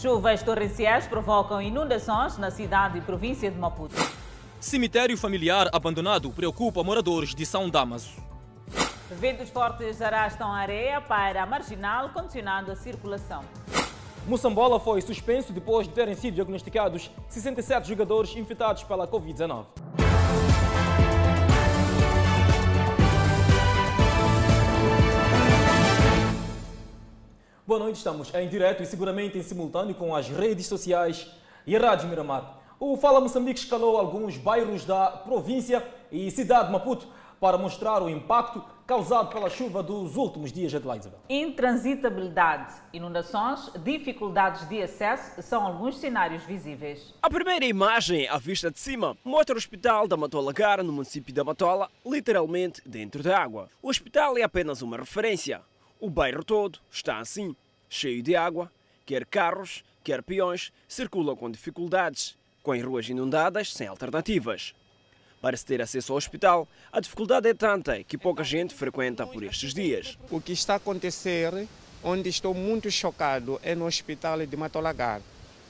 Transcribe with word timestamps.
Chuvas 0.00 0.42
torrenciais 0.42 1.06
provocam 1.06 1.60
inundações 1.60 2.36
na 2.36 2.50
cidade 2.50 2.98
e 2.98 3.00
província 3.00 3.50
de 3.50 3.58
Maputo. 3.58 3.94
Cemitério 4.60 5.16
familiar 5.16 5.70
abandonado 5.72 6.30
preocupa 6.30 6.84
moradores 6.84 7.34
de 7.34 7.46
São 7.46 7.70
Damaso. 7.70 8.10
Ventos 9.10 9.48
fortes 9.48 10.02
arrastam 10.02 10.52
areia 10.52 11.00
para 11.00 11.42
a 11.42 11.46
marginal, 11.46 12.10
condicionando 12.10 12.70
a 12.70 12.76
circulação. 12.76 13.42
Moçambola 14.26 14.78
foi 14.78 15.00
suspenso 15.00 15.50
depois 15.50 15.88
de 15.88 15.94
terem 15.94 16.14
sido 16.14 16.34
diagnosticados 16.34 17.10
67 17.30 17.88
jogadores 17.88 18.36
infectados 18.36 18.82
pela 18.82 19.08
Covid-19. 19.08 19.64
Boa 27.66 27.80
noite, 27.80 27.96
estamos 27.96 28.32
em 28.32 28.48
direto 28.48 28.84
e 28.84 28.86
seguramente 28.86 29.36
em 29.36 29.42
simultâneo 29.42 29.92
com 29.92 30.14
as 30.14 30.28
redes 30.28 30.66
sociais 30.66 31.26
e 31.66 31.76
a 31.76 31.80
Rádio 31.80 32.08
Miramar. 32.08 32.60
O 32.78 32.96
Fala 32.96 33.20
Moçambique 33.20 33.58
escalou 33.58 33.96
alguns 33.98 34.36
bairros 34.36 34.84
da 34.84 35.10
província 35.10 35.84
e 36.12 36.30
cidade 36.30 36.66
de 36.66 36.72
Maputo 36.72 37.08
para 37.40 37.58
mostrar 37.58 38.04
o 38.04 38.08
impacto 38.08 38.64
causado 38.86 39.30
pela 39.30 39.50
chuva 39.50 39.82
dos 39.82 40.14
últimos 40.14 40.52
dias, 40.52 40.72
Adelaide 40.76 41.08
Isabel. 41.08 41.18
Intransitabilidade, 41.28 42.72
inundações, 42.92 43.68
dificuldades 43.82 44.68
de 44.68 44.80
acesso 44.80 45.42
são 45.42 45.66
alguns 45.66 45.98
cenários 45.98 46.44
visíveis. 46.44 47.14
A 47.20 47.28
primeira 47.28 47.64
imagem, 47.64 48.28
à 48.28 48.38
vista 48.38 48.70
de 48.70 48.78
cima, 48.78 49.16
mostra 49.24 49.56
o 49.56 49.58
hospital 49.58 50.06
da 50.06 50.16
Matola 50.16 50.52
Gara, 50.52 50.84
no 50.84 50.92
município 50.92 51.34
da 51.34 51.42
Matola, 51.42 51.90
literalmente 52.06 52.80
dentro 52.86 53.24
da 53.24 53.36
água. 53.36 53.68
O 53.82 53.88
hospital 53.88 54.38
é 54.38 54.44
apenas 54.44 54.82
uma 54.82 54.98
referência. 54.98 55.60
O 55.98 56.10
bairro 56.10 56.44
todo 56.44 56.78
está 56.90 57.18
assim, 57.18 57.56
cheio 57.88 58.22
de 58.22 58.36
água, 58.36 58.70
quer 59.04 59.24
carros, 59.24 59.84
quer 60.02 60.22
peões, 60.22 60.72
circulam 60.88 61.36
com 61.36 61.50
dificuldades, 61.50 62.36
com 62.62 62.72
as 62.72 62.82
ruas 62.82 63.08
inundadas, 63.08 63.72
sem 63.72 63.86
alternativas. 63.86 64.74
Para 65.40 65.56
se 65.56 65.64
ter 65.64 65.80
acesso 65.80 66.12
ao 66.12 66.18
hospital, 66.18 66.66
a 66.90 66.98
dificuldade 66.98 67.48
é 67.48 67.54
tanta 67.54 68.02
que 68.02 68.18
pouca 68.18 68.42
gente 68.42 68.74
frequenta 68.74 69.26
por 69.26 69.42
estes 69.42 69.72
dias. 69.72 70.18
O 70.30 70.40
que 70.40 70.52
está 70.52 70.74
a 70.74 70.76
acontecer, 70.76 71.68
onde 72.02 72.28
estou 72.28 72.54
muito 72.54 72.90
chocado, 72.90 73.60
é 73.62 73.74
no 73.74 73.86
hospital 73.86 74.44
de 74.44 74.56
Matolagar. 74.56 75.20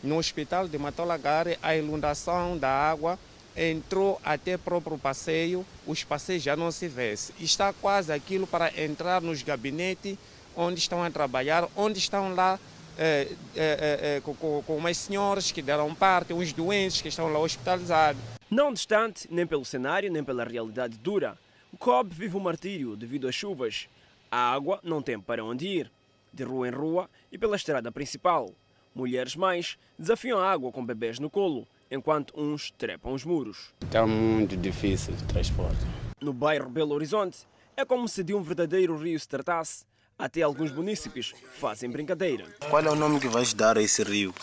No 0.03 0.19
hospital 0.19 0.69
de 0.69 0.79
Matolagar, 0.79 1.47
a 1.63 1.77
inundação 1.77 2.57
da 2.57 2.71
água 2.71 3.19
entrou 3.57 4.21
até 4.25 4.57
próprio 4.57 4.99
passeio, 4.99 5.67
os 5.87 6.05
passeios 6.05 6.43
já 6.43 6.55
não 6.55 6.71
se 6.71 6.89
vê. 6.89 7.15
Está 7.41 7.73
quase 7.73 8.13
aquilo 8.13 8.47
para 8.47 8.73
entrar 8.83 9.21
nos 9.21 9.43
gabinetes 9.43 10.19
onde 10.57 10.81
estão 10.81 11.03
a 11.03 11.11
trabalhar, 11.11 11.69
onde 11.77 11.99
estão 11.99 12.35
lá 12.35 12.59
é, 12.99 13.29
é, 13.55 14.17
é, 14.17 14.21
com, 14.21 14.35
com 14.35 14.77
umas 14.77 14.97
senhoras 14.97 15.53
que 15.53 15.61
deram 15.61 15.95
parte, 15.95 16.33
uns 16.33 16.53
doentes 16.53 17.03
que 17.03 17.09
estão 17.09 17.31
lá 17.31 17.39
hospitalizados. 17.39 18.21
Não 18.51 18.73
distante, 18.73 19.29
nem 19.31 19.47
pelo 19.47 19.65
cenário, 19.65 20.11
nem 20.11 20.25
pela 20.25 20.45
realidade 20.45 20.97
dura, 20.97 21.37
o 21.73 21.77
COB 21.77 22.15
vive 22.15 22.37
um 22.37 22.41
martírio 22.41 22.97
devido 22.97 23.29
às 23.29 23.35
chuvas. 23.35 23.89
A 24.31 24.53
água 24.53 24.81
não 24.83 25.03
tem 25.03 25.21
para 25.21 25.45
onde 25.45 25.67
ir, 25.67 25.93
de 26.33 26.43
rua 26.43 26.69
em 26.69 26.71
rua 26.71 27.11
e 27.31 27.37
pela 27.37 27.57
estrada 27.57 27.93
principal. 27.93 28.51
Mulheres 28.95 29.37
mães 29.37 29.79
desafiam 29.99 30.39
a 30.39 30.51
água 30.51 30.73
com 30.73 30.85
bebês 30.85 31.19
no 31.19 31.29
colo, 31.29 31.67
enquanto 31.91 32.33
uns 32.35 32.71
trepam 32.71 33.13
os 33.13 33.25
muros. 33.25 33.75
Está 33.83 34.07
muito 34.07 34.57
difícil 34.57 35.13
o 35.15 35.27
transporte. 35.27 35.85
No 36.21 36.33
bairro 36.33 36.71
Belo 36.71 36.95
Horizonte, 36.95 37.47
é 37.77 37.85
como 37.85 38.09
se 38.09 38.25
de 38.25 38.33
um 38.33 38.41
verdadeiro 38.41 38.97
rio 38.97 39.21
se 39.21 39.29
tratasse. 39.29 39.85
Até 40.19 40.41
alguns 40.41 40.73
munícipes 40.73 41.35
fazem 41.59 41.91
brincadeira. 41.91 42.47
Qual 42.71 42.83
é 42.83 42.91
o 42.91 42.95
nome 42.95 43.21
que 43.21 43.29
vais 43.29 43.53
dar 43.53 43.77
a 43.77 43.83
esse 43.83 44.03
rio? 44.03 44.35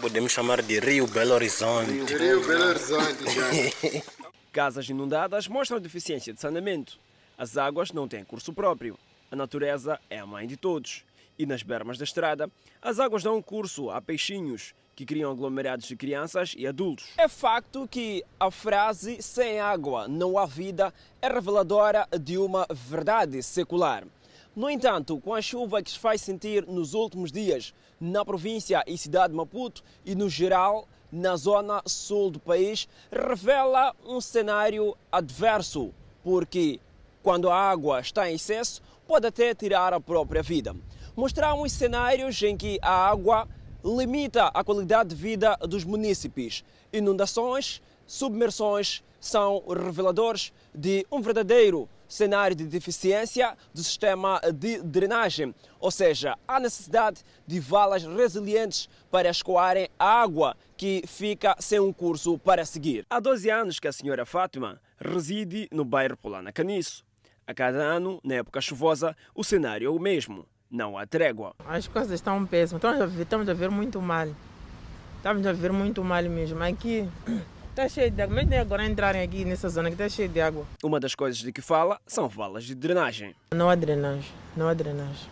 Podemos 0.00 0.30
chamar 0.30 0.62
de 0.62 0.78
Rio 0.78 1.06
Belo 1.08 1.34
Horizonte. 1.34 1.90
Rio 1.90 2.46
Belo 2.46 2.66
Horizonte, 2.66 3.24
já. 3.28 4.02
Casas 4.52 4.88
inundadas 4.88 5.48
mostram 5.48 5.80
deficiência 5.80 6.32
de 6.32 6.40
saneamento. 6.40 6.96
As 7.36 7.56
águas 7.56 7.90
não 7.90 8.06
têm 8.06 8.22
curso 8.24 8.52
próprio. 8.52 8.96
A 9.32 9.34
natureza 9.34 9.98
é 10.08 10.20
a 10.20 10.26
mãe 10.26 10.46
de 10.46 10.56
todos. 10.56 11.04
E 11.36 11.44
nas 11.44 11.64
bermas 11.64 11.98
da 11.98 12.04
estrada, 12.04 12.48
as 12.80 13.00
águas 13.00 13.24
dão 13.24 13.42
curso 13.42 13.90
a 13.90 14.00
peixinhos 14.00 14.72
que 14.94 15.04
criam 15.04 15.30
aglomerados 15.30 15.86
de 15.86 15.96
crianças 15.96 16.54
e 16.56 16.66
adultos. 16.66 17.06
É 17.16 17.28
facto 17.28 17.86
que 17.88 18.24
a 18.38 18.50
frase 18.50 19.20
sem 19.20 19.60
água 19.60 20.06
não 20.08 20.38
há 20.38 20.46
vida 20.46 20.92
é 21.20 21.28
reveladora 21.28 22.06
de 22.20 22.38
uma 22.38 22.66
verdade 22.70 23.42
secular. 23.42 24.04
No 24.54 24.70
entanto, 24.70 25.18
com 25.18 25.34
a 25.34 25.42
chuva 25.42 25.82
que 25.82 25.90
se 25.90 25.98
faz 25.98 26.20
sentir 26.20 26.64
nos 26.66 26.94
últimos 26.94 27.32
dias 27.32 27.74
na 28.00 28.24
província 28.24 28.84
e 28.86 28.96
cidade 28.96 29.32
de 29.32 29.36
Maputo 29.36 29.82
e 30.04 30.14
no 30.14 30.28
geral 30.28 30.86
na 31.10 31.36
zona 31.36 31.82
sul 31.86 32.30
do 32.30 32.40
país, 32.40 32.88
revela 33.10 33.94
um 34.04 34.20
cenário 34.20 34.96
adverso, 35.10 35.92
porque 36.22 36.80
quando 37.22 37.48
a 37.48 37.56
água 37.56 38.00
está 38.00 38.30
em 38.30 38.34
excesso, 38.34 38.82
pode 39.06 39.26
até 39.26 39.54
tirar 39.54 39.92
a 39.92 40.00
própria 40.00 40.42
vida. 40.42 40.74
Mostramos 41.16 41.72
cenários 41.72 42.42
em 42.42 42.56
que 42.56 42.78
a 42.82 43.08
água 43.08 43.48
limita 43.84 44.46
a 44.46 44.64
qualidade 44.64 45.10
de 45.10 45.14
vida 45.14 45.56
dos 45.56 45.84
munícipes. 45.84 46.64
Inundações, 46.92 47.82
submersões 48.06 49.02
são 49.20 49.62
reveladores 49.68 50.52
de 50.74 51.06
um 51.12 51.20
verdadeiro 51.20 51.88
cenário 52.08 52.54
de 52.54 52.64
deficiência 52.64 53.56
do 53.72 53.82
sistema 53.82 54.40
de 54.54 54.80
drenagem, 54.82 55.54
ou 55.80 55.90
seja, 55.90 56.36
há 56.46 56.60
necessidade 56.60 57.22
de 57.46 57.58
valas 57.58 58.04
resilientes 58.04 58.88
para 59.10 59.30
escoarem 59.30 59.88
a 59.98 60.22
água 60.22 60.56
que 60.76 61.02
fica 61.06 61.56
sem 61.58 61.80
um 61.80 61.92
curso 61.92 62.38
para 62.38 62.64
seguir. 62.64 63.06
Há 63.10 63.20
12 63.20 63.50
anos 63.50 63.80
que 63.80 63.88
a 63.88 63.92
senhora 63.92 64.26
Fátima 64.26 64.80
reside 64.98 65.68
no 65.72 65.84
bairro 65.84 66.16
Polana 66.16 66.52
Caniço. 66.52 67.04
A 67.46 67.52
cada 67.52 67.82
ano, 67.82 68.20
na 68.24 68.36
época 68.36 68.60
chuvosa, 68.60 69.16
o 69.34 69.44
cenário 69.44 69.86
é 69.86 69.90
o 69.90 69.98
mesmo. 69.98 70.46
Não 70.74 70.98
há 70.98 71.06
trégua. 71.06 71.54
As 71.68 71.86
coisas 71.86 72.10
estão 72.10 72.44
péssimas. 72.44 72.82
Estamos 72.82 73.00
a, 73.00 73.06
ver, 73.06 73.22
estamos 73.22 73.48
a 73.48 73.54
ver 73.54 73.70
muito 73.70 74.02
mal. 74.02 74.26
Estamos 75.18 75.46
a 75.46 75.52
ver 75.52 75.72
muito 75.72 76.02
mal 76.02 76.24
mesmo. 76.24 76.60
Aqui 76.64 77.08
está 77.70 77.88
cheio 77.88 78.10
de 78.10 78.20
água. 78.20 78.34
Mesmo 78.34 78.60
agora 78.60 78.84
entrarem 78.84 79.22
aqui 79.22 79.44
nessa 79.44 79.68
zona 79.68 79.88
que 79.88 79.94
está 79.94 80.08
cheio 80.08 80.28
de 80.28 80.40
água. 80.40 80.66
Uma 80.82 80.98
das 80.98 81.14
coisas 81.14 81.40
de 81.40 81.52
que 81.52 81.62
fala 81.62 82.00
são 82.04 82.28
valas 82.28 82.64
de 82.64 82.74
drenagem. 82.74 83.36
Não 83.54 83.70
há 83.70 83.76
drenagem. 83.76 84.32
Não 84.56 84.66
há 84.66 84.74
drenagem. 84.74 85.28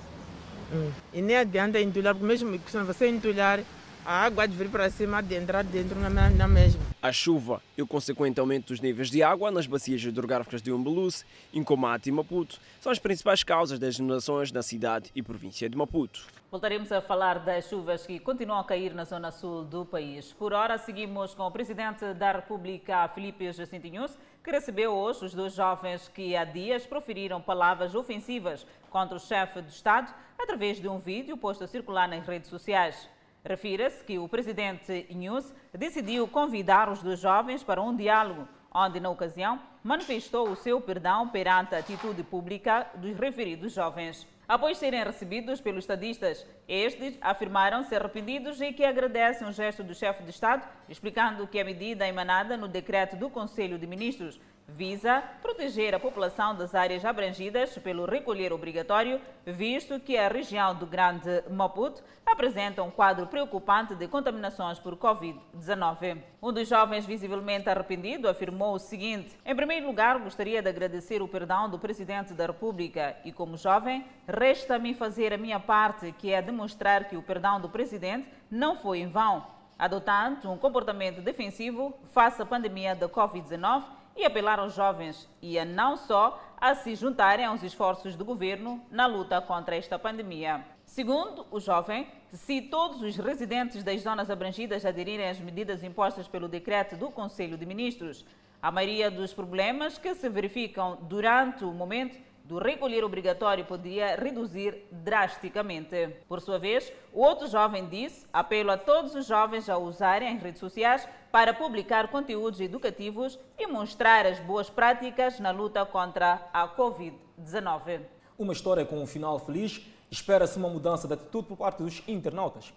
Hum. 0.73 0.93
E 1.13 1.21
nem 1.21 1.37
adianta 1.37 1.81
entulhar, 1.81 2.15
porque 2.15 2.25
mesmo 2.25 2.61
se 2.65 2.79
você 2.79 3.09
entulhar, 3.09 3.59
a 4.05 4.25
água 4.25 4.47
de 4.47 4.57
vir 4.57 4.69
para 4.69 4.91
cima 4.91 5.23
de 5.23 5.35
entrar 5.35 5.63
dentro 5.63 5.99
na, 5.99 6.11
na 6.29 6.49
mesma. 6.49 6.81
A 7.01 7.13
chuva 7.13 7.63
e 7.77 7.83
o 7.83 7.87
consequente 7.87 8.41
aumento 8.41 8.69
dos 8.69 8.81
níveis 8.81 9.11
de 9.11 9.23
água 9.23 9.51
nas 9.51 9.67
bacias 9.67 10.03
hidrográficas 10.03 10.61
de 10.61 10.73
Umbeluce, 10.73 11.25
Incomate 11.53 12.09
e 12.09 12.13
Maputo 12.13 12.59
são 12.81 12.91
as 12.91 12.99
principais 12.99 13.45
causas 13.45 13.79
das 13.79 13.99
inundações 13.99 14.51
na 14.51 14.63
cidade 14.63 15.11
e 15.15 15.23
província 15.23 15.69
de 15.69 15.77
Maputo. 15.77 16.27
Voltaremos 16.51 16.93
a 16.93 17.01
falar 17.01 17.39
das 17.39 17.69
chuvas 17.69 18.05
que 18.05 18.19
continuam 18.19 18.59
a 18.59 18.65
cair 18.65 18.93
na 18.93 19.05
zona 19.05 19.31
sul 19.31 19.65
do 19.65 19.87
país. 19.87 20.33
Por 20.35 20.53
hora, 20.53 20.77
seguimos 20.77 21.33
com 21.35 21.45
o 21.45 21.51
presidente 21.51 22.13
da 22.13 22.33
República, 22.33 23.09
Felipe 23.09 23.51
Jacintinhos, 23.53 24.19
que 24.45 24.51
recebeu 24.51 24.93
hoje 24.93 25.25
os 25.25 25.33
dois 25.33 25.55
jovens 25.55 26.09
que 26.09 26.37
há 26.37 26.45
dias 26.45 26.85
proferiram 26.87 27.41
palavras 27.41 27.95
ofensivas 27.95 28.67
contra 28.91 29.17
o 29.17 29.21
chefe 29.21 29.63
do 29.63 29.69
Estado 29.69 30.13
através 30.39 30.79
de 30.79 30.89
um 30.89 30.99
vídeo 30.99 31.37
posto 31.37 31.65
a 31.65 31.67
circular 31.67 32.09
nas 32.09 32.27
redes 32.27 32.51
sociais. 32.51 33.09
Refira-se 33.45 34.05
que 34.05 34.19
o 34.19 34.29
presidente 34.29 35.05
Inhus 35.11 35.53
decidiu 35.75 36.29
convidar 36.29 36.89
os 36.89 37.03
dois 37.03 37.19
jovens 37.19 37.65
para 37.65 37.83
um 37.83 37.95
diálogo, 37.95 38.47
onde, 38.73 39.01
na 39.01 39.11
ocasião, 39.11 39.61
manifestou 39.83 40.49
o 40.49 40.57
seu 40.57 40.81
perdão 40.81 41.29
perante 41.29 41.75
a 41.75 41.79
atitude 41.79 42.23
pública 42.23 42.87
dos 42.95 43.19
referidos 43.19 43.73
jovens. 43.73 44.27
Após 44.47 44.79
serem 44.79 45.03
recebidos 45.03 45.61
pelos 45.61 45.85
estadistas, 45.85 46.47
estes 46.69 47.19
afirmaram 47.21 47.83
ser 47.83 48.03
arrependidos 48.03 48.61
e 48.61 48.73
que 48.73 48.85
agradecem 48.85 49.49
o 49.49 49.53
gesto 49.53 49.83
do 49.83 49.95
chefe 49.95 50.23
de 50.23 50.31
Estado, 50.31 50.69
explicando 50.89 51.47
que 51.47 51.59
a 51.59 51.65
medida 51.65 52.07
emanada 52.07 52.57
no 52.57 52.69
decreto 52.69 53.17
do 53.17 53.29
Conselho 53.29 53.79
de 53.79 53.87
Ministros 53.87 54.41
visa 54.69 55.23
proteger 55.43 55.95
a 55.95 56.01
população 56.01 56.55
das 56.55 56.75
áreas 56.75 57.05
abrangidas 57.05 57.77
pelo 57.79 58.05
recolher 58.05 58.53
obrigatório, 58.53 59.21
visto 59.45 60.01
que 60.01 60.17
a 60.17 60.29
região 60.29 60.75
do 60.75 60.87
Grande 60.87 61.43
Maputo 61.51 62.03
apresenta 62.25 62.83
um 62.83 62.91
quadro 62.91 63.27
preocupante 63.27 63.95
de 63.95 64.09
contaminações 64.09 64.79
por 64.79 64.97
Covid-19. 64.97 66.19
Um 66.41 66.53
dos 66.53 66.69
jovens 66.69 67.05
visivelmente 67.05 67.69
arrependido 67.69 68.29
afirmou 68.29 68.75
o 68.75 68.79
seguinte: 68.79 69.37
Em 69.45 69.55
primeiro 69.55 69.87
lugar, 69.87 70.19
gostaria 70.19 70.63
de 70.63 70.69
agradecer 70.69 71.21
o 71.21 71.29
perdão 71.29 71.69
do 71.69 71.79
Presidente 71.79 72.33
da 72.33 72.47
República 72.47 73.17
e, 73.25 73.33
como 73.33 73.57
jovem, 73.57 74.05
resta-me 74.27 74.95
fazer 74.95 75.33
a 75.33 75.39
minha 75.39 75.61
parte, 75.61 76.13
que 76.13 76.33
é 76.33 76.41
demonstrar 76.41 77.09
que 77.09 77.17
o 77.17 77.23
perdão 77.23 77.61
do 77.61 77.69
Presidente 77.69 78.29
não 78.51 78.77
foi 78.77 79.01
em 79.01 79.09
vão, 79.09 79.47
adotando 79.79 80.51
um 80.51 80.57
comportamento 80.57 81.21
defensivo 81.21 81.93
face 82.13 82.41
à 82.41 82.47
pandemia 82.47 82.95
da 82.95 83.09
Covid-19 83.09 84.02
e 84.17 84.25
apelar 84.25 84.59
aos 84.59 84.75
jovens 84.75 85.29
e 85.41 85.59
a 85.59 85.65
não 85.65 85.97
só 85.97 86.41
a 86.61 86.75
se 86.75 86.95
juntarem 86.95 87.45
aos 87.45 87.63
esforços 87.63 88.15
do 88.15 88.25
governo 88.25 88.81
na 88.91 89.07
luta 89.07 89.41
contra 89.41 89.77
esta 89.77 89.99
pandemia. 89.99 90.65
Segundo 90.85 91.47
o 91.51 91.59
jovem, 91.59 92.07
se 92.33 92.63
todos 92.63 93.03
os 93.03 93.17
residentes 93.17 93.83
das 93.83 94.03
zonas 94.03 94.31
abrangidas 94.31 94.85
aderirem 94.85 95.29
às 95.29 95.41
medidas 95.41 95.83
impostas 95.83 96.29
pelo 96.29 96.49
decreto 96.49 96.97
do 96.97 97.11
Conselho 97.11 97.57
de 97.57 97.67
Ministros, 97.67 98.25
a 98.61 98.71
maioria 98.71 99.11
dos 99.11 99.33
problemas 99.33 99.99
que 99.99 100.15
se 100.15 100.29
verificam 100.29 100.99
durante 101.03 101.65
o 101.65 101.73
momento 101.73 102.17
do 102.45 102.59
recolher 102.59 103.05
obrigatório 103.05 103.65
poderia 103.65 104.17
reduzir 104.17 104.87
drasticamente. 104.91 106.17
Por 106.29 106.41
sua 106.41 106.59
vez, 106.59 106.93
o 107.13 107.21
outro 107.21 107.47
jovem 107.49 107.89
disse 107.89 108.27
apelo 108.33 108.71
a 108.71 108.77
todos 108.77 109.15
os 109.15 109.27
jovens 109.27 109.69
a 109.69 109.79
usarem 109.79 110.35
as 110.35 110.43
redes 110.43 110.61
sociais 110.61 111.09
para 111.31 111.55
publicar 111.55 112.09
conteúdos 112.09 112.61
educativos 112.61 113.39
e 113.59 113.67
mostrar 113.67 114.27
as 114.27 114.39
boas 114.41 114.69
práticas 114.69 115.41
na 115.41 115.51
luta 115.51 115.85
contra 115.87 116.49
a 116.53 116.69
Covid-19. 116.69 118.01
Uma 118.39 118.53
história 118.53 118.85
com 118.85 119.01
um 119.01 119.07
final 119.07 119.39
feliz. 119.39 119.81
Espera-se 120.11 120.59
uma 120.59 120.69
mudança 120.69 121.09
de 121.09 121.15
atitude 121.15 121.49
por 121.49 121.57
parte 121.57 121.83
dos 121.83 122.03
internautas. 122.07 122.73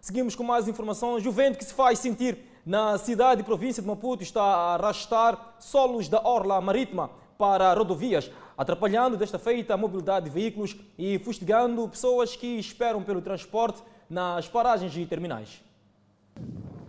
Seguimos 0.00 0.34
com 0.34 0.42
mais 0.42 0.68
informações. 0.68 1.22
Vento 1.24 1.58
que 1.58 1.64
se 1.64 1.74
faz 1.74 1.98
sentir 1.98 2.38
na 2.64 2.96
cidade 2.98 3.40
e 3.40 3.44
província 3.44 3.82
de 3.82 3.88
Maputo 3.88 4.22
está 4.22 4.42
a 4.42 4.74
arrastar 4.74 5.56
solos 5.58 6.08
da 6.08 6.20
orla 6.26 6.60
marítima 6.60 7.10
para 7.36 7.72
rodovias, 7.72 8.30
atrapalhando 8.58 9.16
desta 9.16 9.38
feita 9.38 9.72
a 9.72 9.76
mobilidade 9.76 10.24
de 10.24 10.32
veículos 10.32 10.76
e 10.98 11.16
fustigando 11.20 11.88
pessoas 11.88 12.34
que 12.34 12.58
esperam 12.58 13.04
pelo 13.04 13.22
transporte 13.22 13.80
nas 14.10 14.48
paragens 14.48 14.96
e 14.96 15.06
terminais. 15.06 15.62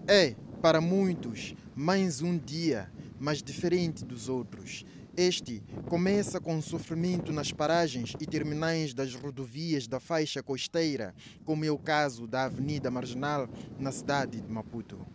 É, 0.07 0.33
para 0.63 0.81
muitos, 0.81 1.54
mais 1.75 2.24
um 2.24 2.36
dia, 2.36 2.92
mas 3.19 3.44
diferente 3.44 4.04
dos 4.04 4.27
outros. 4.27 4.83
Este 5.16 5.62
começa 5.88 6.39
com 6.39 6.60
sofrimento 6.60 7.31
nas 7.31 7.51
paragens 7.51 8.16
e 8.19 8.25
terminais 8.25 8.94
das 8.94 9.13
rodovias 9.13 9.88
da 9.88 10.00
faixa 10.00 10.42
costeira, 10.42 11.13
como 11.45 11.66
é 11.66 11.69
o 11.69 11.77
caso 11.77 12.25
da 12.25 12.45
Avenida 12.45 12.89
Marginal, 12.89 13.48
na 13.77 13.92
cidade 13.92 14.42
de 14.42 14.51
Maputo. 14.51 15.06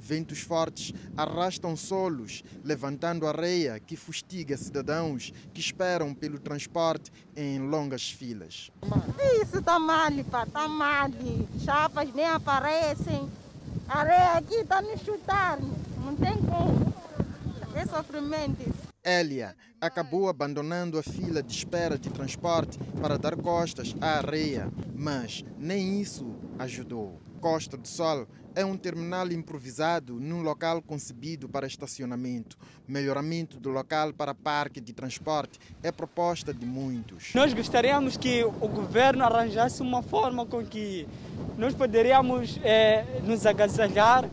Ventos 0.00 0.40
fortes 0.40 0.94
arrastam 1.14 1.76
solos, 1.76 2.42
levantando 2.64 3.26
areia 3.26 3.78
que 3.78 3.96
fustiga 3.96 4.56
cidadãos 4.56 5.30
que 5.52 5.60
esperam 5.60 6.14
pelo 6.14 6.38
transporte 6.38 7.12
em 7.36 7.58
longas 7.58 8.10
filas. 8.10 8.70
Isso 9.42 9.58
está 9.58 9.78
mal, 9.78 10.10
pá, 10.30 10.44
está 10.44 10.66
mal. 10.66 11.10
Chapas 11.62 12.12
nem 12.14 12.24
aparecem. 12.24 13.28
A 13.86 13.98
areia 13.98 14.32
aqui 14.38 14.54
está 14.54 14.80
me 14.80 14.96
chutar. 14.96 15.58
Não 16.02 16.16
tem 16.16 16.36
como. 16.38 16.94
É 17.74 17.86
sofrimento. 17.86 18.74
Elia 19.04 19.54
acabou 19.80 20.28
abandonando 20.28 20.98
a 20.98 21.02
fila 21.02 21.42
de 21.42 21.54
espera 21.54 21.98
de 21.98 22.10
transporte 22.10 22.78
para 23.00 23.18
dar 23.18 23.36
costas 23.36 23.94
à 24.00 24.18
areia, 24.18 24.70
mas 24.94 25.44
nem 25.58 26.00
isso 26.00 26.34
ajudou. 26.58 27.20
Costa 27.40 27.78
do 27.78 27.88
Sol 27.88 28.28
é 28.54 28.64
um 28.64 28.76
terminal 28.76 29.30
improvisado 29.30 30.18
num 30.20 30.42
local 30.42 30.82
concebido 30.82 31.48
para 31.48 31.66
estacionamento. 31.66 32.56
Melhoramento 32.86 33.58
do 33.58 33.70
local 33.70 34.12
para 34.12 34.34
parque 34.34 34.80
de 34.80 34.92
transporte 34.92 35.58
é 35.82 35.92
proposta 35.92 36.52
de 36.52 36.66
muitos. 36.66 37.32
Nós 37.34 37.52
gostaríamos 37.52 38.16
que 38.16 38.44
o 38.44 38.68
governo 38.68 39.24
arranjasse 39.24 39.82
uma 39.82 40.02
forma 40.02 40.44
com 40.46 40.64
que 40.64 41.06
nós 41.56 41.74
poderíamos 41.74 42.58
é, 42.62 43.20
nos 43.22 43.46
agasalhar 43.46 44.28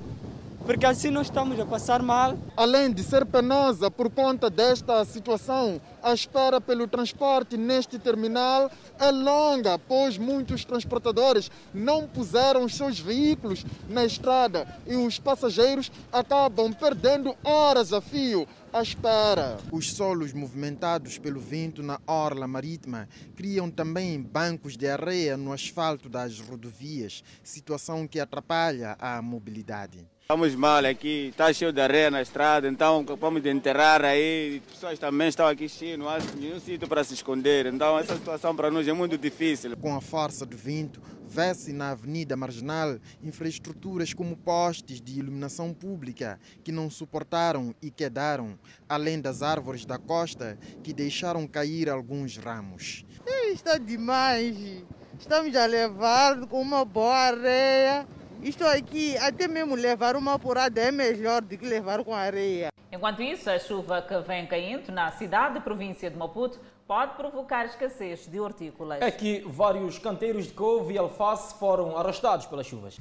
porque 0.67 0.85
assim 0.85 1.09
nós 1.09 1.27
estamos 1.27 1.57
a 1.61 1.65
passar 1.65 2.03
mal. 2.03 2.37
Além 2.57 2.91
de 2.91 3.01
ser 3.01 3.25
penosa 3.25 3.89
por 3.89 4.09
conta 4.09 4.49
desta 4.49 5.05
situação, 5.05 5.79
a 6.03 6.13
espera 6.13 6.59
pelo 6.59 6.85
transporte 6.89 7.55
neste 7.55 7.97
terminal 7.97 8.69
é 8.99 9.09
longa, 9.09 9.79
pois 9.79 10.17
muitos 10.17 10.65
transportadores 10.65 11.49
não 11.73 12.05
puseram 12.05 12.65
os 12.65 12.75
seus 12.75 12.99
veículos 12.99 13.65
na 13.87 14.03
estrada 14.03 14.67
e 14.85 14.97
os 14.97 15.17
passageiros 15.17 15.89
acabam 16.11 16.73
perdendo 16.73 17.33
horas 17.45 17.93
a 17.93 18.01
fio 18.01 18.45
à 18.73 18.81
espera. 18.81 19.55
Os 19.71 19.93
solos 19.93 20.33
movimentados 20.33 21.17
pelo 21.17 21.39
vento 21.39 21.81
na 21.81 21.97
orla 22.05 22.45
marítima 22.45 23.07
criam 23.37 23.71
também 23.71 24.21
bancos 24.21 24.75
de 24.75 24.85
areia 24.85 25.37
no 25.37 25.53
asfalto 25.53 26.09
das 26.09 26.41
rodovias, 26.41 27.23
situação 27.41 28.05
que 28.05 28.19
atrapalha 28.19 28.97
a 28.99 29.21
mobilidade. 29.21 30.05
Estamos 30.27 30.53
mal 30.55 30.83
aqui, 30.85 31.29
está 31.29 31.53
cheio 31.53 31.71
de 31.71 31.79
areia 31.79 32.11
na 32.11 32.21
estrada, 32.21 32.67
então 32.67 33.05
vamos 33.17 33.45
enterrar 33.45 34.03
aí. 34.03 34.61
As 34.67 34.73
pessoas 34.73 34.99
também 34.99 35.29
estão 35.29 35.47
aqui 35.47 35.69
cheias, 35.69 35.97
não 35.97 36.09
há 36.09 36.19
nenhum 36.37 36.59
sítio 36.59 36.85
para 36.85 37.01
se 37.01 37.13
esconder. 37.13 37.65
Então 37.67 37.97
essa 37.97 38.13
situação 38.13 38.53
para 38.53 38.69
nós 38.69 38.85
é 38.85 38.91
muito 38.91 39.17
difícil. 39.17 39.77
Com 39.77 39.95
a 39.95 40.01
força 40.01 40.45
do 40.45 40.57
vento, 40.57 41.01
vê-se 41.25 41.71
na 41.71 41.91
Avenida 41.91 42.35
Marginal 42.35 42.97
infraestruturas 43.23 44.13
como 44.13 44.35
postes 44.35 44.99
de 44.99 45.17
iluminação 45.17 45.73
pública 45.73 46.37
que 46.61 46.73
não 46.73 46.89
suportaram 46.89 47.73
e 47.81 47.89
quedaram, 47.89 48.59
além 48.89 49.21
das 49.21 49.41
árvores 49.41 49.85
da 49.85 49.97
costa 49.97 50.59
que 50.83 50.91
deixaram 50.91 51.47
cair 51.47 51.89
alguns 51.89 52.35
ramos. 52.35 53.05
Está 53.53 53.77
demais. 53.77 54.83
Estamos 55.17 55.55
a 55.55 55.65
levar 55.65 56.45
com 56.47 56.61
uma 56.61 56.83
boa 56.83 57.15
areia 57.15 58.05
isto 58.41 58.63
aqui, 58.65 59.17
até 59.17 59.47
mesmo 59.47 59.75
levar 59.75 60.15
uma 60.15 60.33
apurada 60.33 60.79
é 60.79 60.91
melhor 60.91 61.41
do 61.41 61.57
que 61.57 61.65
levar 61.65 62.03
com 62.03 62.13
areia. 62.13 62.69
Enquanto 62.91 63.21
isso, 63.21 63.49
a 63.49 63.59
chuva 63.59 64.01
que 64.01 64.17
vem 64.21 64.47
caindo 64.47 64.91
na 64.91 65.11
cidade 65.11 65.57
e 65.57 65.61
província 65.61 66.09
de 66.09 66.17
Maputo 66.17 66.59
pode 66.87 67.15
provocar 67.15 67.65
escassez 67.65 68.27
de 68.27 68.39
hortícolas. 68.39 69.01
É 69.01 69.11
que 69.11 69.41
vários 69.45 69.99
canteiros 69.99 70.47
de 70.47 70.53
couve 70.53 70.93
e 70.93 70.97
alface 70.97 71.57
foram 71.59 71.97
arrastados 71.97 72.45
pelas 72.45 72.65
chuvas. 72.65 72.97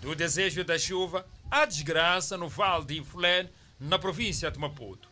Do 0.00 0.14
desejo 0.14 0.64
da 0.64 0.78
chuva, 0.78 1.24
há 1.50 1.64
desgraça 1.64 2.36
no 2.36 2.48
Vale 2.48 2.84
de 2.86 2.98
Infulene, 2.98 3.50
na 3.78 3.98
província 3.98 4.50
de 4.50 4.58
Maputo. 4.58 5.08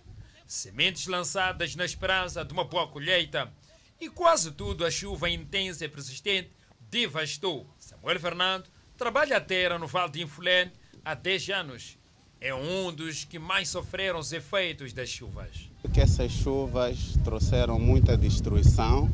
Sementes 0.47 1.07
lançadas 1.07 1.77
na 1.77 1.85
esperança 1.85 2.45
de 2.45 2.53
uma 2.53 2.65
boa 2.65 2.89
colheita 2.89 3.53
e 4.01 4.09
quase 4.09 4.51
tudo 4.51 4.85
a 4.85 4.91
chuva 4.91 5.29
intensa 5.29 5.85
e 5.85 5.89
persistente 5.89 6.51
devastou. 6.91 7.67
Samuel 7.79 8.19
Fernando 8.19 8.69
Trabalha 8.99 9.37
a 9.37 9.41
terra 9.41 9.79
no 9.79 9.87
Vale 9.87 10.11
de 10.11 10.23
Infulene 10.23 10.73
há 11.05 11.15
10 11.15 11.51
anos. 11.51 11.97
É 12.41 12.53
um 12.53 12.93
dos 12.93 13.23
que 13.23 13.39
mais 13.39 13.69
sofreram 13.69 14.19
os 14.19 14.33
efeitos 14.33 14.93
das 14.93 15.09
chuvas. 15.09 15.71
Porque 15.81 16.01
essas 16.01 16.33
chuvas 16.33 17.17
trouxeram 17.23 17.79
muita 17.79 18.17
destruição. 18.17 19.09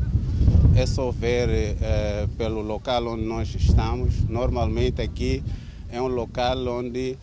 É 0.74 0.86
só 0.86 1.10
ver 1.10 1.50
eh, 1.50 2.26
pelo 2.38 2.62
local 2.62 3.08
onde 3.08 3.24
nós 3.24 3.54
estamos. 3.54 4.20
Normalmente 4.26 5.02
aqui 5.02 5.44
é 5.92 6.00
um 6.00 6.08
local 6.08 6.66
onde 6.66 7.18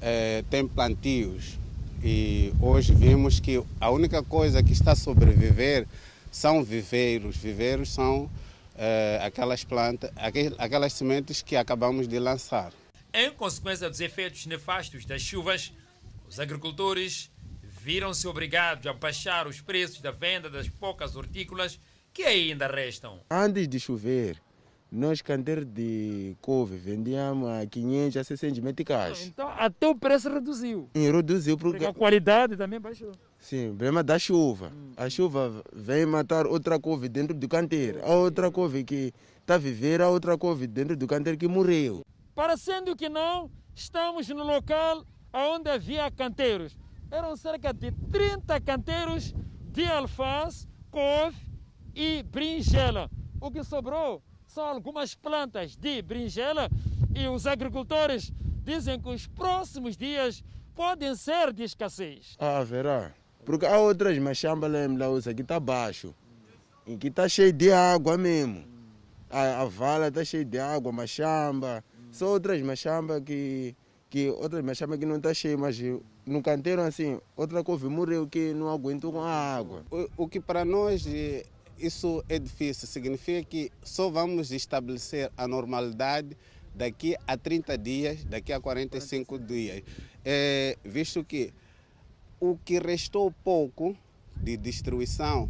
eh, 0.00 0.42
tem 0.48 0.66
plantios. 0.66 1.58
E 2.02 2.50
hoje 2.62 2.94
vimos 2.94 3.40
que 3.40 3.62
a 3.78 3.90
única 3.90 4.22
coisa 4.22 4.62
que 4.62 4.72
está 4.72 4.92
a 4.92 4.96
sobreviver 4.96 5.86
são 6.32 6.64
viveiros. 6.64 7.36
Viveiros 7.36 7.90
são 7.90 8.30
uh, 8.76 9.24
aquelas 9.24 9.64
plantas, 9.64 10.10
aquelas 10.58 10.92
sementes 10.92 11.42
que 11.42 11.56
acabamos 11.56 12.06
de 12.06 12.18
lançar. 12.18 12.72
Em 13.12 13.30
consequência 13.32 13.88
dos 13.88 14.00
efeitos 14.00 14.46
nefastos 14.46 15.04
das 15.04 15.22
chuvas, 15.22 15.72
os 16.28 16.38
agricultores 16.38 17.30
viram-se 17.80 18.26
obrigados 18.26 18.86
a 18.86 18.92
baixar 18.92 19.46
os 19.46 19.60
preços 19.60 20.00
da 20.00 20.10
venda 20.10 20.50
das 20.50 20.68
poucas 20.68 21.16
hortícolas 21.16 21.80
que 22.12 22.22
ainda 22.22 22.66
restam. 22.66 23.20
Antes 23.30 23.68
de 23.68 23.78
chover, 23.78 24.40
nós 24.90 25.22
canteiros 25.22 25.64
de 25.64 26.36
couve 26.40 26.76
vendíamos 26.76 27.48
a 27.48 27.66
500 27.66 28.16
a 28.16 28.24
600 28.24 28.58
meticais. 28.60 29.26
Então 29.26 29.48
até 29.48 29.86
o 29.88 29.94
preço 29.94 30.28
reduziu. 30.28 30.90
E 30.94 31.10
reduziu 31.10 31.56
porque... 31.56 31.78
porque 31.78 31.90
a 31.90 31.94
qualidade 31.94 32.56
também 32.56 32.80
baixou. 32.80 33.12
Sim, 33.46 33.66
o 33.66 33.76
problema 33.76 34.02
da 34.02 34.18
chuva. 34.18 34.72
Hum. 34.74 34.92
A 34.96 35.08
chuva 35.08 35.62
vem 35.72 36.04
matar 36.04 36.48
outra 36.48 36.80
couve 36.80 37.08
dentro 37.08 37.32
do 37.32 37.46
canteiro. 37.46 38.04
A 38.04 38.12
outra 38.12 38.50
couve 38.50 38.82
que 38.82 39.14
está 39.38 39.54
a 39.54 39.58
viver, 39.58 40.02
a 40.02 40.08
outra 40.08 40.36
couve 40.36 40.66
dentro 40.66 40.96
do 40.96 41.06
canteiro 41.06 41.38
que 41.38 41.46
morreu. 41.46 42.04
Parecendo 42.34 42.96
que 42.96 43.08
não, 43.08 43.48
estamos 43.72 44.28
no 44.30 44.42
local 44.42 45.04
onde 45.32 45.70
havia 45.70 46.10
canteiros. 46.10 46.76
Eram 47.08 47.36
cerca 47.36 47.72
de 47.72 47.92
30 48.10 48.60
canteiros 48.62 49.32
de 49.70 49.84
alface, 49.84 50.66
couve 50.90 51.36
e 51.94 52.24
brinjela. 52.24 53.08
O 53.40 53.48
que 53.48 53.62
sobrou 53.62 54.24
são 54.44 54.64
algumas 54.64 55.14
plantas 55.14 55.76
de 55.76 56.02
berinjela 56.02 56.68
e 57.14 57.28
os 57.28 57.46
agricultores 57.46 58.32
dizem 58.64 58.98
que 58.98 59.08
os 59.08 59.28
próximos 59.28 59.96
dias 59.96 60.42
podem 60.74 61.14
ser 61.14 61.52
de 61.52 61.62
escassez. 61.62 62.34
Ah, 62.40 62.64
verá. 62.64 63.14
Porque 63.46 63.64
há 63.64 63.78
outras 63.78 64.18
machambas 64.18 64.70
lá, 64.98 65.08
usa 65.08 65.32
que 65.32 65.42
está 65.42 65.60
baixo. 65.60 66.12
E 66.84 66.96
que 66.96 67.06
está 67.06 67.28
cheio 67.28 67.52
de 67.52 67.70
água 67.70 68.18
mesmo. 68.18 68.64
A, 69.30 69.62
a 69.62 69.64
vala 69.64 70.08
está 70.08 70.24
cheia 70.24 70.44
de 70.44 70.58
água, 70.58 70.90
machamba. 70.90 71.82
São 72.10 72.28
outras 72.28 72.60
machambas 72.60 73.22
que, 73.24 73.74
que 74.10 74.28
outras 74.30 74.64
machambas 74.64 74.98
que 74.98 75.06
não 75.06 75.16
está 75.16 75.32
cheia, 75.32 75.56
mas 75.56 75.78
no 76.26 76.42
canteiro 76.42 76.82
assim, 76.82 77.20
outra 77.36 77.62
couve 77.62 77.88
morreu 77.88 78.26
que 78.26 78.52
não 78.52 78.68
aguentou 78.68 79.12
com 79.12 79.20
a 79.20 79.30
água. 79.30 79.84
O, 79.92 80.24
o 80.24 80.28
que 80.28 80.40
para 80.40 80.64
nós 80.64 81.06
isso 81.78 82.24
é 82.28 82.40
difícil. 82.40 82.88
Significa 82.88 83.48
que 83.48 83.70
só 83.80 84.10
vamos 84.10 84.50
estabelecer 84.50 85.30
a 85.36 85.46
normalidade 85.46 86.36
daqui 86.74 87.16
a 87.28 87.36
30 87.36 87.78
dias, 87.78 88.24
daqui 88.24 88.52
a 88.52 88.60
45 88.60 89.38
dias. 89.38 89.82
É, 90.24 90.76
visto 90.84 91.22
que 91.22 91.52
o 92.40 92.58
que 92.58 92.78
restou 92.78 93.32
pouco 93.44 93.96
de 94.36 94.56
destruição, 94.56 95.48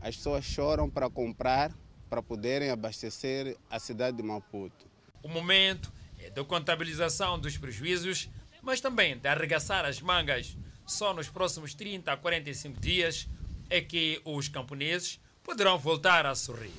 as 0.00 0.16
pessoas 0.16 0.44
choram 0.44 0.88
para 0.88 1.10
comprar, 1.10 1.72
para 2.08 2.22
poderem 2.22 2.70
abastecer 2.70 3.56
a 3.70 3.78
cidade 3.78 4.16
de 4.16 4.22
Maputo. 4.22 4.86
O 5.22 5.28
momento 5.28 5.92
é 6.18 6.30
da 6.30 6.44
contabilização 6.44 7.38
dos 7.38 7.58
prejuízos, 7.58 8.30
mas 8.62 8.80
também 8.80 9.18
de 9.18 9.28
arregaçar 9.28 9.84
as 9.84 10.00
mangas. 10.00 10.56
Só 10.86 11.14
nos 11.14 11.28
próximos 11.28 11.74
30 11.74 12.12
a 12.12 12.16
45 12.16 12.80
dias 12.80 13.28
é 13.70 13.80
que 13.80 14.20
os 14.24 14.48
camponeses 14.48 15.20
poderão 15.42 15.78
voltar 15.78 16.26
a 16.26 16.34
sorrir. 16.34 16.72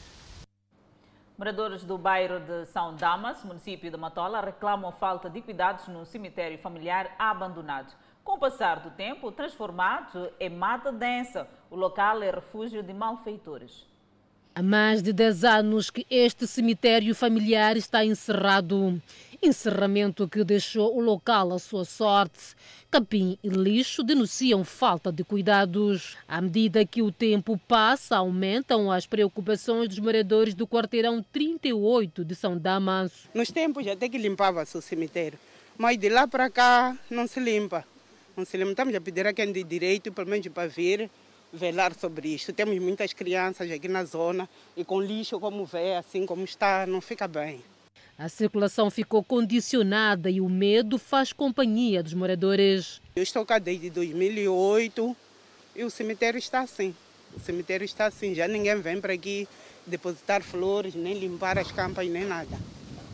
Moradores 1.38 1.84
do 1.84 1.98
bairro 1.98 2.40
de 2.40 2.66
São 2.68 2.96
Damas, 2.96 3.44
município 3.44 3.92
de 3.92 3.98
Matola, 3.98 4.40
reclamam 4.40 4.92
falta 4.92 5.30
de 5.30 5.42
cuidados 5.42 5.88
no 5.88 6.06
cemitério 6.06 6.58
familiar 6.58 7.14
abandonado. 7.20 7.94
Com 8.26 8.34
o 8.34 8.40
passar 8.40 8.80
do 8.80 8.90
tempo, 8.90 9.32
transformado 9.32 10.32
em 10.40 10.50
mata 10.50 10.92
densa, 10.92 11.48
o 11.70 11.76
local 11.76 12.24
é 12.24 12.32
refúgio 12.32 12.82
de 12.82 12.92
malfeitores. 12.92 13.86
Há 14.56 14.64
mais 14.64 15.04
de 15.04 15.14
10 15.14 15.44
anos 15.44 15.92
que 15.92 16.08
este 16.10 16.48
cemitério 16.48 17.14
familiar 17.14 17.78
está 17.78 18.04
encerrado. 18.04 19.00
Encerramento 19.44 20.28
que 20.28 20.44
deixou 20.44 20.98
o 20.98 21.02
local 21.02 21.54
à 21.54 21.60
sua 21.60 21.86
sorte. 21.86 22.56
Capim 22.90 23.38
e 23.44 23.48
lixo 23.48 24.02
denunciam 24.02 24.64
falta 24.64 25.12
de 25.12 25.24
cuidados. 25.24 26.18
À 26.28 26.42
medida 26.42 26.84
que 26.84 27.04
o 27.04 27.12
tempo 27.12 27.60
passa, 27.68 28.18
aumentam 28.18 28.92
as 28.92 29.06
preocupações 29.06 29.88
dos 29.88 30.00
moradores 30.00 30.56
do 30.56 30.66
quarteirão 30.66 31.24
38 31.32 32.26
de 32.26 32.34
São 32.34 32.58
Damas. 32.58 33.30
Nos 33.36 33.52
tempos 33.52 33.86
até 33.86 34.10
que 34.10 34.18
limpava-se 34.18 34.76
o 34.76 34.82
cemitério, 34.82 35.38
mas 35.78 35.96
de 35.96 36.10
lá 36.10 36.28
para 36.28 36.50
cá 36.50 36.98
não 37.08 37.28
se 37.28 37.40
limpa. 37.40 37.86
Não 38.36 38.44
se 38.44 38.58
limpa. 38.58 38.72
Estamos 38.72 38.96
a 38.96 39.02
pedir 39.02 39.26
a 39.26 39.34
quem 39.34 39.52
de 39.52 39.64
direito, 39.64 40.12
pelo 40.12 40.30
menos 40.30 40.48
para 40.48 40.68
vir 40.68 41.10
velar 41.54 41.94
sobre 41.96 42.36
isto. 42.36 42.52
Temos 42.52 42.78
muitas 42.80 43.14
crianças 43.14 43.72
aqui 43.72 43.88
na 43.88 44.04
zona 44.04 44.50
e 44.76 44.84
com 44.84 45.02
lixo 45.02 45.40
como 45.40 45.66
vê, 45.66 45.96
assim 45.96 46.26
como 46.26 46.44
está, 46.44 46.86
não 46.86 47.00
fica 47.00 47.28
bem. 47.28 47.62
A 48.18 48.30
circulação 48.30 48.90
ficou 48.90 49.24
condicionada 49.24 50.30
e 50.30 50.40
o 50.40 50.50
medo 50.50 50.98
faz 50.98 51.34
companhia 51.34 52.02
dos 52.02 52.14
moradores. 52.14 53.02
Eu 53.16 53.24
estou 53.24 53.46
cá 53.46 53.60
desde 53.60 53.90
2008 53.90 55.16
e 55.76 55.84
o 55.84 55.90
cemitério 55.90 56.38
está 56.38 56.62
assim. 56.62 56.96
O 57.36 57.40
cemitério 57.40 57.84
está 57.84 58.06
assim, 58.06 58.34
já 58.34 58.48
ninguém 58.48 58.80
vem 58.80 59.02
para 59.02 59.14
aqui 59.14 59.48
depositar 59.86 60.42
flores, 60.42 60.96
nem 60.96 61.20
limpar 61.20 61.58
as 61.58 61.72
campas, 61.72 62.08
nem 62.08 62.24
nada. 62.24 62.58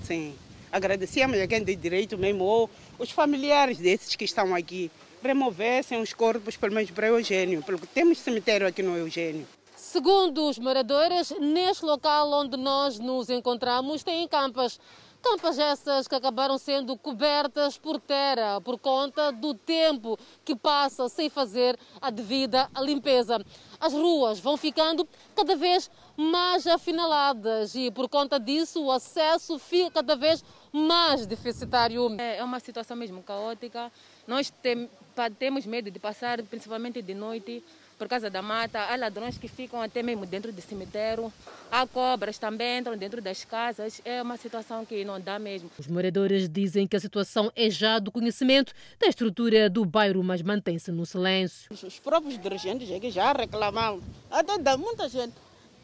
Sim. 0.03 0.35
Agradecemos 0.71 1.37
a 1.39 1.47
quem 1.47 1.63
tem 1.65 1.77
direito 1.77 2.17
mesmo, 2.17 2.43
ou 2.43 2.69
os 2.97 3.11
familiares 3.11 3.77
desses 3.77 4.15
que 4.15 4.23
estão 4.23 4.55
aqui, 4.55 4.89
removessem 5.21 6.01
os 6.01 6.13
corpos, 6.13 6.57
pelo 6.57 6.73
menos 6.73 6.91
para 6.91 7.07
Eugênio, 7.07 7.63
porque 7.63 7.87
temos 7.87 8.17
cemitério 8.17 8.67
aqui 8.67 8.81
no 8.81 8.97
Eugênio. 8.97 9.47
Segundo 9.75 10.47
os 10.47 10.57
moradores, 10.57 11.31
neste 11.39 11.83
local 11.83 12.31
onde 12.31 12.55
nós 12.55 12.99
nos 12.99 13.29
encontramos, 13.29 14.03
tem 14.03 14.27
campas. 14.27 14.79
Campas 15.21 15.59
essas 15.59 16.07
que 16.07 16.15
acabaram 16.15 16.57
sendo 16.57 16.97
cobertas 16.97 17.77
por 17.77 17.99
terra 17.99 18.59
por 18.59 18.79
conta 18.79 19.31
do 19.31 19.53
tempo 19.53 20.17
que 20.43 20.55
passa 20.55 21.07
sem 21.09 21.29
fazer 21.29 21.77
a 22.01 22.09
devida 22.09 22.67
limpeza. 22.79 23.39
As 23.79 23.93
ruas 23.93 24.39
vão 24.39 24.57
ficando 24.57 25.07
cada 25.35 25.55
vez 25.55 25.91
mais 26.17 26.65
afinaladas 26.65 27.75
e 27.75 27.91
por 27.91 28.09
conta 28.09 28.39
disso 28.39 28.83
o 28.83 28.91
acesso 28.91 29.59
fica 29.59 29.91
cada 29.91 30.15
vez 30.15 30.43
mais 30.71 31.27
deficitário. 31.27 32.15
É 32.19 32.43
uma 32.43 32.59
situação 32.59 32.97
mesmo 32.97 33.21
caótica. 33.21 33.91
Nós 34.25 34.49
tem, 34.49 34.89
temos 35.37 35.65
medo 35.65 35.91
de 35.91 35.99
passar, 35.99 36.41
principalmente 36.43 37.01
de 37.01 37.13
noite, 37.13 37.63
por 38.01 38.07
causa 38.07 38.31
da 38.31 38.41
mata. 38.41 38.79
Há 38.79 38.95
ladrões 38.95 39.37
que 39.37 39.47
ficam 39.47 39.79
até 39.79 40.01
mesmo 40.01 40.25
dentro 40.25 40.51
do 40.51 40.59
cemitério. 40.59 41.31
Há 41.71 41.85
cobras 41.85 42.39
também 42.39 42.79
entram 42.79 42.97
dentro 42.97 43.21
das 43.21 43.45
casas. 43.45 44.01
É 44.03 44.21
uma 44.21 44.37
situação 44.37 44.83
que 44.83 45.05
não 45.05 45.21
dá 45.21 45.37
mesmo. 45.37 45.69
Os 45.77 45.85
moradores 45.85 46.49
dizem 46.49 46.87
que 46.87 46.95
a 46.95 46.99
situação 46.99 47.51
é 47.55 47.69
já 47.69 47.99
do 47.99 48.11
conhecimento 48.11 48.73
da 48.99 49.05
estrutura 49.05 49.69
do 49.69 49.85
bairro, 49.85 50.23
mas 50.23 50.41
mantém-se 50.41 50.91
no 50.91 51.05
silêncio. 51.05 51.71
Os 51.71 51.99
próprios 51.99 52.41
dirigentes 52.41 52.91
aqui 52.91 53.11
já 53.11 53.31
reclamavam. 53.33 54.01
Até 54.31 54.57
da 54.57 54.75
muita 54.75 55.07
gente. 55.07 55.35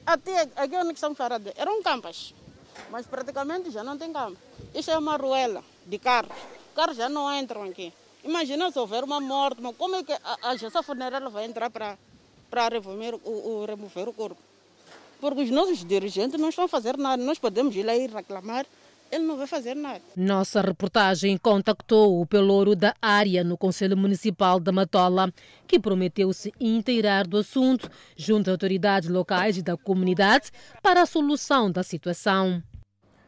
Até 0.03 0.41
aqui 0.55 0.75
onde 0.75 0.93
estamos 0.93 1.17
parados 1.17 1.53
eram 1.55 1.83
campas. 1.83 2.33
Mas 2.89 3.05
praticamente 3.05 3.69
já 3.69 3.83
não 3.83 3.95
tem 3.95 4.11
campo. 4.11 4.37
Isto 4.73 4.89
é 4.89 4.97
uma 4.97 5.17
ruela 5.17 5.63
de 5.85 5.99
carros. 5.99 6.35
Carros 6.75 6.97
já 6.97 7.07
não 7.09 7.31
entram 7.37 7.63
aqui. 7.63 7.93
Imagina 8.23 8.71
se 8.71 8.79
houver 8.79 9.03
uma 9.03 9.19
morte, 9.19 9.61
mas 9.61 9.75
como 9.75 9.95
é 9.95 10.03
que 10.03 10.11
a 10.11 10.49
agência 10.49 10.83
funerária 10.83 11.29
vai 11.29 11.45
entrar 11.45 11.69
para, 11.69 11.97
para 12.49 12.69
remover, 12.69 13.15
o, 13.15 13.29
o, 13.29 13.65
remover 13.65 14.09
o 14.09 14.13
corpo? 14.13 14.41
Porque 15.19 15.43
os 15.43 15.49
nossos 15.49 15.83
dirigentes 15.83 16.39
não 16.39 16.49
estão 16.49 16.65
a 16.65 16.67
fazer 16.67 16.97
nada. 16.97 17.23
Nós 17.23 17.39
podemos 17.39 17.75
ir 17.75 17.83
lá 17.83 17.95
e 17.95 18.07
reclamar, 18.07 18.65
ele 19.11 19.23
não 19.23 19.37
vai 19.37 19.47
fazer 19.47 19.75
nada. 19.75 20.01
Nossa 20.15 20.61
reportagem 20.61 21.37
contactou 21.37 22.21
o 22.21 22.25
pelouro 22.25 22.75
da 22.75 22.93
área 23.01 23.43
no 23.43 23.57
Conselho 23.57 23.95
Municipal 23.95 24.59
da 24.59 24.71
Matola, 24.71 25.31
que 25.65 25.79
prometeu 25.79 26.31
se 26.33 26.53
inteirar 26.59 27.25
do 27.25 27.37
assunto 27.37 27.89
junto 28.15 28.49
a 28.49 28.53
autoridades 28.53 29.09
locais 29.09 29.57
e 29.57 29.61
da 29.61 29.77
comunidade 29.77 30.51
para 30.81 31.01
a 31.01 31.05
solução 31.05 31.71
da 31.71 31.83
situação. 31.83 32.61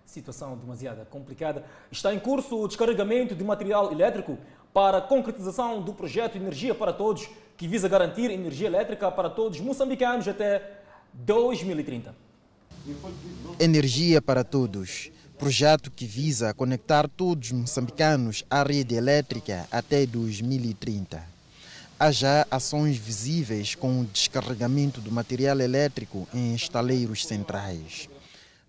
Situação 0.06 0.58
demasiado 0.58 1.06
complicada. 1.06 1.64
Está 1.92 2.14
em 2.14 2.20
curso 2.20 2.58
o 2.58 2.68
descarregamento 2.68 3.36
de 3.36 3.44
material 3.44 3.92
elétrico 3.92 4.38
para 4.74 5.00
a 5.00 5.02
concretização 5.02 5.82
do 5.82 5.94
projeto 5.94 6.36
Energia 6.36 6.76
para 6.76 6.94
Todos, 6.94 7.28
que 7.58 7.68
visa 7.68 7.90
garantir 7.90 8.32
energia 8.32 8.68
elétrica 8.68 9.12
para 9.12 9.30
todos 9.30 9.60
moçambicanos 9.60 10.28
até 10.28 10.80
2030. 11.14 12.16
Energia 13.60 14.22
para 14.22 14.44
Todos, 14.44 15.12
projeto 15.38 15.92
que 15.92 16.06
visa 16.06 16.54
conectar 16.54 17.08
todos 17.08 17.52
os 17.52 17.60
moçambicanos 17.60 18.46
à 18.50 18.64
rede 18.64 18.96
elétrica 18.96 19.68
até 19.72 20.06
2030. 20.06 21.22
Há 22.00 22.12
já 22.12 22.48
ações 22.50 22.98
visíveis 22.98 23.76
com 23.76 24.00
o 24.00 24.06
descarregamento 24.06 25.02
do 25.02 25.12
material 25.12 25.60
elétrico 25.60 26.26
em 26.34 26.56
estaleiros 26.56 27.26
centrais. 27.26 28.08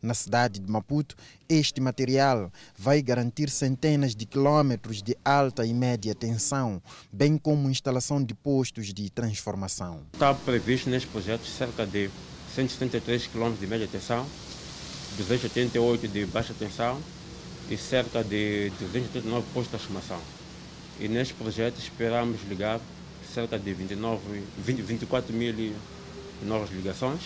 Na 0.03 0.15
cidade 0.15 0.61
de 0.61 0.71
Maputo, 0.71 1.15
este 1.47 1.79
material 1.79 2.51
vai 2.77 3.03
garantir 3.03 3.51
centenas 3.51 4.15
de 4.15 4.25
quilômetros 4.25 5.03
de 5.03 5.15
alta 5.23 5.67
e 5.67 5.75
média 5.75 6.15
tensão, 6.15 6.81
bem 7.13 7.37
como 7.37 7.69
instalação 7.69 8.25
de 8.25 8.35
postos 8.35 8.95
de 8.95 9.11
transformação. 9.11 10.01
Está 10.15 10.33
previsto 10.33 10.89
neste 10.89 11.07
projeto 11.07 11.45
cerca 11.45 11.87
de 11.87 12.09
173 12.55 13.27
km 13.27 13.53
de 13.61 13.67
média 13.67 13.87
tensão, 13.87 14.27
288 15.19 16.09
de 16.09 16.25
baixa 16.25 16.55
tensão 16.59 16.99
e 17.69 17.77
cerca 17.77 18.25
de 18.25 18.71
289 18.81 19.47
postos 19.53 19.65
de 19.65 19.71
transformação. 19.71 20.21
E 20.99 21.09
neste 21.09 21.35
projeto 21.35 21.79
esperamos 21.79 22.41
ligar 22.49 22.81
cerca 23.35 23.59
de 23.59 23.75
29, 23.75 24.45
20, 24.65 24.81
24 24.81 25.35
mil 25.35 25.75
novas 26.43 26.71
ligações 26.71 27.21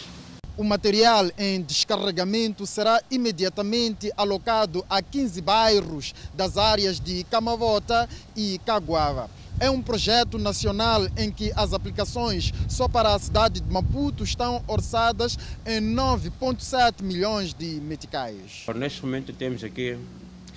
o 0.57 0.63
material 0.63 1.31
em 1.37 1.61
descarregamento 1.61 2.67
será 2.67 3.03
imediatamente 3.11 4.13
alocado 4.17 4.85
a 4.89 5.03
15 5.03 5.41
bairros 5.41 6.15
das 6.33 6.57
áreas 6.57 7.01
de 7.01 7.25
Camavota 7.25 8.09
e 8.37 8.61
Caguava. 8.65 9.29
É 9.59 9.71
um 9.71 9.81
projeto 9.81 10.39
nacional 10.39 11.07
em 11.17 11.31
que 11.31 11.53
as 11.55 11.73
aplicações 11.73 12.53
só 12.69 12.89
para 12.89 13.15
a 13.15 13.19
cidade 13.19 13.61
de 13.61 13.73
Maputo 13.73 14.25
estão 14.25 14.63
orçadas 14.67 15.39
em 15.65 15.81
9,7 15.81 17.03
milhões 17.03 17.55
de 17.55 17.67
meticais. 17.81 18.65
Neste 18.75 19.05
momento 19.05 19.33
temos 19.33 19.63
aqui 19.63 19.97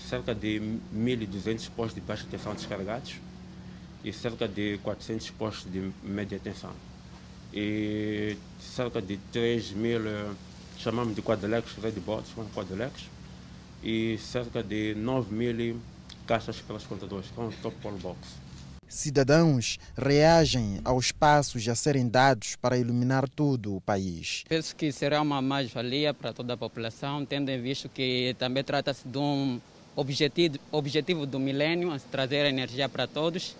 cerca 0.09 0.33
de 0.33 0.61
1.200 0.95 1.69
postos 1.75 1.95
de 1.95 2.01
baixa 2.01 2.25
tensão 2.29 2.53
descarregados 2.53 3.15
e 4.03 4.11
cerca 4.11 4.47
de 4.47 4.79
400 4.79 5.29
postos 5.31 5.71
de 5.71 5.91
média 6.03 6.39
tensão 6.39 6.71
e 7.59 8.37
cerca 8.59 9.01
de 9.01 9.17
3 9.31 9.71
mil, 9.71 10.07
eh, 10.07 10.29
chamamos 10.77 11.15
de 11.15 11.23
quadrilex, 11.23 11.75
red 11.81 11.93
bots, 11.93 12.31
quadrilex, 12.53 12.93
e 13.83 14.19
cerca 14.19 14.61
de 14.61 14.93
9 14.93 15.33
mil 15.33 15.79
caixas 16.27 16.61
pelas 16.61 16.83
contadoras, 16.83 17.25
com 17.35 17.49
top 17.63 17.75
pole 17.81 17.97
box. 17.97 18.19
Cidadãos 18.87 19.79
reagem 19.97 20.79
aos 20.85 21.11
passos 21.11 21.67
a 21.67 21.73
serem 21.73 22.07
dados 22.07 22.55
para 22.55 22.77
iluminar 22.77 23.27
todo 23.27 23.75
o 23.75 23.81
país. 23.81 24.43
Penso 24.47 24.75
que 24.75 24.91
será 24.91 25.19
uma 25.19 25.41
mais-valia 25.41 26.13
para 26.13 26.31
toda 26.31 26.53
a 26.53 26.57
população, 26.57 27.25
tendo 27.25 27.49
em 27.49 27.59
vista 27.59 27.89
que 27.89 28.35
também 28.37 28.63
trata-se 28.63 29.07
de 29.07 29.17
um 29.17 29.59
objetivo, 29.95 30.59
objetivo 30.71 31.25
do 31.25 31.39
milênio, 31.39 31.99
trazer 32.11 32.45
energia 32.45 32.87
para 32.87 33.07
todos 33.07 33.55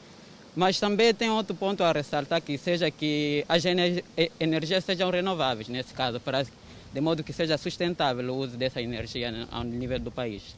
Mas 0.57 0.79
também 0.79 1.13
tem 1.13 1.29
outro 1.29 1.55
ponto 1.55 1.83
a 1.83 1.91
ressaltar 1.91 2.41
que 2.41 2.57
seja 2.57 2.89
que 2.89 3.45
as 3.47 3.63
ener 3.63 4.03
energias 4.39 4.83
sejam 4.83 5.11
renováveis 5.11 5.67
nesse 5.69 5.93
caso, 5.93 6.19
para, 6.19 6.43
de 6.91 6.99
modo 6.99 7.23
que 7.23 7.31
seja 7.31 7.59
sustentável 7.59 8.33
o 8.33 8.37
uso 8.37 8.57
dessa 8.57 8.81
energia 8.81 9.31
ao 9.51 9.63
nível 9.63 9.99
do 9.99 10.09
país. 10.09 10.55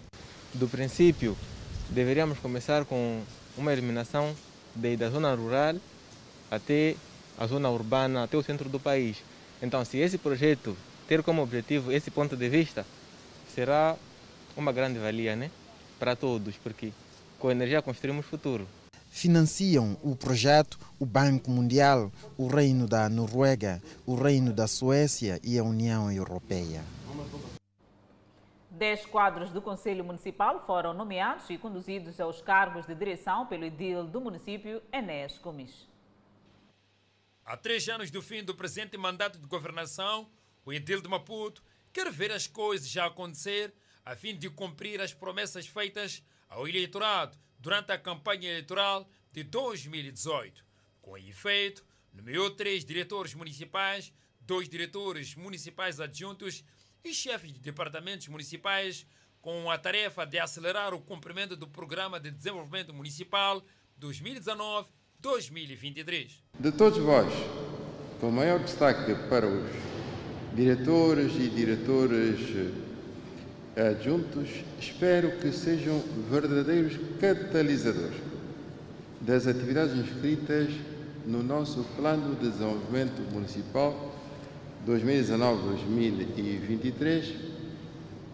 Do 0.54 0.70
princípio, 0.70 1.38
deveríamos 1.90 2.40
começar 2.40 2.86
com 2.86 3.22
uma 3.58 3.74
eliminação 3.74 4.34
da 4.74 5.10
zona 5.10 5.36
rural 5.36 5.76
até 6.50 6.96
a 7.38 7.46
zona 7.46 7.70
urbana, 7.70 8.24
até 8.24 8.38
o 8.38 8.42
centro 8.42 8.70
do 8.70 8.80
país. 8.80 9.18
Então, 9.62 9.84
se 9.84 9.98
esse 9.98 10.18
projeto 10.18 10.78
ter 11.10 11.22
como 11.24 11.42
objetivo 11.42 11.92
esse 11.92 12.10
ponto 12.10 12.38
de 12.38 12.48
vista, 12.48 12.86
será 13.54 13.98
uma 14.56 14.72
grande 14.72 14.98
valia 14.98 15.36
né? 15.36 15.52
para 16.00 16.16
todos, 16.16 16.56
porque 16.56 16.94
com 17.38 17.52
energia 17.52 17.82
construímos 17.82 18.26
futuro. 18.26 18.66
Financiam 19.10 19.98
o 20.04 20.16
projeto 20.16 20.78
o 21.00 21.06
Banco 21.06 21.50
Mundial, 21.50 22.12
o 22.38 22.48
Reino 22.48 22.88
da 22.88 23.10
Noruega, 23.10 23.82
o 24.06 24.16
Reino 24.16 24.52
da 24.52 24.68
Suécia 24.68 25.40
e 25.44 25.58
a 25.58 25.64
União 25.64 26.12
Europeia. 26.12 26.84
Dez 28.70 29.06
quadros 29.06 29.50
do 29.50 29.62
Conselho 29.62 30.04
Municipal 30.04 30.66
foram 30.66 30.94
nomeados 30.94 31.50
e 31.50 31.58
conduzidos 31.58 32.20
aos 32.20 32.42
cargos 32.42 32.86
de 32.86 32.94
direção 32.96 33.46
pelo 33.48 33.66
edil 33.66 34.06
do 34.06 34.22
município, 34.22 34.82
Enes 34.92 35.38
Comis. 35.38 35.88
Há 37.46 37.58
três 37.58 37.88
anos 37.90 38.12
do 38.12 38.22
fim 38.22 38.44
do 38.44 38.56
presente 38.56 38.98
mandato 38.98 39.40
de 39.40 39.48
governação, 39.48 40.30
o 40.66 40.72
edil 40.72 41.02
de 41.02 41.10
Maputo 41.10 41.64
quer 41.92 42.12
ver 42.12 42.32
as 42.32 42.46
coisas 42.46 42.88
já 42.88 43.06
acontecer 43.06 43.74
a 44.06 44.16
fim 44.16 44.38
de 44.38 44.50
cumprir 44.50 45.02
as 45.02 45.14
promessas 45.14 45.66
feitas 45.66 46.24
ao 46.50 46.68
eleitorado 46.68 47.38
durante 47.60 47.92
a 47.92 47.98
campanha 47.98 48.50
eleitoral 48.50 49.10
de 49.32 49.44
2018. 49.44 50.64
Com 51.02 51.18
efeito, 51.18 51.84
nomeou 52.14 52.52
três 52.52 52.86
diretores 52.86 53.34
municipais, 53.34 54.14
dois 54.42 54.70
diretores 54.70 55.36
municipais 55.36 56.00
adjuntos 56.00 56.64
e 57.04 57.14
chefes 57.14 57.52
de 57.54 57.60
departamentos 57.60 58.28
municipais 58.28 59.06
com 59.42 59.70
a 59.70 59.78
tarefa 59.78 60.26
de 60.26 60.40
acelerar 60.40 60.94
o 60.94 61.00
cumprimento 61.00 61.56
do 61.56 61.66
Programa 61.68 62.20
de 62.20 62.32
Desenvolvimento 62.32 62.94
Municipal 62.94 63.64
2019-2023. 64.00 66.42
De 66.60 66.72
todos 66.72 67.00
vós, 67.00 67.32
com 68.20 68.32
maior 68.32 68.60
destaque 68.60 69.16
para 69.30 69.48
os 69.48 69.70
diretores 70.56 71.34
e 71.36 71.50
diretoras 71.50 72.40
adjuntos, 73.80 74.50
espero 74.80 75.32
que 75.40 75.52
sejam 75.52 76.00
verdadeiros 76.30 77.00
catalisadores 77.20 78.22
das 79.22 79.48
atividades 79.48 79.96
inscritas 79.96 80.70
no 81.26 81.42
nosso 81.44 81.84
Plano 81.96 82.36
de 82.36 82.50
Desenvolvimento 82.50 83.22
Municipal 83.34 84.14
2019-2023, 84.88 87.36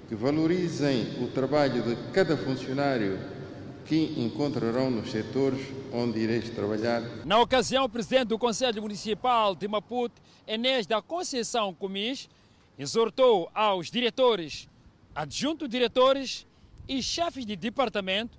que 0.08 0.16
valorizem 0.16 1.24
o 1.24 1.28
trabalho 1.28 1.82
de 1.82 1.96
cada 2.12 2.38
funcionário 2.38 3.20
que 3.86 4.14
encontrarão 4.18 4.90
nos 4.90 5.12
setores 5.12 5.60
onde 5.92 6.20
ireis 6.20 6.50
trabalhar. 6.50 7.02
Na 7.26 7.40
ocasião, 7.40 7.86
o 7.86 7.90
presidente 7.90 8.30
do 8.30 8.38
Conselho 8.38 8.82
Municipal 8.82 9.56
de 9.56 9.68
Maputo, 9.68 10.22
Enes 10.48 10.86
da 10.86 11.02
Conceição 11.02 11.74
Comis, 11.74 12.30
exortou 12.78 13.50
aos 13.54 13.90
diretores, 13.90 14.68
adjuntos 15.16 15.70
diretores 15.70 16.46
e 16.88 17.02
chefes 17.02 17.46
de 17.46 17.56
departamento 17.56 18.38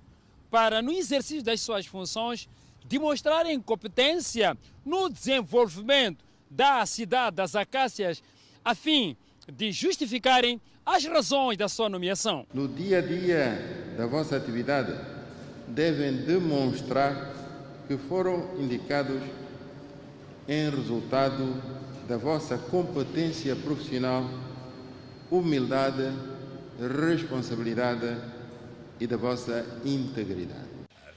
para, 0.49 0.81
no 0.81 0.91
exercício 0.91 1.43
das 1.43 1.59
suas 1.59 1.85
funções, 1.85 2.47
demonstrarem 2.85 3.59
competência 3.59 4.55
no 4.85 5.09
desenvolvimento 5.09 6.23
da 6.49 6.85
cidade 6.85 7.35
das 7.35 7.55
Acácias, 7.55 8.23
a 8.63 8.73
fim 8.73 9.17
de 9.51 9.71
justificarem 9.71 10.61
as 10.85 11.03
razões 11.03 11.57
da 11.57 11.67
sua 11.67 11.89
nomeação. 11.89 12.45
No 12.53 12.67
dia 12.67 12.99
a 12.99 13.01
dia 13.01 13.95
da 13.97 14.05
vossa 14.05 14.37
atividade, 14.37 14.93
devem 15.67 16.15
demonstrar 16.17 17.33
que 17.87 17.97
foram 17.97 18.57
indicados 18.57 19.21
em 20.47 20.69
resultado 20.69 21.61
da 22.07 22.17
vossa 22.17 22.57
competência 22.57 23.53
profissional, 23.53 24.23
humildade, 25.29 26.13
responsabilidade 26.79 28.05
e 28.99 29.07
da 29.07 29.17
vossa 29.17 29.65
integridade. 29.83 30.67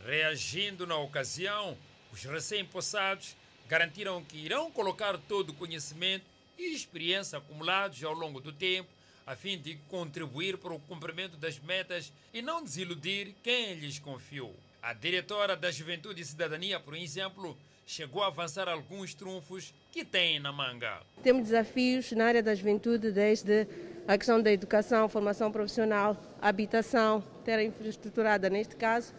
Reagindo 0.05 0.87
na 0.87 0.97
ocasião, 0.97 1.77
os 2.13 2.25
recém-possados 2.25 3.37
garantiram 3.69 4.23
que 4.25 4.39
irão 4.39 4.71
colocar 4.71 5.17
todo 5.17 5.51
o 5.51 5.55
conhecimento 5.55 6.25
e 6.59 6.75
experiência 6.75 7.39
acumulados 7.39 8.03
ao 8.03 8.13
longo 8.13 8.41
do 8.41 8.53
tempo 8.53 8.89
a 9.31 9.37
fim 9.37 9.57
de 9.57 9.79
contribuir 9.89 10.59
para 10.59 10.73
o 10.73 10.81
cumprimento 10.81 11.37
das 11.37 11.57
metas 11.61 12.13
e 12.35 12.43
não 12.43 12.65
desiludir 12.65 13.33
quem 13.45 13.75
lhes 13.75 13.97
confiou. 13.97 14.53
A 14.83 14.93
diretora 14.93 15.57
da 15.57 15.71
Juventude 15.71 16.21
e 16.21 16.25
Cidadania, 16.25 16.81
por 16.81 16.97
exemplo, 16.97 17.57
chegou 17.87 18.25
a 18.25 18.27
avançar 18.27 18.69
alguns 18.69 19.15
trunfos 19.15 19.73
que 19.93 20.05
tem 20.05 20.41
na 20.41 20.51
manga. 20.51 21.01
Temos 21.23 21.45
desafios 21.45 22.11
na 22.11 22.25
área 22.25 22.43
da 22.43 22.57
juventude, 22.57 23.13
desde 23.13 23.69
a 24.11 24.19
questão 24.19 24.43
da 24.43 24.51
educação, 24.51 25.09
formação 25.09 25.53
profissional, 25.53 26.17
habitação, 26.43 27.23
terra 27.45 27.63
infraestruturada 27.63 28.51
neste 28.51 28.75
caso, 28.75 29.15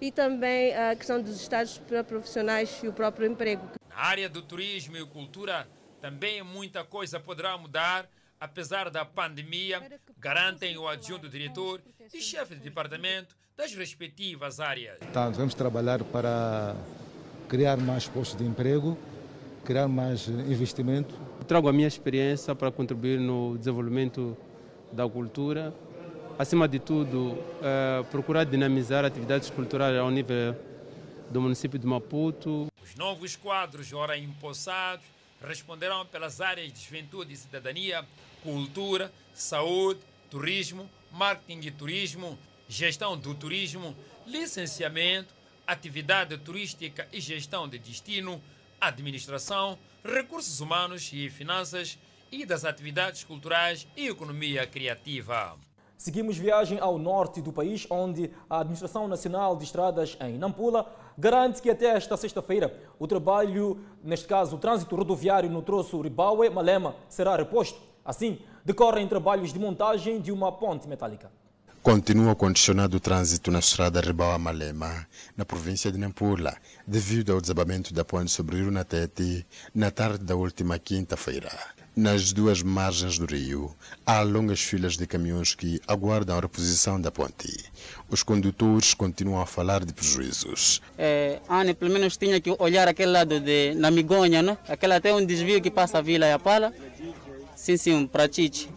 e 0.00 0.12
também 0.12 0.72
a 0.72 0.94
questão 0.94 1.20
dos 1.20 1.40
estados 1.40 1.82
profissionais 2.06 2.80
e 2.80 2.86
o 2.86 2.92
próprio 2.92 3.26
emprego. 3.26 3.68
Na 3.90 3.96
área 3.96 4.28
do 4.28 4.40
turismo 4.40 4.96
e 4.96 5.04
cultura, 5.04 5.66
também 6.00 6.44
muita 6.44 6.84
coisa 6.84 7.18
poderá 7.18 7.58
mudar, 7.58 8.08
apesar 8.38 8.88
da 8.88 9.04
pandemia, 9.04 9.82
garantem 10.16 10.78
o 10.78 10.86
adjunto 10.86 11.28
diretor 11.28 11.82
e 12.14 12.20
chefe 12.20 12.54
de 12.54 12.60
departamento 12.60 13.36
das 13.56 13.74
respectivas 13.74 14.60
áreas. 14.60 14.98
Então, 15.10 15.28
devemos 15.28 15.54
trabalhar 15.54 16.04
para 16.04 16.76
criar 17.48 17.76
mais 17.78 18.06
postos 18.06 18.38
de 18.38 18.44
emprego, 18.44 18.96
criar 19.64 19.88
mais 19.88 20.28
investimento. 20.28 21.25
Trago 21.44 21.68
a 21.68 21.72
minha 21.72 21.86
experiência 21.86 22.54
para 22.54 22.72
contribuir 22.72 23.20
no 23.20 23.56
desenvolvimento 23.56 24.36
da 24.92 25.08
cultura. 25.08 25.72
Acima 26.38 26.66
de 26.68 26.78
tudo, 26.78 27.38
é, 27.62 28.02
procurar 28.10 28.44
dinamizar 28.44 29.04
atividades 29.04 29.48
culturais 29.48 29.96
ao 29.96 30.10
nível 30.10 30.56
do 31.30 31.40
município 31.40 31.78
de 31.78 31.86
Maputo. 31.86 32.66
Os 32.82 32.94
novos 32.96 33.36
quadros, 33.36 33.92
ora 33.92 34.18
empossados, 34.18 35.04
responderão 35.40 36.04
pelas 36.06 36.40
áreas 36.40 36.72
de 36.72 36.80
juventude 36.80 37.32
e 37.32 37.36
cidadania, 37.36 38.04
cultura, 38.42 39.12
saúde, 39.32 40.00
turismo, 40.30 40.90
marketing 41.12 41.68
e 41.68 41.70
turismo, 41.70 42.38
gestão 42.68 43.16
do 43.16 43.34
turismo, 43.34 43.94
licenciamento, 44.26 45.32
atividade 45.66 46.36
turística 46.38 47.08
e 47.12 47.20
gestão 47.20 47.68
de 47.68 47.78
destino, 47.78 48.42
administração, 48.80 49.78
recursos 50.06 50.60
humanos 50.60 51.10
e 51.12 51.28
finanças 51.28 51.98
e 52.30 52.46
das 52.46 52.64
atividades 52.64 53.24
culturais 53.24 53.86
e 53.96 54.08
economia 54.08 54.66
criativa. 54.66 55.56
Seguimos 55.98 56.36
viagem 56.36 56.78
ao 56.78 56.98
norte 56.98 57.40
do 57.40 57.52
país, 57.52 57.86
onde 57.90 58.30
a 58.48 58.60
Administração 58.60 59.08
Nacional 59.08 59.56
de 59.56 59.64
Estradas 59.64 60.16
em 60.20 60.38
Nampula 60.38 60.94
garante 61.16 61.62
que 61.62 61.70
até 61.70 61.86
esta 61.86 62.16
sexta-feira 62.16 62.78
o 62.98 63.06
trabalho, 63.06 63.80
neste 64.04 64.28
caso 64.28 64.56
o 64.56 64.58
trânsito 64.58 64.94
rodoviário 64.94 65.50
no 65.50 65.62
troço 65.62 66.00
Ribaue-Malema, 66.00 66.94
será 67.08 67.34
reposto. 67.34 67.80
Assim, 68.04 68.38
decorrem 68.64 69.08
trabalhos 69.08 69.52
de 69.52 69.58
montagem 69.58 70.20
de 70.20 70.30
uma 70.30 70.52
ponte 70.52 70.86
metálica. 70.86 71.32
Continua 71.86 72.34
condicionado 72.34 72.96
o 72.96 73.00
trânsito 73.00 73.48
na 73.48 73.60
estrada 73.60 74.00
Ribaua-Malema, 74.00 75.06
na 75.36 75.44
província 75.44 75.92
de 75.92 75.96
Nampula, 75.96 76.56
devido 76.84 77.32
ao 77.32 77.40
desabamento 77.40 77.94
da 77.94 78.04
ponte 78.04 78.28
sobre 78.32 78.56
o 78.56 78.58
Rio 78.58 78.72
Natete 78.72 79.46
na 79.72 79.92
tarde 79.92 80.24
da 80.24 80.34
última 80.34 80.80
quinta-feira. 80.80 81.48
Nas 81.94 82.32
duas 82.32 82.60
margens 82.60 83.20
do 83.20 83.24
rio, 83.24 83.72
há 84.04 84.20
longas 84.22 84.60
filas 84.60 84.96
de 84.96 85.06
caminhões 85.06 85.54
que 85.54 85.80
aguardam 85.86 86.36
a 86.36 86.40
reposição 86.40 87.00
da 87.00 87.12
ponte. 87.12 87.54
Os 88.10 88.24
condutores 88.24 88.92
continuam 88.92 89.40
a 89.40 89.46
falar 89.46 89.84
de 89.84 89.92
prejuízos. 89.92 90.82
É, 90.98 91.38
Anne, 91.48 91.72
pelo 91.72 91.92
menos 91.92 92.16
tinha 92.16 92.40
que 92.40 92.52
olhar 92.58 92.88
aquele 92.88 93.12
lado 93.12 93.38
de 93.38 93.76
Namigonha, 93.76 94.42
né? 94.42 94.58
Aquele 94.68 94.94
até 94.94 95.14
um 95.14 95.24
desvio 95.24 95.62
que 95.62 95.70
passa 95.70 95.98
a 95.98 96.02
Vila 96.02 96.26
Yapala. 96.26 96.74
Sim, 97.54 97.76
sim, 97.76 98.06
para 98.08 98.28
Tite. 98.28 98.68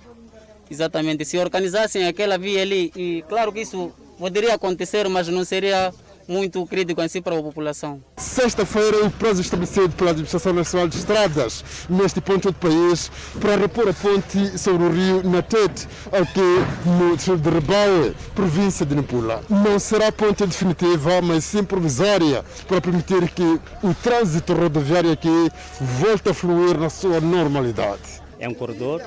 Exatamente. 0.69 1.25
Se 1.25 1.37
organizassem 1.37 2.07
aquela 2.07 2.37
via 2.37 2.61
ali, 2.61 2.91
e 2.95 3.23
claro 3.27 3.51
que 3.51 3.61
isso 3.61 3.91
poderia 4.17 4.53
acontecer, 4.53 5.07
mas 5.07 5.27
não 5.27 5.43
seria 5.45 5.93
muito 6.29 6.63
crítico 6.67 7.01
assim 7.01 7.21
para 7.21 7.37
a 7.37 7.41
população. 7.41 8.01
Sexta-feira 8.17 8.97
é 8.97 9.03
o 9.03 9.09
prazo 9.09 9.41
estabelecido 9.41 9.89
pela 9.89 10.11
Administração 10.11 10.53
Nacional 10.53 10.87
de 10.87 10.97
Estradas 10.97 11.65
neste 11.89 12.21
ponto 12.21 12.51
do 12.51 12.57
país 12.57 13.11
para 13.41 13.55
repor 13.55 13.89
a 13.89 13.93
ponte 13.93 14.57
sobre 14.57 14.83
o 14.83 14.91
rio 14.91 15.23
Natete, 15.23 15.87
aqui 16.11 16.39
no 16.85 17.15
distrito 17.15 17.41
de 17.41 17.49
Rebaue, 17.49 18.15
província 18.35 18.85
de 18.85 18.93
Nampula. 18.93 19.43
Não 19.49 19.79
será 19.79 20.11
ponte 20.11 20.45
definitiva, 20.45 21.19
mas 21.21 21.45
sim 21.45 21.63
provisória, 21.63 22.45
para 22.67 22.79
permitir 22.79 23.27
que 23.31 23.59
o 23.81 23.93
trânsito 23.95 24.53
rodoviário 24.53 25.11
aqui 25.11 25.49
volte 25.81 26.29
a 26.29 26.33
fluir 26.33 26.77
na 26.77 26.91
sua 26.91 27.19
normalidade. 27.19 28.21
É 28.39 28.47
um 28.47 28.53
corredor 28.53 29.01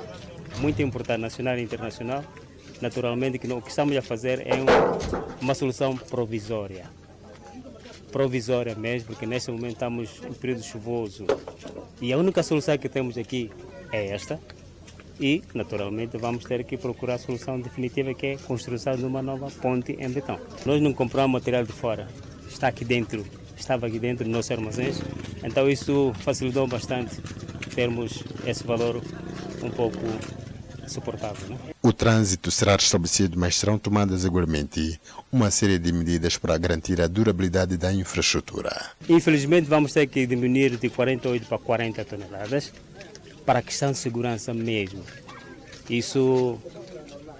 muito 0.58 0.80
importante, 0.82 1.20
nacional 1.20 1.58
e 1.58 1.62
internacional. 1.62 2.24
Naturalmente, 2.80 3.38
que 3.38 3.52
o 3.52 3.62
que 3.62 3.70
estamos 3.70 3.96
a 3.96 4.02
fazer 4.02 4.46
é 4.46 4.54
uma 5.40 5.54
solução 5.54 5.96
provisória 5.96 6.90
provisória 8.12 8.74
mesmo, 8.74 9.08
porque 9.08 9.26
neste 9.26 9.50
momento 9.50 9.72
estamos 9.72 10.20
em 10.22 10.32
período 10.34 10.62
chuvoso. 10.62 11.26
E 12.00 12.12
a 12.12 12.18
única 12.18 12.42
solução 12.42 12.76
que 12.76 12.88
temos 12.88 13.16
aqui 13.16 13.50
é 13.90 14.08
esta. 14.08 14.38
E, 15.18 15.42
naturalmente, 15.54 16.16
vamos 16.18 16.44
ter 16.44 16.62
que 16.64 16.76
procurar 16.76 17.14
a 17.14 17.18
solução 17.18 17.58
definitiva, 17.58 18.12
que 18.14 18.26
é 18.26 18.34
a 18.34 18.38
construção 18.38 18.94
de 18.94 19.04
uma 19.04 19.22
nova 19.22 19.50
ponte 19.50 19.92
em 19.98 20.10
betão. 20.10 20.38
Nós 20.66 20.80
não 20.80 20.92
compramos 20.92 21.32
material 21.32 21.64
de 21.64 21.72
fora, 21.72 22.08
está 22.48 22.68
aqui 22.68 22.84
dentro, 22.84 23.24
estava 23.56 23.86
aqui 23.86 23.98
dentro 23.98 24.24
dos 24.24 24.32
nossos 24.32 24.50
armazéns, 24.50 25.00
então 25.44 25.70
isso 25.70 26.12
facilitou 26.20 26.66
bastante 26.66 27.20
termos 27.74 28.22
esse 28.46 28.64
valor 28.64 29.02
um 29.62 29.70
pouco 29.70 29.98
suportável. 30.86 31.48
Né? 31.48 31.56
O 31.82 31.92
trânsito 31.92 32.50
será 32.50 32.76
restabelecido, 32.76 33.38
mas 33.38 33.56
serão 33.56 33.78
tomadas 33.78 34.24
igualmente 34.24 35.00
uma 35.30 35.50
série 35.50 35.78
de 35.78 35.92
medidas 35.92 36.36
para 36.36 36.56
garantir 36.58 37.00
a 37.00 37.06
durabilidade 37.06 37.76
da 37.76 37.92
infraestrutura. 37.92 38.90
Infelizmente, 39.08 39.68
vamos 39.68 39.92
ter 39.92 40.06
que 40.06 40.26
diminuir 40.26 40.76
de 40.76 40.88
48 40.88 41.46
para 41.46 41.58
40 41.58 42.04
toneladas 42.04 42.72
para 43.44 43.58
a 43.58 43.62
questão 43.62 43.92
de 43.92 43.98
segurança 43.98 44.54
mesmo. 44.54 45.02
Isso, 45.88 46.58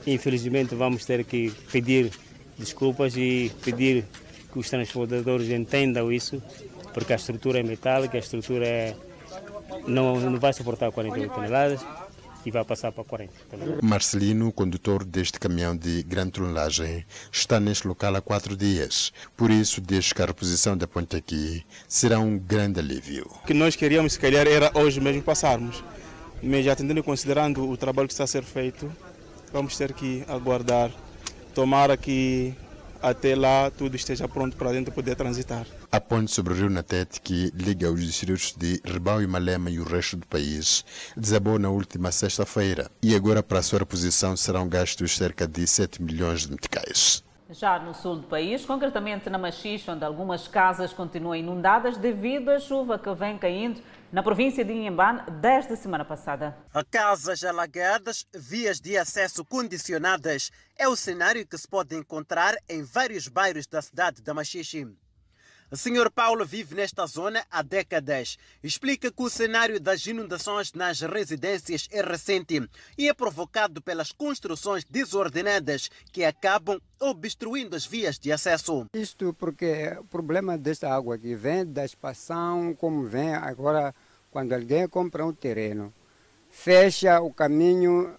infelizmente, 0.07 0.75
vamos 0.75 1.05
ter 1.05 1.25
que 1.25 1.53
pedir 1.71 2.11
desculpas 2.59 3.17
e 3.17 3.53
pedir 3.65 4.05
que 4.53 4.59
os 4.59 4.69
transportadores 4.69 5.49
entendam 5.49 6.13
isso, 6.13 6.43
porque 6.93 7.13
a 7.13 7.17
estrutura 7.17 7.61
é 7.61 7.63
metálica, 7.63 8.17
a 8.17 8.21
estrutura 8.21 8.67
é, 8.67 8.95
não, 9.87 10.19
não 10.19 10.39
vai 10.39 10.53
suportar 10.53 10.91
48 10.91 11.35
toneladas 11.35 11.81
e 12.45 12.51
vai 12.51 12.65
passar 12.65 12.93
para 12.93 13.05
40. 13.05 13.33
Marcelino, 13.83 14.53
condutor 14.53 15.05
deste 15.05 15.39
caminhão 15.39 15.77
de 15.77 16.03
grande 16.03 16.33
tonelagem, 16.33 17.05
está 17.31 17.61
neste 17.61 17.87
local 17.87 18.15
há 18.17 18.21
quatro 18.21 18.57
dias. 18.57 19.13
Por 19.37 19.51
isso, 19.51 19.81
diz 19.81 20.13
que 20.13 20.23
a 20.23 20.27
reposição 20.27 20.77
da 20.77 20.87
ponte 20.87 21.17
aqui 21.17 21.65
será 21.87 22.19
um 22.19 22.39
grande 22.39 22.81
alívio. 22.81 23.31
O 23.43 23.47
que 23.47 23.55
nós 23.55 23.77
queríamos, 23.77 24.15
se 24.15 24.19
calhar, 24.19 24.47
era 24.47 24.71
hoje 24.75 25.01
mesmo 25.01 25.23
passarmos. 25.23 25.83
Mas 26.43 26.67
atendendo 26.67 27.01
e 27.01 27.03
considerando 27.03 27.69
o 27.69 27.77
trabalho 27.77 28.09
que 28.09 28.15
está 28.15 28.25
a 28.25 28.27
ser 28.27 28.43
feito, 28.43 28.91
vamos 29.53 29.77
ter 29.77 29.93
que 29.93 30.25
aguardar. 30.27 30.91
Tomara 31.55 31.97
que 31.97 32.55
até 33.01 33.37
lá 33.37 33.71
tudo 33.71 33.95
esteja 33.95 34.27
pronto 34.27 34.57
para 34.57 34.71
a 34.71 34.75
gente 34.75 34.91
poder 34.91 35.15
transitar. 35.15 35.67
A 35.95 36.01
ponte 36.01 36.31
sobre 36.31 36.55
o 36.55 36.57
rio 36.57 36.71
Natete, 36.71 37.21
que 37.21 37.53
liga 37.55 37.93
os 37.93 38.03
distritos 38.03 38.55
de 38.57 38.81
Rebau 38.83 39.21
e 39.21 39.27
Malema 39.27 39.71
e 39.71 39.79
o 39.79 39.85
resto 39.85 40.17
do 40.17 40.27
país, 40.27 40.83
desabou 41.15 41.59
na 41.59 41.69
última 41.69 42.11
sexta-feira 42.11 42.91
e 43.03 43.15
agora 43.15 43.43
para 43.43 43.59
a 43.59 43.63
sua 43.63 43.81
reposição 43.81 44.35
serão 44.35 44.67
gastos 44.67 45.15
cerca 45.15 45.47
de 45.47 45.67
7 45.67 46.03
milhões 46.03 46.47
de 46.47 46.53
meticais. 46.53 47.23
Já 47.51 47.79
no 47.79 47.93
sul 47.93 48.17
do 48.17 48.27
país, 48.27 48.65
concretamente 48.65 49.29
na 49.29 49.37
Machixe, 49.37 49.91
onde 49.91 50.03
algumas 50.03 50.49
casas 50.49 50.95
continuam 50.95 51.37
inundadas 51.37 51.99
devido 51.99 52.49
à 52.49 52.59
chuva 52.59 52.99
que 52.99 53.15
vem 53.15 53.37
caindo 53.37 53.83
na 54.11 54.23
província 54.23 54.65
de 54.65 54.73
Inhambane 54.73 55.21
desde 55.43 55.75
a 55.75 55.77
semana 55.77 56.07
passada. 56.07 56.57
Casas 56.91 57.45
alagadas, 57.45 58.27
vias 58.35 58.81
de 58.81 58.97
acesso 58.97 59.45
condicionadas 59.45 60.51
é 60.79 60.89
o 60.89 60.97
cenário 60.97 61.47
que 61.47 61.59
se 61.59 61.69
pode 61.69 61.95
encontrar 61.95 62.57
em 62.67 62.83
vários 62.83 63.29
bairros 63.29 63.67
da 63.67 63.83
cidade 63.83 64.23
da 64.23 64.33
Machixe. 64.33 64.89
Senhor 65.77 66.11
Paulo 66.11 66.45
vive 66.45 66.75
nesta 66.75 67.07
zona 67.07 67.45
há 67.51 67.63
décadas. 67.63 68.37
Explica 68.63 69.11
que 69.11 69.23
o 69.23 69.31
cenário 69.31 69.81
das 69.81 70.07
inundações 70.07 70.75
nas 70.75 71.01
residências 71.01 71.89
é 71.91 72.03
recente 72.03 72.69
e 72.99 73.09
é 73.09 73.15
provocado 73.15 73.81
pelas 73.81 74.13
construções 74.13 74.85
desordenadas 74.85 75.91
que 76.13 76.25
acabam 76.25 76.79
obstruindo 77.01 77.75
as 77.75 77.87
vias 77.87 78.19
de 78.19 78.31
acesso. 78.31 78.87
Isto 78.93 79.33
porque 79.33 79.97
o 79.99 80.05
problema 80.05 80.59
desta 80.59 80.95
água 80.95 81.15
aqui 81.15 81.35
vem 81.35 81.65
da 81.65 81.87
expansão, 81.87 82.75
como 82.75 83.05
vem 83.05 83.35
agora 83.35 83.95
quando 84.31 84.53
alguém 84.53 84.87
compra 84.87 85.25
um 85.25 85.33
terreno, 85.33 85.93
fecha 86.51 87.21
o 87.21 87.33
caminho 87.33 88.15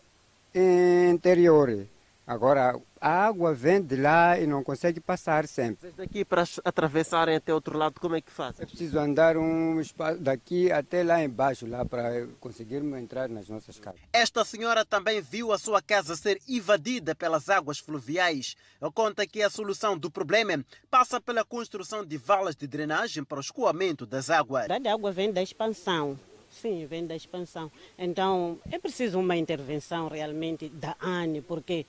interior. 0.55 1.87
Agora, 2.25 2.79
a 3.01 3.25
água 3.25 3.53
vem 3.53 3.81
de 3.81 3.97
lá 3.97 4.39
e 4.39 4.47
não 4.47 4.63
consegue 4.63 5.01
passar 5.01 5.45
sempre. 5.45 5.79
Desde 5.81 6.01
aqui 6.01 6.23
para 6.23 6.45
atravessarem 6.63 7.35
até 7.35 7.53
outro 7.53 7.77
lado, 7.77 7.99
como 7.99 8.15
é 8.15 8.21
que 8.21 8.31
faz? 8.31 8.57
É 8.61 8.65
preciso 8.65 8.97
andar 8.97 9.35
um 9.35 9.81
espaço 9.81 10.21
daqui 10.21 10.71
até 10.71 11.03
lá 11.03 11.21
embaixo, 11.21 11.67
lá 11.67 11.83
para 11.83 12.25
conseguirmos 12.39 12.97
entrar 12.97 13.27
nas 13.27 13.49
nossas 13.49 13.77
casas. 13.77 13.99
Esta 14.13 14.45
senhora 14.45 14.85
também 14.85 15.19
viu 15.19 15.51
a 15.51 15.57
sua 15.57 15.81
casa 15.81 16.15
ser 16.15 16.39
invadida 16.47 17.13
pelas 17.13 17.49
águas 17.49 17.77
fluviais. 17.77 18.55
Conta 18.93 19.27
que 19.27 19.43
a 19.43 19.49
solução 19.49 19.97
do 19.97 20.09
problema 20.09 20.63
passa 20.89 21.19
pela 21.19 21.43
construção 21.43 22.05
de 22.05 22.15
valas 22.15 22.55
de 22.55 22.67
drenagem 22.67 23.21
para 23.25 23.37
o 23.37 23.41
escoamento 23.41 24.05
das 24.05 24.29
águas. 24.29 24.67
A 24.69 24.93
água 24.93 25.11
vem 25.11 25.29
da 25.29 25.43
expansão. 25.43 26.17
Sim, 26.49 26.85
vem 26.85 27.05
da 27.05 27.15
expansão. 27.15 27.71
Então, 27.97 28.59
é 28.71 28.77
preciso 28.77 29.19
uma 29.19 29.35
intervenção 29.35 30.07
realmente 30.07 30.69
da 30.69 30.95
ANE, 31.01 31.41
porque 31.41 31.83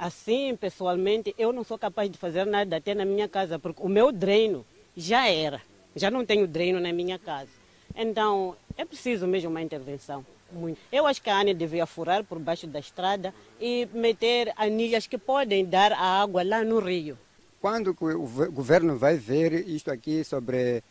Assim, 0.00 0.56
pessoalmente, 0.56 1.34
eu 1.36 1.52
não 1.52 1.62
sou 1.62 1.78
capaz 1.78 2.10
de 2.10 2.16
fazer 2.16 2.46
nada 2.46 2.78
até 2.78 2.94
na 2.94 3.04
minha 3.04 3.28
casa, 3.28 3.58
porque 3.58 3.82
o 3.82 3.88
meu 3.88 4.10
dreno 4.10 4.64
já 4.96 5.28
era. 5.28 5.60
Já 5.94 6.10
não 6.10 6.24
tenho 6.24 6.48
dreno 6.48 6.80
na 6.80 6.90
minha 6.90 7.18
casa. 7.18 7.50
Então, 7.94 8.56
é 8.78 8.84
preciso 8.86 9.26
mesmo 9.26 9.50
uma 9.50 9.60
intervenção. 9.60 10.24
Muito. 10.50 10.80
Eu 10.90 11.06
acho 11.06 11.20
que 11.20 11.28
a 11.28 11.36
ANE 11.36 11.52
devia 11.52 11.84
furar 11.84 12.24
por 12.24 12.38
baixo 12.38 12.66
da 12.66 12.78
estrada 12.78 13.34
e 13.60 13.86
meter 13.92 14.54
anilhas 14.56 15.06
que 15.06 15.18
podem 15.18 15.66
dar 15.66 15.92
a 15.92 16.22
água 16.22 16.42
lá 16.42 16.64
no 16.64 16.78
rio. 16.78 17.18
Quando 17.60 17.90
o 17.90 18.50
governo 18.50 18.96
vai 18.96 19.18
ver 19.18 19.68
isto 19.68 19.90
aqui 19.90 20.24
sobre 20.24 20.82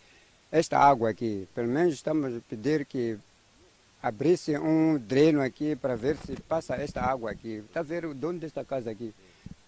esta 0.51 0.77
água 0.77 1.09
aqui, 1.09 1.47
pelo 1.55 1.67
menos 1.67 1.95
estamos 1.95 2.37
a 2.37 2.39
pedir 2.47 2.85
que 2.85 3.17
abrisse 4.01 4.57
um 4.57 4.97
dreno 4.97 5.41
aqui 5.41 5.75
para 5.75 5.95
ver 5.95 6.17
se 6.17 6.35
passa 6.41 6.75
esta 6.75 7.01
água 7.01 7.31
aqui. 7.31 7.63
Está 7.67 7.81
ver 7.81 8.05
o 8.05 8.13
dono 8.13 8.39
desta 8.39 8.63
casa 8.63 8.91
aqui? 8.91 9.13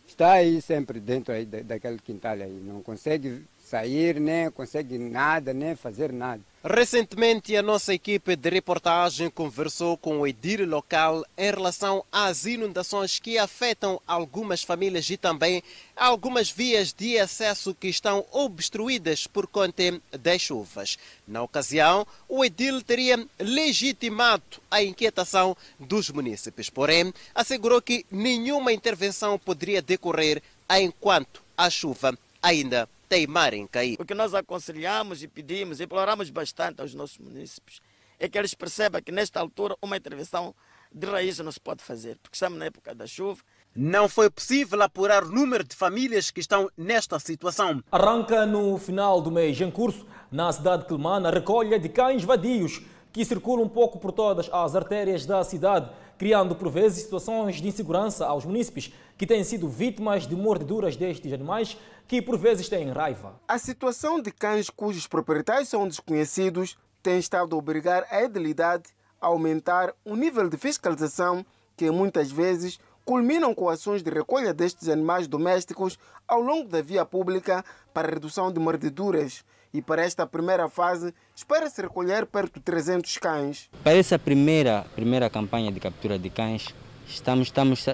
Está 0.07 0.33
aí 0.33 0.61
sempre 0.61 0.99
dentro 0.99 1.33
aí 1.33 1.45
daquele 1.45 1.97
quintal 1.97 2.33
aí. 2.33 2.61
Não 2.65 2.81
consegue 2.81 3.43
sair, 3.63 4.19
nem 4.19 4.49
consegue 4.51 4.97
nada, 4.97 5.53
nem 5.53 5.75
fazer 5.75 6.11
nada. 6.11 6.41
Recentemente, 6.63 7.57
a 7.57 7.63
nossa 7.63 7.91
equipe 7.91 8.35
de 8.35 8.47
reportagem 8.51 9.31
conversou 9.31 9.97
com 9.97 10.19
o 10.19 10.27
edil 10.27 10.69
local 10.69 11.25
em 11.35 11.49
relação 11.49 12.05
às 12.11 12.45
inundações 12.45 13.17
que 13.17 13.35
afetam 13.39 13.99
algumas 14.05 14.61
famílias 14.61 15.09
e 15.09 15.17
também 15.17 15.63
algumas 15.95 16.51
vias 16.51 16.93
de 16.93 17.17
acesso 17.17 17.73
que 17.73 17.87
estão 17.87 18.23
obstruídas 18.31 19.25
por 19.25 19.47
conta 19.47 19.99
das 20.11 20.39
chuvas. 20.39 20.99
Na 21.27 21.41
ocasião, 21.41 22.05
o 22.29 22.45
edil 22.45 22.79
teria 22.83 23.27
legitimado 23.39 24.61
a 24.69 24.83
inquietação 24.83 25.57
dos 25.79 26.11
munícipes, 26.11 26.69
porém, 26.69 27.11
assegurou 27.33 27.81
que 27.81 28.05
nenhuma 28.11 28.71
intervenção 28.71 29.39
poderia 29.39 29.81
decorrer 29.81 30.43
enquanto 30.69 31.41
a 31.57 31.71
chuva 31.71 32.15
ainda 32.39 32.87
teimar 33.11 33.53
em 33.53 33.67
cair. 33.67 33.97
O 33.99 34.05
que 34.05 34.13
nós 34.13 34.33
aconselhamos 34.33 35.21
e 35.21 35.27
pedimos, 35.27 35.81
e 35.81 35.83
imploramos 35.83 36.29
bastante 36.29 36.79
aos 36.79 36.95
nossos 36.95 37.17
municípios, 37.17 37.81
é 38.17 38.29
que 38.29 38.37
eles 38.37 38.53
percebam 38.53 39.01
que 39.01 39.11
nesta 39.11 39.37
altura 39.37 39.75
uma 39.81 39.97
intervenção 39.97 40.55
de 40.93 41.05
raiz 41.07 41.37
não 41.39 41.51
se 41.51 41.59
pode 41.59 41.83
fazer, 41.83 42.17
porque 42.23 42.37
estamos 42.37 42.57
na 42.57 42.65
época 42.65 42.95
da 42.95 43.05
chuva. 43.05 43.41
Não 43.75 44.07
foi 44.07 44.29
possível 44.29 44.81
apurar 44.81 45.25
o 45.25 45.29
número 45.29 45.61
de 45.61 45.75
famílias 45.75 46.31
que 46.31 46.39
estão 46.39 46.69
nesta 46.77 47.19
situação. 47.19 47.83
Arranca 47.91 48.45
no 48.45 48.77
final 48.77 49.19
do 49.19 49.29
mês 49.29 49.59
em 49.59 49.69
curso, 49.69 50.07
na 50.31 50.49
cidade 50.53 50.83
de 50.83 50.87
Quelimane, 50.87 51.27
a 51.27 51.31
recolha 51.31 51.77
de 51.77 51.89
cães 51.89 52.23
vadios 52.23 52.81
que 53.11 53.25
circulam 53.25 53.65
um 53.65 53.69
pouco 53.69 53.99
por 53.99 54.11
todas 54.11 54.49
as 54.51 54.75
artérias 54.75 55.25
da 55.25 55.43
cidade, 55.43 55.89
criando 56.17 56.55
por 56.55 56.69
vezes 56.69 57.03
situações 57.03 57.55
de 57.55 57.67
insegurança 57.67 58.25
aos 58.25 58.45
munícipes 58.45 58.93
que 59.17 59.27
têm 59.27 59.43
sido 59.43 59.67
vítimas 59.67 60.27
de 60.27 60.35
mordeduras 60.35 60.95
destes 60.95 61.33
animais 61.33 61.77
que 62.07 62.21
por 62.21 62.37
vezes 62.37 62.69
têm 62.69 62.89
raiva. 62.91 63.39
A 63.47 63.57
situação 63.57 64.21
de 64.21 64.31
cães 64.31 64.69
cujos 64.69 65.07
proprietários 65.07 65.69
são 65.69 65.87
desconhecidos 65.87 66.77
tem 67.01 67.17
estado 67.17 67.55
a 67.55 67.59
obrigar 67.59 68.05
a 68.11 68.23
edilidade 68.23 68.83
a 69.19 69.27
aumentar 69.27 69.93
o 70.05 70.15
nível 70.15 70.49
de 70.49 70.57
fiscalização 70.57 71.45
que 71.75 71.89
muitas 71.89 72.31
vezes 72.31 72.79
culminam 73.03 73.53
com 73.53 73.69
ações 73.69 74.03
de 74.03 74.11
recolha 74.11 74.53
destes 74.53 74.87
animais 74.87 75.27
domésticos 75.27 75.97
ao 76.27 76.41
longo 76.41 76.69
da 76.69 76.81
via 76.81 77.05
pública 77.05 77.65
para 77.93 78.09
redução 78.09 78.51
de 78.51 78.59
mordeduras. 78.59 79.43
E 79.73 79.81
para 79.81 80.03
esta 80.03 80.27
primeira 80.27 80.67
fase, 80.67 81.13
espera-se 81.33 81.81
recolher 81.81 82.25
perto 82.25 82.55
de 82.55 82.59
300 82.59 83.17
cães. 83.17 83.69
Para 83.81 83.93
essa 83.93 84.19
primeira, 84.19 84.85
primeira 84.95 85.29
campanha 85.29 85.71
de 85.71 85.79
captura 85.79 86.19
de 86.19 86.29
cães, 86.29 86.67
estamos, 87.07 87.47
estamos, 87.47 87.85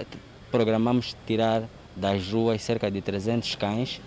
programamos 0.52 1.16
tirar 1.28 1.63
das 1.96 2.32
ruas 2.32 2.63
cerca 2.63 2.90
de 2.90 3.00
300 3.00 3.54
cães, 3.56 4.02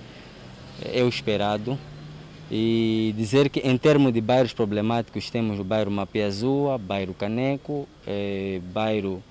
é 0.85 1.03
o 1.05 1.09
esperado. 1.09 1.79
E 2.51 3.15
dizer 3.17 3.49
que 3.49 3.61
em 3.61 3.79
termos 3.79 4.13
de 4.13 4.21
bairros 4.21 4.53
problemáticos 4.53 5.31
temos 5.31 5.61
o 5.61 5.63
bairro 5.63 5.93
Mapiazua, 5.93 6.77
bairro 6.77 7.15
Caneco, 7.15 7.87
eh, 8.05 8.61
bairro 8.73 9.23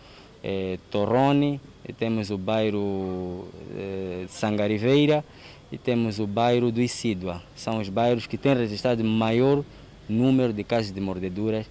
eh, 0.41 0.79
Torrone, 0.89 1.59
temos 1.97 2.29
o 2.29 2.37
bairro 2.37 3.45
eh, 3.75 4.25
Sangariveira 4.29 5.25
e 5.71 5.77
temos 5.77 6.19
o 6.19 6.27
bairro 6.27 6.71
do 6.71 6.81
Isidua. 6.81 7.41
São 7.55 7.79
os 7.79 7.89
bairros 7.89 8.25
que 8.27 8.37
têm 8.37 8.55
registrado 8.55 9.03
maior 9.03 9.63
número 10.07 10.51
de 10.51 10.63
casos 10.63 10.91
de 10.91 10.99
mordeduras 10.99 11.65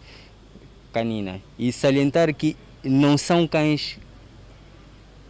caninas. 0.93 1.41
E 1.59 1.73
salientar 1.73 2.33
que 2.35 2.57
não 2.85 3.19
são 3.19 3.47
cães 3.47 3.99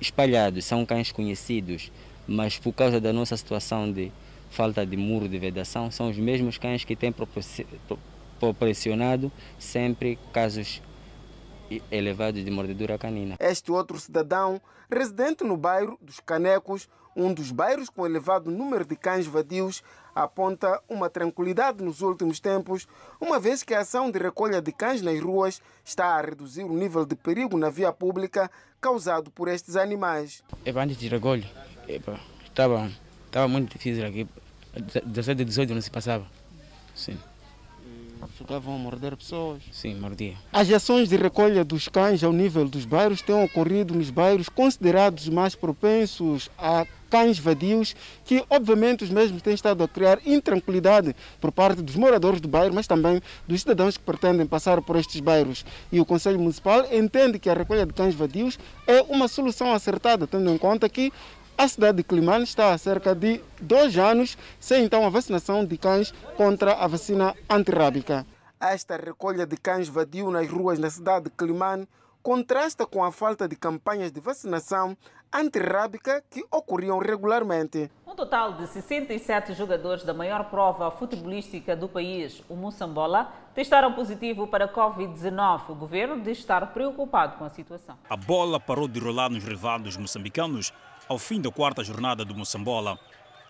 espalhados, 0.01 0.65
são 0.65 0.85
cães 0.85 1.11
conhecidos, 1.11 1.91
mas 2.27 2.59
por 2.59 2.73
causa 2.73 3.01
da 3.01 3.13
nossa 3.13 3.37
situação 3.37 3.91
de 3.91 4.13
falta 4.51 4.87
de 4.87 4.97
muro 4.97 5.29
de 5.29 5.39
vedação, 5.39 5.91
são 5.91 6.09
os 6.11 6.17
mesmos 6.17 6.57
cães 6.59 6.85
que 6.85 6.97
têm 6.97 7.13
proporcionado 8.39 9.33
sempre 9.59 10.19
casos 10.33 10.81
elevados 11.91 12.45
de 12.45 12.51
mordedura 12.51 12.97
canina. 12.97 13.37
Este 13.39 13.71
outro 13.71 13.99
cidadão, 13.99 14.61
residente 14.91 15.45
no 15.45 15.57
bairro 15.57 15.99
dos 16.01 16.21
Canecos, 16.21 16.89
um 17.19 17.35
dos 17.35 17.51
bairros 17.51 17.91
com 17.91 18.07
elevado 18.07 18.51
número 18.51 18.85
de 18.85 18.97
cães 18.97 19.27
vadios, 19.27 19.83
aponta 20.15 20.81
uma 20.89 21.11
tranquilidade 21.11 21.83
nos 21.83 22.01
últimos 22.01 22.41
tempos, 22.41 22.87
uma 23.21 23.39
vez 23.39 23.63
que 23.63 23.75
a 23.75 23.81
ação 23.81 24.11
de 24.11 24.19
recolha 24.19 24.63
de 24.63 24.73
cães 24.73 25.03
nas 25.03 25.21
ruas 25.21 25.61
está 25.85 26.17
a 26.17 26.23
reduzir 26.23 26.65
o 26.65 26.73
nível 26.73 27.05
de 27.05 27.15
perigo 27.15 27.59
na 27.59 27.69
via 27.69 27.93
pública 27.93 28.51
causado 28.81 29.31
por 29.31 29.49
estes 29.49 29.77
animais. 29.77 30.43
É 30.65 30.71
antes 30.71 30.97
de 30.97 31.09
recolha, 31.09 31.47
estava 32.47 32.91
Estava 33.29 33.47
muito 33.47 33.71
difícil 33.71 34.07
aqui. 34.07 34.27
17, 35.05 35.45
18 35.45 35.75
não 35.75 35.83
se 35.83 35.91
passava. 35.91 36.27
Sim. 36.95 37.19
Ficavam 38.27 38.75
a 38.75 38.79
morder 38.79 39.17
pessoas? 39.17 39.63
Sim, 39.71 39.95
mordia. 39.97 40.35
As 40.53 40.71
ações 40.71 41.09
de 41.09 41.17
recolha 41.17 41.65
dos 41.65 41.89
cães 41.89 42.23
ao 42.25 42.33
nível 42.33 42.69
dos 42.69 42.85
bairros 42.85 43.23
têm 43.23 43.45
ocorrido 43.45 43.95
nos 43.95 44.11
bairros 44.11 44.49
considerados 44.49 45.29
mais 45.29 45.55
propensos 45.55 46.51
a 46.59 46.87
cães 47.11 47.39
vadios, 47.39 47.97
que 48.25 48.45
obviamente 48.51 49.03
os 49.03 49.11
mesmos 49.11 49.43
têm 49.43 49.55
estado 49.55 49.83
a 49.83 49.89
criar 49.89 50.19
intranquilidade 50.27 51.15
por 51.41 51.51
parte 51.51 51.83
dos 51.83 51.97
moradores 51.97 52.41
do 52.41 52.49
bairro, 52.49 52.75
mas 52.75 52.87
também 52.87 53.21
dos 53.47 53.63
cidadãos 53.63 53.97
que 53.97 54.03
pretendem 54.03 54.47
passar 54.47 54.81
por 54.83 54.97
estes 54.97 55.21
bairros. 55.21 55.65
E 55.91 56.01
o 56.01 56.05
Conselho 56.05 56.39
Municipal 56.39 56.87
entende 56.93 57.39
que 57.39 57.49
a 57.49 57.55
recolha 57.55 57.87
de 57.87 57.93
cães 57.93 58.15
vadios 58.15 58.59
é 58.87 59.03
uma 59.03 59.29
solução 59.29 59.73
acertada, 59.73 60.27
tendo 60.27 60.51
em 60.51 60.59
conta 60.59 60.89
que 60.89 61.13
a 61.59 61.67
cidade 61.67 61.97
de 61.97 62.05
Climane 62.05 62.45
está 62.45 62.73
há 62.73 62.79
cerca 62.79 63.17
de 63.17 63.43
dois 63.61 63.99
anos 63.99 64.39
sem 64.61 64.85
então 64.85 65.05
a 65.05 65.09
vacinação 65.09 65.65
de 65.65 65.77
cães 65.77 66.15
contra 66.37 66.75
a 66.75 66.87
vacina 66.87 67.35
antirrábica. 67.51 68.25
Esta 68.61 68.97
recolha 68.97 69.45
de 69.45 69.57
cães 69.57 69.89
vadio 69.89 70.31
nas 70.31 70.49
ruas 70.49 70.79
na 70.79 70.89
cidade 70.89 71.25
de 71.25 71.31
Climane 71.33 71.89
contrasta 72.23 72.87
com 72.87 73.03
a 73.03 73.11
falta 73.11 73.49
de 73.49 73.57
campanhas 73.57 74.13
de 74.13 74.21
vacinação 74.21 74.97
antirrábica 75.33 76.23
que 76.31 76.45
ocorriam 76.51 76.99
regularmente. 76.99 77.91
Um 78.07 78.15
total 78.15 78.55
de 78.55 78.67
67 78.69 79.53
jogadores 79.55 80.05
da 80.05 80.15
maior 80.15 80.45
prova 80.51 80.91
futebolística 80.91 81.75
do 81.75 81.89
país, 81.89 82.43
o 82.49 82.55
Moçambola, 82.55 83.33
testaram 83.55 83.93
positivo 83.93 84.47
para 84.47 84.67
a 84.67 84.73
Covid-19. 84.73 85.71
O 85.71 85.75
governo 85.75 86.21
diz 86.23 86.39
estar 86.39 86.73
preocupado 86.73 87.37
com 87.37 87.45
a 87.45 87.51
situação. 87.51 87.97
A 88.09 88.17
bola 88.17 88.59
parou 88.59 88.87
de 88.87 89.01
rolar 89.01 89.29
nos 89.29 89.43
relevados 89.43 89.97
moçambicanos 89.97 90.73
ao 91.09 91.19
fim 91.19 91.41
da 91.41 91.51
quarta 91.51 91.83
jornada 91.83 92.25
do 92.25 92.35
Moçambola. 92.35 92.99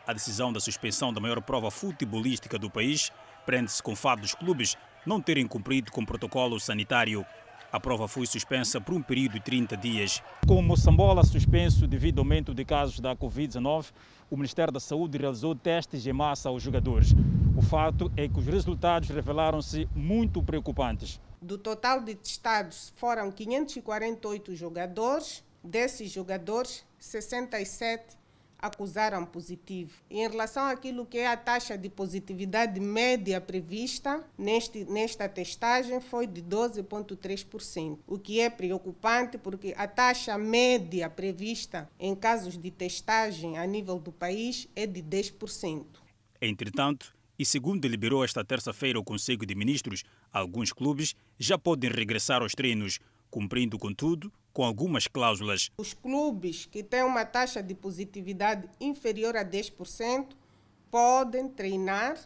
A 0.06 0.12
decisão 0.12 0.52
da 0.52 0.60
suspensão 0.60 1.12
da 1.12 1.20
maior 1.20 1.42
prova 1.42 1.70
futebolística 1.70 2.56
do 2.56 2.70
país 2.70 3.10
prende-se 3.44 3.82
com 3.82 3.92
o 3.92 3.96
fato 3.96 4.20
dos 4.20 4.34
clubes 4.34 4.76
não 5.04 5.20
terem 5.20 5.46
cumprido 5.46 5.90
com 5.90 6.02
o 6.02 6.06
protocolo 6.06 6.60
sanitário. 6.60 7.26
A 7.72 7.80
prova 7.80 8.06
foi 8.06 8.26
suspensa 8.26 8.80
por 8.80 8.94
um 8.94 9.02
período 9.02 9.32
de 9.32 9.40
30 9.40 9.76
dias. 9.76 10.22
Com 10.46 10.56
o 10.56 10.62
Moçambola 10.62 11.24
suspenso 11.24 11.86
devido 11.86 12.20
ao 12.20 12.24
aumento 12.24 12.54
de 12.54 12.64
casos 12.64 13.00
da 13.00 13.16
Covid-19, 13.16 13.86
o 14.30 14.36
Ministério 14.36 14.72
da 14.72 14.80
Saúde 14.80 15.18
realizou 15.18 15.54
testes 15.54 16.06
em 16.06 16.12
massa 16.12 16.48
aos 16.48 16.62
jogadores. 16.62 17.12
O 17.56 17.60
fato 17.60 18.10
é 18.16 18.28
que 18.28 18.38
os 18.38 18.46
resultados 18.46 19.08
revelaram-se 19.08 19.88
muito 19.94 20.42
preocupantes. 20.42 21.20
Do 21.42 21.58
total 21.58 22.00
de 22.00 22.14
testados 22.14 22.92
foram 22.96 23.32
548 23.32 24.54
jogadores. 24.54 25.42
Desses 25.62 26.10
jogadores, 26.10 26.84
67 26.98 28.18
acusaram 28.58 29.24
positivo. 29.24 29.92
Em 30.10 30.28
relação 30.28 30.64
àquilo 30.64 31.06
que 31.06 31.18
é 31.18 31.28
a 31.28 31.36
taxa 31.36 31.78
de 31.78 31.88
positividade 31.88 32.80
média 32.80 33.40
prevista 33.40 34.24
neste, 34.36 34.84
nesta 34.84 35.28
testagem 35.28 36.00
foi 36.00 36.26
de 36.26 36.42
12,3%, 36.42 37.98
o 38.06 38.18
que 38.18 38.40
é 38.40 38.50
preocupante 38.50 39.38
porque 39.38 39.74
a 39.76 39.86
taxa 39.86 40.36
média 40.36 41.08
prevista 41.08 41.88
em 42.00 42.14
casos 42.16 42.58
de 42.58 42.70
testagem 42.70 43.58
a 43.58 43.66
nível 43.66 43.98
do 43.98 44.10
país 44.10 44.68
é 44.74 44.86
de 44.86 45.02
10%. 45.02 45.84
Entretanto, 46.40 47.16
e 47.38 47.44
segundo 47.44 47.80
deliberou 47.80 48.24
esta 48.24 48.44
terça-feira 48.44 48.98
o 48.98 49.04
Conselho 49.04 49.46
de 49.46 49.54
Ministros, 49.54 50.02
alguns 50.32 50.72
clubes 50.72 51.14
já 51.38 51.56
podem 51.56 51.88
regressar 51.88 52.42
aos 52.42 52.52
treinos, 52.52 52.98
cumprindo, 53.30 53.78
contudo, 53.78 54.32
com 54.58 54.64
algumas 54.64 55.06
cláusulas. 55.06 55.70
Os 55.78 55.94
clubes 55.94 56.66
que 56.66 56.82
têm 56.82 57.04
uma 57.04 57.24
taxa 57.24 57.62
de 57.62 57.76
positividade 57.76 58.68
inferior 58.80 59.36
a 59.36 59.44
10% 59.44 60.30
podem 60.90 61.48
treinar, 61.48 62.18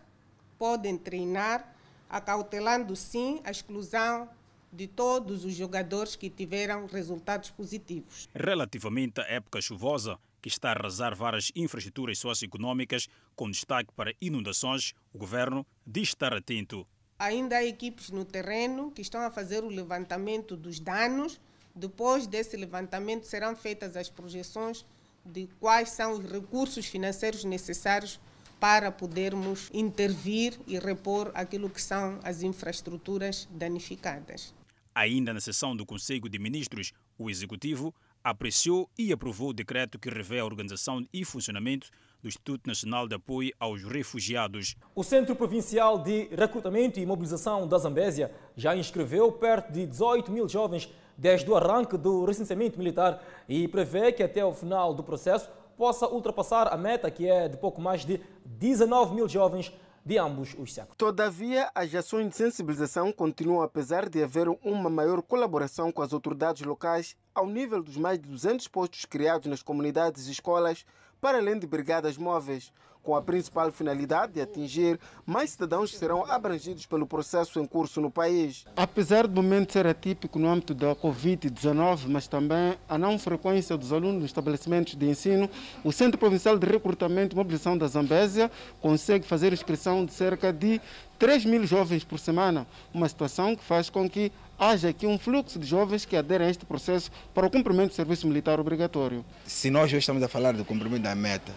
podem 0.58 0.96
treinar, 0.96 1.76
acautelando 2.08 2.96
sim 2.96 3.42
a 3.44 3.50
exclusão 3.50 4.30
de 4.72 4.86
todos 4.86 5.44
os 5.44 5.54
jogadores 5.54 6.16
que 6.16 6.30
tiveram 6.30 6.86
resultados 6.86 7.50
positivos. 7.50 8.30
Relativamente 8.34 9.20
à 9.20 9.24
época 9.24 9.60
chuvosa, 9.60 10.18
que 10.40 10.48
está 10.48 10.70
a 10.70 10.72
arrasar 10.72 11.14
várias 11.14 11.52
infraestruturas 11.54 12.18
socioeconômicas, 12.18 13.08
com 13.36 13.50
destaque 13.50 13.92
para 13.94 14.14
inundações, 14.22 14.94
o 15.12 15.18
governo 15.18 15.66
diz 15.86 16.08
estar 16.08 16.32
atento. 16.32 16.86
Ainda 17.18 17.58
há 17.58 17.64
equipes 17.64 18.08
no 18.08 18.24
terreno 18.24 18.90
que 18.90 19.02
estão 19.02 19.20
a 19.20 19.30
fazer 19.30 19.62
o 19.62 19.68
levantamento 19.68 20.56
dos 20.56 20.80
danos 20.80 21.38
depois 21.74 22.26
desse 22.26 22.56
levantamento, 22.56 23.24
serão 23.24 23.56
feitas 23.56 23.96
as 23.96 24.08
projeções 24.08 24.84
de 25.24 25.48
quais 25.60 25.90
são 25.90 26.12
os 26.12 26.24
recursos 26.24 26.86
financeiros 26.86 27.44
necessários 27.44 28.20
para 28.58 28.92
podermos 28.92 29.70
intervir 29.72 30.58
e 30.66 30.78
repor 30.78 31.30
aquilo 31.34 31.68
que 31.68 31.82
são 31.82 32.20
as 32.22 32.42
infraestruturas 32.42 33.48
danificadas. 33.50 34.54
Ainda 34.94 35.32
na 35.32 35.40
sessão 35.40 35.74
do 35.74 35.86
Conselho 35.86 36.28
de 36.28 36.38
Ministros, 36.38 36.92
o 37.18 37.30
Executivo 37.30 37.94
apreciou 38.22 38.88
e 38.96 39.12
aprovou 39.12 39.50
o 39.50 39.52
decreto 39.52 39.98
que 39.98 40.08
revê 40.08 40.38
a 40.38 40.44
organização 40.44 41.04
e 41.12 41.24
funcionamento 41.24 41.88
do 42.22 42.28
Instituto 42.28 42.68
Nacional 42.68 43.08
de 43.08 43.16
Apoio 43.16 43.52
aos 43.58 43.82
Refugiados. 43.82 44.76
O 44.94 45.02
Centro 45.02 45.34
Provincial 45.34 45.98
de 45.98 46.28
Recrutamento 46.28 47.00
e 47.00 47.06
Mobilização 47.06 47.66
da 47.66 47.78
Zambésia 47.78 48.30
já 48.56 48.76
inscreveu 48.76 49.32
perto 49.32 49.72
de 49.72 49.86
18 49.86 50.30
mil 50.30 50.48
jovens 50.48 50.88
desde 51.16 51.50
o 51.50 51.56
arranque 51.56 51.96
do 51.96 52.24
recenseamento 52.24 52.78
militar 52.78 53.22
e 53.48 53.68
prevê 53.68 54.12
que 54.12 54.22
até 54.22 54.44
o 54.44 54.52
final 54.52 54.94
do 54.94 55.02
processo 55.02 55.50
possa 55.76 56.06
ultrapassar 56.06 56.72
a 56.72 56.76
meta 56.76 57.10
que 57.10 57.28
é 57.28 57.48
de 57.48 57.56
pouco 57.56 57.80
mais 57.80 58.04
de 58.04 58.20
19 58.44 59.14
mil 59.14 59.28
jovens 59.28 59.72
de 60.04 60.18
ambos 60.18 60.54
os 60.58 60.74
sexos. 60.74 60.96
Todavia, 60.96 61.70
as 61.74 61.94
ações 61.94 62.28
de 62.28 62.36
sensibilização 62.36 63.12
continuam 63.12 63.62
apesar 63.62 64.08
de 64.08 64.22
haver 64.22 64.48
uma 64.64 64.90
maior 64.90 65.22
colaboração 65.22 65.92
com 65.92 66.02
as 66.02 66.12
autoridades 66.12 66.62
locais 66.66 67.16
ao 67.34 67.46
nível 67.46 67.82
dos 67.82 67.96
mais 67.96 68.18
de 68.18 68.28
200 68.28 68.68
postos 68.68 69.04
criados 69.04 69.46
nas 69.46 69.62
comunidades 69.62 70.26
e 70.26 70.32
escolas, 70.32 70.84
para 71.20 71.38
além 71.38 71.58
de 71.58 71.66
brigadas 71.66 72.16
móveis 72.16 72.72
com 73.02 73.16
a 73.16 73.22
principal 73.22 73.70
finalidade 73.72 74.34
de 74.34 74.40
atingir 74.40 74.98
mais 75.26 75.50
cidadãos 75.50 75.90
que 75.90 75.98
serão 75.98 76.24
abrangidos 76.30 76.86
pelo 76.86 77.06
processo 77.06 77.58
em 77.58 77.66
curso 77.66 78.00
no 78.00 78.10
país. 78.10 78.64
Apesar 78.76 79.26
do 79.26 79.42
momento 79.42 79.72
ser 79.72 79.86
atípico 79.86 80.38
no 80.38 80.48
âmbito 80.48 80.74
da 80.74 80.94
Covid-19, 80.94 82.06
mas 82.06 82.28
também 82.28 82.78
a 82.88 82.96
não 82.96 83.18
frequência 83.18 83.76
dos 83.76 83.92
alunos 83.92 84.22
nos 84.22 84.24
estabelecimentos 84.26 84.94
de 84.94 85.08
ensino, 85.08 85.50
o 85.82 85.90
Centro 85.90 86.18
Provincial 86.18 86.58
de 86.58 86.66
Recrutamento 86.66 87.34
e 87.34 87.36
Mobilização 87.36 87.76
da 87.76 87.88
Zambésia 87.88 88.50
consegue 88.80 89.26
fazer 89.26 89.52
inscrição 89.52 90.04
de 90.04 90.12
cerca 90.12 90.52
de 90.52 90.80
3 91.18 91.44
mil 91.44 91.64
jovens 91.66 92.04
por 92.04 92.18
semana, 92.18 92.66
uma 92.92 93.08
situação 93.08 93.54
que 93.54 93.62
faz 93.62 93.88
com 93.88 94.08
que 94.08 94.32
haja 94.62 94.90
aqui 94.90 95.08
um 95.08 95.18
fluxo 95.18 95.58
de 95.58 95.66
jovens 95.66 96.04
que 96.04 96.16
aderem 96.16 96.46
a 96.46 96.50
este 96.50 96.64
processo 96.64 97.10
para 97.34 97.44
o 97.44 97.50
cumprimento 97.50 97.88
do 97.88 97.94
serviço 97.94 98.28
militar 98.28 98.60
obrigatório. 98.60 99.24
Se 99.44 99.70
nós 99.70 99.86
hoje 99.86 99.98
estamos 99.98 100.22
a 100.22 100.28
falar 100.28 100.52
do 100.52 100.64
cumprimento 100.64 101.02
da 101.02 101.16
meta, 101.16 101.52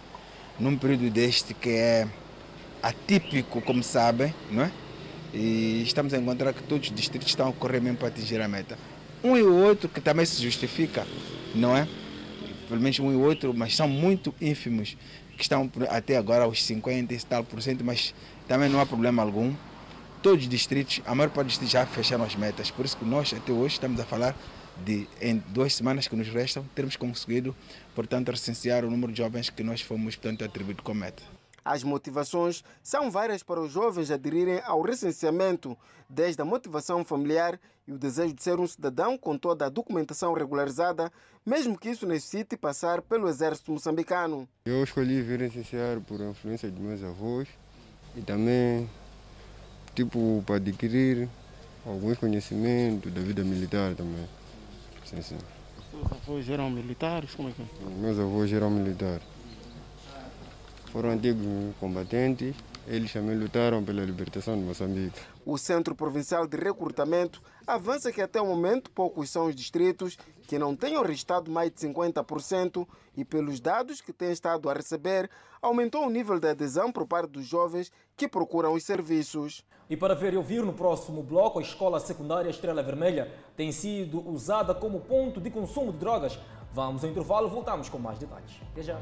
num 0.58 0.76
período 0.76 1.08
deste 1.10 1.54
que 1.54 1.70
é 1.70 2.08
atípico, 2.82 3.60
como 3.60 3.80
sabem, 3.80 4.34
não 4.50 4.64
é? 4.64 4.72
E 5.32 5.82
estamos 5.84 6.12
a 6.14 6.18
encontrar 6.18 6.52
que 6.52 6.64
todos 6.64 6.88
os 6.88 6.94
distritos 6.96 7.28
estão 7.28 7.48
a 7.48 7.52
correr 7.52 7.80
mesmo 7.80 7.96
para 7.96 8.08
atingir 8.08 8.40
a 8.40 8.48
meta. 8.48 8.76
Um 9.22 9.36
e 9.36 9.42
o 9.42 9.54
outro, 9.54 9.88
que 9.88 10.00
também 10.00 10.26
se 10.26 10.42
justifica, 10.42 11.06
não 11.54 11.76
é? 11.76 11.86
Pelo 12.68 12.80
menos 12.80 12.98
um 12.98 13.12
e 13.12 13.14
outro, 13.14 13.54
mas 13.54 13.76
são 13.76 13.86
muito 13.86 14.34
ínfimos, 14.40 14.96
que 15.36 15.42
estão 15.42 15.70
até 15.90 16.16
agora 16.16 16.42
aos 16.42 16.60
50 16.64 17.14
e 17.14 17.18
tal 17.18 17.44
por 17.44 17.62
cento, 17.62 17.84
mas 17.84 18.12
também 18.48 18.68
não 18.68 18.80
há 18.80 18.86
problema 18.86 19.22
algum. 19.22 19.54
Todos 20.26 20.42
os 20.42 20.50
distritos, 20.50 21.00
a 21.06 21.14
maior 21.14 21.30
parte 21.30 21.46
dos 21.46 21.52
distritos 21.52 21.72
já 21.72 21.86
fecharam 21.86 22.24
as 22.24 22.34
metas, 22.34 22.68
por 22.68 22.84
isso 22.84 22.96
que 22.96 23.04
nós 23.04 23.32
até 23.32 23.52
hoje 23.52 23.74
estamos 23.74 24.00
a 24.00 24.04
falar 24.04 24.34
de, 24.84 25.08
em 25.20 25.36
duas 25.50 25.72
semanas 25.72 26.08
que 26.08 26.16
nos 26.16 26.26
restam, 26.26 26.64
termos 26.74 26.96
conseguido, 26.96 27.54
portanto, 27.94 28.32
recensear 28.32 28.84
o 28.84 28.90
número 28.90 29.12
de 29.12 29.18
jovens 29.18 29.50
que 29.50 29.62
nós 29.62 29.82
fomos, 29.82 30.16
portanto, 30.16 30.44
atribuído 30.44 30.82
como 30.82 30.98
meta. 30.98 31.22
As 31.64 31.84
motivações 31.84 32.64
são 32.82 33.08
várias 33.08 33.44
para 33.44 33.60
os 33.60 33.70
jovens 33.70 34.10
aderirem 34.10 34.60
ao 34.64 34.82
recenseamento, 34.82 35.78
desde 36.10 36.42
a 36.42 36.44
motivação 36.44 37.04
familiar 37.04 37.56
e 37.86 37.92
o 37.92 37.96
desejo 37.96 38.34
de 38.34 38.42
ser 38.42 38.58
um 38.58 38.66
cidadão 38.66 39.16
com 39.16 39.38
toda 39.38 39.66
a 39.66 39.68
documentação 39.68 40.32
regularizada, 40.32 41.12
mesmo 41.46 41.78
que 41.78 41.90
isso 41.90 42.04
necessite 42.04 42.56
passar 42.56 43.00
pelo 43.00 43.28
exército 43.28 43.70
moçambicano. 43.70 44.48
Eu 44.64 44.82
escolhi 44.82 45.22
vir 45.22 45.38
recensear 45.38 46.00
por 46.00 46.20
influência 46.20 46.68
de 46.68 46.80
meus 46.80 47.04
avós 47.04 47.46
e 48.16 48.22
também 48.22 48.90
tipo 49.96 50.42
para 50.46 50.56
adquirir 50.56 51.28
alguns 51.84 52.18
conhecimentos 52.18 53.12
da 53.12 53.20
vida 53.20 53.42
militar 53.42 53.94
também. 53.94 54.26
Sim, 55.04 55.22
sim. 55.22 55.38
Seus 55.90 56.12
avós 56.12 56.48
eram 56.50 56.70
militares? 56.70 57.34
Como 57.34 57.48
é 57.48 57.52
que 57.52 57.62
é? 57.62 57.66
Meus 58.00 58.18
avós 58.18 58.52
eram 58.52 58.70
militares 58.70 59.22
foram 60.96 61.10
antigos 61.10 61.44
combatentes, 61.78 62.54
eles 62.86 63.12
também 63.12 63.36
lutaram 63.36 63.84
pela 63.84 64.02
libertação 64.02 64.56
de 64.56 64.64
Moçambique. 64.64 65.20
O 65.44 65.58
Centro 65.58 65.94
Provincial 65.94 66.46
de 66.46 66.56
Recrutamento 66.56 67.42
avança 67.66 68.10
que 68.10 68.22
até 68.22 68.40
o 68.40 68.46
momento 68.46 68.90
poucos 68.90 69.28
são 69.28 69.44
os 69.44 69.54
distritos 69.54 70.16
que 70.48 70.58
não 70.58 70.74
tenham 70.74 71.02
registrado 71.02 71.50
mais 71.50 71.70
de 71.70 71.86
50% 71.86 72.88
e 73.14 73.26
pelos 73.26 73.60
dados 73.60 74.00
que 74.00 74.10
têm 74.10 74.32
estado 74.32 74.70
a 74.70 74.72
receber, 74.72 75.28
aumentou 75.66 76.06
o 76.06 76.10
nível 76.10 76.38
de 76.38 76.48
adesão 76.48 76.90
por 76.90 77.06
parte 77.06 77.30
dos 77.30 77.46
jovens 77.46 77.92
que 78.16 78.28
procuram 78.28 78.74
os 78.74 78.84
serviços. 78.84 79.64
E 79.88 79.96
para 79.96 80.14
ver 80.14 80.34
e 80.34 80.36
ouvir 80.36 80.64
no 80.64 80.72
próximo 80.72 81.22
bloco, 81.22 81.58
a 81.58 81.62
escola 81.62 82.00
secundária 82.00 82.50
Estrela 82.50 82.82
Vermelha 82.82 83.32
tem 83.56 83.70
sido 83.70 84.26
usada 84.28 84.74
como 84.74 85.00
ponto 85.00 85.40
de 85.40 85.50
consumo 85.50 85.92
de 85.92 85.98
drogas. 85.98 86.38
Vamos 86.72 87.04
ao 87.04 87.10
intervalo, 87.10 87.48
voltamos 87.48 87.88
com 87.88 87.98
mais 87.98 88.18
detalhes. 88.18 88.60
Até 88.72 88.82
já. 88.82 89.00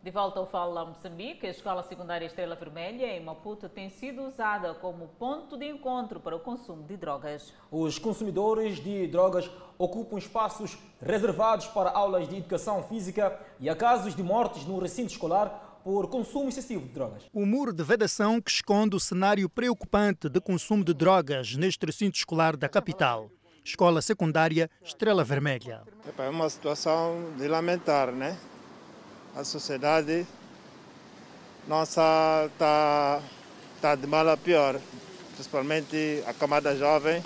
De 0.00 0.12
volta 0.12 0.38
ao 0.38 0.46
Fala 0.46 0.84
Moçambique, 0.84 1.44
a 1.44 1.50
Escola 1.50 1.82
Secundária 1.82 2.24
Estrela 2.24 2.54
Vermelha 2.54 3.16
em 3.16 3.20
Maputo 3.22 3.68
tem 3.68 3.90
sido 3.90 4.22
usada 4.22 4.72
como 4.74 5.08
ponto 5.18 5.56
de 5.56 5.68
encontro 5.68 6.20
para 6.20 6.36
o 6.36 6.38
consumo 6.38 6.84
de 6.84 6.96
drogas. 6.96 7.52
Os 7.68 7.98
consumidores 7.98 8.76
de 8.76 9.08
drogas 9.08 9.50
ocupam 9.76 10.16
espaços 10.16 10.78
reservados 11.02 11.66
para 11.66 11.90
aulas 11.90 12.28
de 12.28 12.36
educação 12.36 12.84
física 12.84 13.38
e 13.58 13.68
há 13.68 13.74
casos 13.74 14.14
de 14.14 14.22
mortes 14.22 14.64
no 14.64 14.78
recinto 14.78 15.10
escolar 15.10 15.80
por 15.82 16.08
consumo 16.08 16.48
excessivo 16.48 16.86
de 16.86 16.92
drogas. 16.92 17.24
O 17.32 17.44
muro 17.44 17.72
de 17.72 17.82
vedação 17.82 18.40
que 18.40 18.52
esconde 18.52 18.94
o 18.94 19.00
cenário 19.00 19.48
preocupante 19.48 20.28
de 20.28 20.40
consumo 20.40 20.84
de 20.84 20.94
drogas 20.94 21.56
neste 21.56 21.84
recinto 21.84 22.16
escolar 22.16 22.56
da 22.56 22.68
capital. 22.68 23.30
Escola 23.64 24.00
Secundária 24.00 24.70
Estrela 24.80 25.24
Vermelha. 25.24 25.82
É 26.16 26.28
uma 26.28 26.48
situação 26.48 27.34
de 27.36 27.48
lamentar, 27.48 28.12
né? 28.12 28.38
A 29.38 29.44
sociedade 29.44 30.26
nossa 31.68 32.50
está 32.52 33.22
tá 33.80 33.94
de 33.94 34.04
mal 34.04 34.28
a 34.28 34.36
pior, 34.36 34.80
principalmente 35.34 36.24
a 36.26 36.34
camada 36.34 36.74
jovem. 36.74 37.22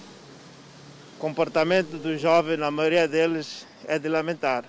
O 1.16 1.18
comportamento 1.18 1.96
dos 1.96 2.20
jovens, 2.20 2.58
na 2.58 2.70
maioria 2.70 3.08
deles, 3.08 3.66
é 3.86 3.98
de 3.98 4.10
lamentar. 4.10 4.66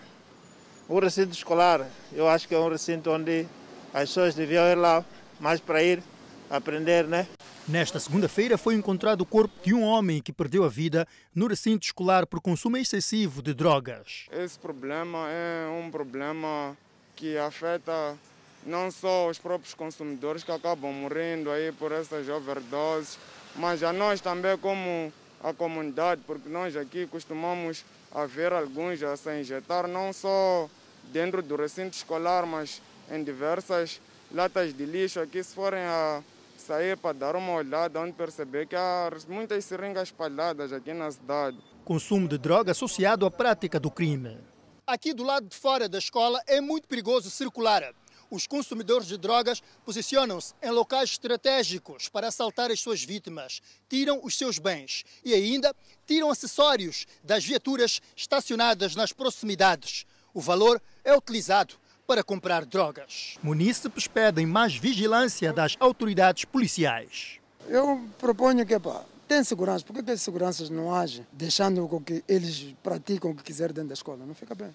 O 0.87 0.97
recinto 0.99 1.33
escolar, 1.33 1.85
eu 2.13 2.29
acho 2.29 2.47
que 2.47 2.55
é 2.55 2.57
um 2.57 2.69
recinto 2.69 3.11
onde 3.11 3.45
as 3.93 4.07
pessoas 4.07 4.35
deviam 4.35 4.63
ir 4.65 4.75
lá 4.75 5.03
mais 5.37 5.59
para 5.59 5.83
ir 5.83 6.01
aprender, 6.49 7.05
né? 7.05 7.27
Nesta 7.67 7.99
segunda-feira 7.99 8.57
foi 8.57 8.75
encontrado 8.75 9.19
o 9.21 9.25
corpo 9.25 9.53
de 9.61 9.73
um 9.73 9.83
homem 9.83 10.21
que 10.21 10.31
perdeu 10.31 10.63
a 10.63 10.69
vida 10.69 11.05
no 11.35 11.47
recinto 11.47 11.83
escolar 11.83 12.25
por 12.25 12.39
consumo 12.39 12.77
excessivo 12.77 13.41
de 13.41 13.53
drogas. 13.53 14.27
Esse 14.31 14.57
problema 14.57 15.27
é 15.29 15.67
um 15.67 15.91
problema 15.91 16.77
que 17.15 17.37
afeta 17.37 18.17
não 18.65 18.89
só 18.91 19.29
os 19.29 19.37
próprios 19.37 19.73
consumidores 19.73 20.43
que 20.43 20.51
acabam 20.51 20.91
morrendo 20.91 21.51
aí 21.51 21.71
por 21.71 21.91
essas 21.91 22.27
overdoses, 22.29 23.17
mas 23.55 23.83
a 23.83 23.91
nós 23.91 24.21
também 24.21 24.57
como 24.57 25.11
a 25.43 25.53
comunidade, 25.53 26.21
porque 26.25 26.47
nós 26.47 26.75
aqui 26.75 27.05
costumamos 27.07 27.83
a 28.13 28.25
ver 28.25 28.53
alguns 28.53 29.03
a 29.03 29.17
se 29.17 29.39
injetar 29.39 29.87
não 29.87 30.13
só 30.13 30.69
dentro 31.11 31.41
do 31.41 31.55
recinto 31.55 31.95
escolar, 31.95 32.45
mas 32.45 32.81
em 33.11 33.23
diversas 33.23 33.99
latas 34.31 34.73
de 34.73 34.85
lixo 34.85 35.19
aqui 35.19 35.43
se 35.43 35.53
forem 35.53 35.81
a 35.81 36.23
sair 36.57 36.95
para 36.95 37.13
dar 37.13 37.35
uma 37.35 37.53
olhada, 37.53 37.99
onde 37.99 38.13
perceber 38.13 38.67
que 38.67 38.75
há 38.75 39.11
muitas 39.27 39.65
seringas 39.65 40.07
espalhadas 40.07 40.71
aqui 40.71 40.93
na 40.93 41.11
cidade. 41.11 41.57
Consumo 41.83 42.27
de 42.27 42.37
droga 42.37 42.71
associado 42.71 43.25
à 43.25 43.31
prática 43.31 43.79
do 43.79 43.91
crime. 43.91 44.37
Aqui 44.85 45.13
do 45.13 45.23
lado 45.23 45.47
de 45.47 45.55
fora 45.55 45.87
da 45.87 45.97
escola 45.97 46.41
é 46.45 46.59
muito 46.59 46.89
perigoso 46.89 47.29
circular. 47.29 47.93
Os 48.29 48.45
consumidores 48.45 49.07
de 49.07 49.17
drogas 49.17 49.63
posicionam-se 49.85 50.53
em 50.61 50.71
locais 50.71 51.11
estratégicos 51.11 52.09
para 52.09 52.27
assaltar 52.27 52.69
as 52.69 52.81
suas 52.81 53.01
vítimas, 53.01 53.61
tiram 53.87 54.19
os 54.21 54.37
seus 54.37 54.59
bens 54.59 55.05
e 55.23 55.33
ainda 55.33 55.73
tiram 56.05 56.29
acessórios 56.29 57.05
das 57.23 57.45
viaturas 57.45 58.01
estacionadas 58.13 58.93
nas 58.93 59.13
proximidades. 59.13 60.05
O 60.33 60.41
valor 60.41 60.81
é 61.01 61.15
utilizado 61.15 61.75
para 62.05 62.21
comprar 62.21 62.65
drogas. 62.65 63.37
Munícipes 63.41 64.05
pedem 64.05 64.45
mais 64.45 64.75
vigilância 64.75 65.53
das 65.53 65.77
autoridades 65.79 66.43
policiais. 66.43 67.39
Eu 67.69 68.05
proponho 68.17 68.65
que 68.65 68.77
pá, 68.77 69.05
tem 69.27 69.43
segurança, 69.43 69.85
por 69.85 70.03
que 70.03 70.11
as 70.11 70.21
seguranças 70.21 70.69
não 70.69 70.93
agem 70.93 71.25
deixando 71.31 71.87
com 71.87 72.01
que 72.01 72.23
eles 72.27 72.75
praticam 72.83 73.31
o 73.31 73.35
que 73.35 73.43
quiserem 73.43 73.73
dentro 73.73 73.89
da 73.89 73.93
escola? 73.93 74.25
Não 74.25 74.35
fica 74.35 74.53
bem. 74.53 74.73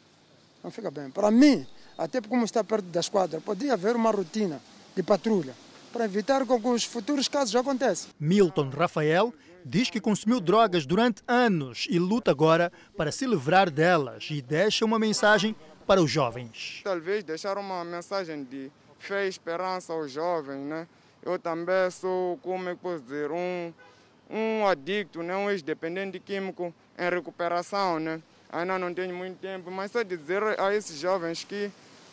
Não 0.62 0.70
fica 0.70 0.90
bem. 0.90 1.11
Para 1.11 1.30
mim, 1.30 1.66
até 1.96 2.20
como 2.20 2.44
está 2.44 2.64
perto 2.64 2.87
da 2.87 3.00
esquadra, 3.00 3.40
podia 3.40 3.74
haver 3.74 3.94
uma 3.94 4.11
rotina 4.11 4.61
de 4.94 5.02
patrulha 5.02 5.54
para 5.92 6.04
evitar 6.04 6.44
que 6.46 6.52
os 6.52 6.84
futuros 6.84 7.28
casos 7.28 7.54
aconteçam. 7.54 8.11
Milton 8.18 8.68
Rafael 8.70 9.32
diz 9.64 9.90
que 9.90 10.00
consumiu 10.00 10.40
drogas 10.40 10.87
durante 10.87 11.22
anos 11.26 11.87
e 11.90 11.98
luta 11.98 12.30
agora 12.30 12.72
para 12.96 13.12
se 13.12 13.26
livrar 13.26 13.70
delas 13.70 14.28
e 14.30 14.40
deixa 14.40 14.84
uma 14.84 14.98
mensagem 14.98 15.54
para 15.87 16.02
os 16.02 16.11
jovens. 16.11 16.80
Talvez 16.84 17.24
deixar 17.24 17.56
uma 17.58 17.84
mensagem 17.84 18.44
de 18.44 18.70
fé 18.98 19.26
e 19.26 19.28
esperança 19.28 19.92
aos 19.92 20.11
jovens, 20.11 20.61
né? 20.61 20.87
Eu 21.22 21.38
também 21.38 21.90
sou, 21.90 22.38
como 22.38 22.68
é 22.68 22.74
que 22.74 22.80
posso 22.80 23.02
dizer, 23.02 23.30
um 23.30 23.72
um 24.30 24.66
adicto, 24.66 25.22
né, 25.22 25.36
um 25.36 25.50
ex-dependente 25.50 26.18
químico 26.18 26.74
em 26.98 27.10
recuperação. 27.10 27.98
Né? 27.98 28.20
Ainda 28.50 28.78
não 28.78 28.92
tenho 28.92 29.14
muito 29.14 29.38
tempo, 29.38 29.70
mas 29.70 29.90
só 29.90 30.02
dizer 30.02 30.42
a 30.58 30.74
esses 30.74 30.98
jovens 30.98 31.44
que 31.44 31.70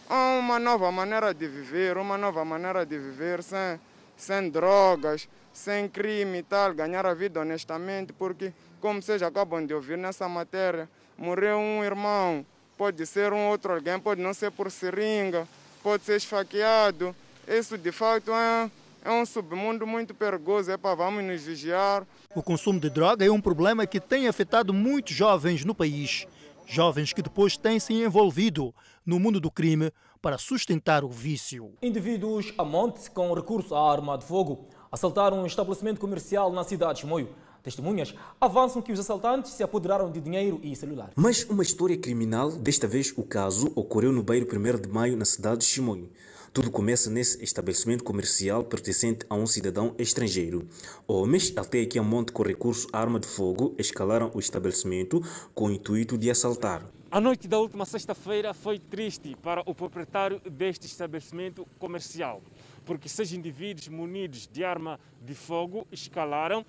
há 0.10 0.38
uma 0.38 0.60
nova 0.60 0.92
maneira 0.92 1.34
de 1.34 1.48
viver, 1.48 1.98
uma 1.98 2.18
nova 2.18 2.44
maneira 2.46 2.86
de 2.86 2.98
viver 2.98 3.42
sem, 3.44 3.80
sem 4.18 4.50
drogas, 4.50 5.28
sem 5.54 5.88
crime 5.88 6.40
e 6.40 6.44
tal, 6.44 6.74
ganhar 6.74 7.06
a 7.06 7.14
vida 7.14 7.40
honestamente, 7.40 8.12
porque, 8.14 8.54
como 8.82 9.02
vocês 9.02 9.22
acabam 9.24 9.66
de 9.66 9.74
ouvir 9.74 9.98
nessa 9.98 10.28
matéria, 10.28 10.90
morreu 11.18 11.58
um 11.58 11.84
irmão, 11.84 12.46
pode 12.78 13.06
ser 13.06 13.32
um 13.32 13.48
outro 13.48 13.74
alguém, 13.74 14.00
pode 14.00 14.22
não 14.22 14.34
ser 14.34 14.52
por 14.52 14.70
seringa, 14.70 15.48
pode 15.82 16.04
ser 16.04 16.18
esfaqueado. 16.18 17.16
Isso 17.48 17.78
de 17.78 17.92
fato 17.92 18.32
é 18.34 18.70
é 19.06 19.12
um 19.12 19.24
submundo 19.24 19.86
muito 19.86 20.16
perigoso, 20.16 20.72
é 20.72 20.78
para 20.78 20.96
vamos 20.96 21.24
nos 21.24 21.44
vigiar. 21.44 22.08
O 22.36 22.42
consumo 22.42 22.80
de 22.80 22.90
droga 22.90 23.24
é 23.24 23.30
um 23.30 23.40
problema 23.40 23.86
que 23.86 24.00
tem 24.00 24.28
afetado 24.28 24.74
muitos 24.74 25.16
jovens 25.16 25.64
no 25.64 25.76
país. 25.76 26.26
Jovens 26.66 27.14
que 27.14 27.22
depois 27.22 27.56
têm 27.56 27.80
se 27.80 27.94
envolvido 27.94 28.74
no 29.06 29.20
mundo 29.20 29.40
do 29.40 29.52
crime 29.52 29.92
para 30.20 30.40
sustentar 30.40 31.04
o 31.04 31.10
vício. 31.10 31.74
Indivíduos 31.84 32.52
a 32.58 32.66
monte 32.66 33.12
com 33.12 33.32
recurso 33.32 33.76
à 33.76 33.92
arma 33.92 34.18
de 34.18 34.26
fogo 34.26 34.68
assaltaram 34.92 35.44
um 35.44 35.46
estabelecimento 35.46 36.02
comercial 36.02 36.52
na 36.52 36.64
cidade 36.64 36.96
de 36.96 37.02
Chimoio. 37.02 37.30
Testemunhas 37.62 38.16
avançam 38.42 38.82
que 38.82 38.92
os 38.92 39.00
assaltantes 39.00 39.52
se 39.52 39.62
apoderaram 39.62 40.12
de 40.12 40.20
dinheiro 40.20 40.60
e 40.64 40.76
celular. 40.76 41.12
Mas 41.16 41.44
uma 41.44 41.62
história 41.62 41.98
criminal, 41.98 42.52
desta 42.52 42.88
vez 42.88 43.14
o 43.16 43.22
caso, 43.22 43.72
ocorreu 43.76 44.12
no 44.12 44.24
bairro 44.24 44.48
1 44.48 44.82
de 44.82 44.90
Maio, 44.90 45.16
na 45.16 45.26
cidade 45.26 45.60
de 45.60 45.66
Chimoio. 45.66 46.10
Tudo 46.56 46.72
começa 46.72 47.10
nesse 47.10 47.44
estabelecimento 47.44 48.02
comercial 48.02 48.64
pertencente 48.64 49.26
a 49.30 49.36
um 49.36 49.46
cidadão 49.46 49.94
estrangeiro. 50.00 50.66
Homens, 51.06 51.52
até 51.58 51.82
aqui 51.82 52.00
a 52.00 52.02
monte 52.02 52.32
com 52.32 52.44
recurso 52.44 52.88
arma 52.94 53.20
de 53.20 53.28
fogo, 53.28 53.76
escalaram 53.78 54.32
o 54.34 54.40
estabelecimento 54.40 55.22
com 55.54 55.66
o 55.66 55.72
intuito 55.72 56.18
de 56.18 56.30
assaltar. 56.30 56.90
A 57.12 57.20
noite 57.20 57.46
da 57.46 57.60
última 57.60 57.86
sexta-feira 57.86 58.54
foi 58.54 58.80
triste 58.80 59.36
para 59.44 59.70
o 59.70 59.76
proprietário 59.76 60.40
deste 60.50 60.86
estabelecimento 60.86 61.68
comercial, 61.78 62.42
porque 62.86 63.10
seis 63.10 63.34
indivíduos 63.34 63.90
munidos 63.90 64.48
de 64.50 64.64
arma 64.64 64.98
de 65.22 65.36
fogo 65.36 65.86
escalaram, 65.92 66.66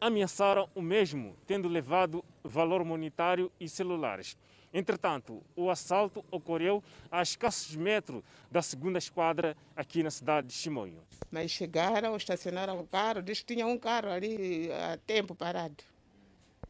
ameaçaram 0.00 0.68
o 0.74 0.82
mesmo, 0.82 1.36
tendo 1.46 1.68
levado 1.68 2.24
valor 2.42 2.84
monetário 2.84 3.50
e 3.58 3.68
celulares. 3.68 4.36
Entretanto, 4.72 5.42
o 5.56 5.70
assalto 5.70 6.24
ocorreu 6.30 6.82
a 7.10 7.22
escassos 7.22 7.74
metros 7.74 8.22
da 8.50 8.60
segunda 8.60 8.98
esquadra 8.98 9.56
aqui 9.74 10.02
na 10.02 10.10
cidade 10.10 10.48
de 10.48 10.52
Chimoio. 10.52 11.02
Mas 11.30 11.50
chegaram, 11.50 12.16
estacionaram 12.16 12.78
o 12.78 12.86
carro, 12.86 13.22
diz 13.22 13.40
que 13.40 13.54
tinha 13.54 13.66
um 13.66 13.78
carro 13.78 14.10
ali 14.10 14.70
há 14.72 14.98
tempo 14.98 15.34
parado. 15.34 15.82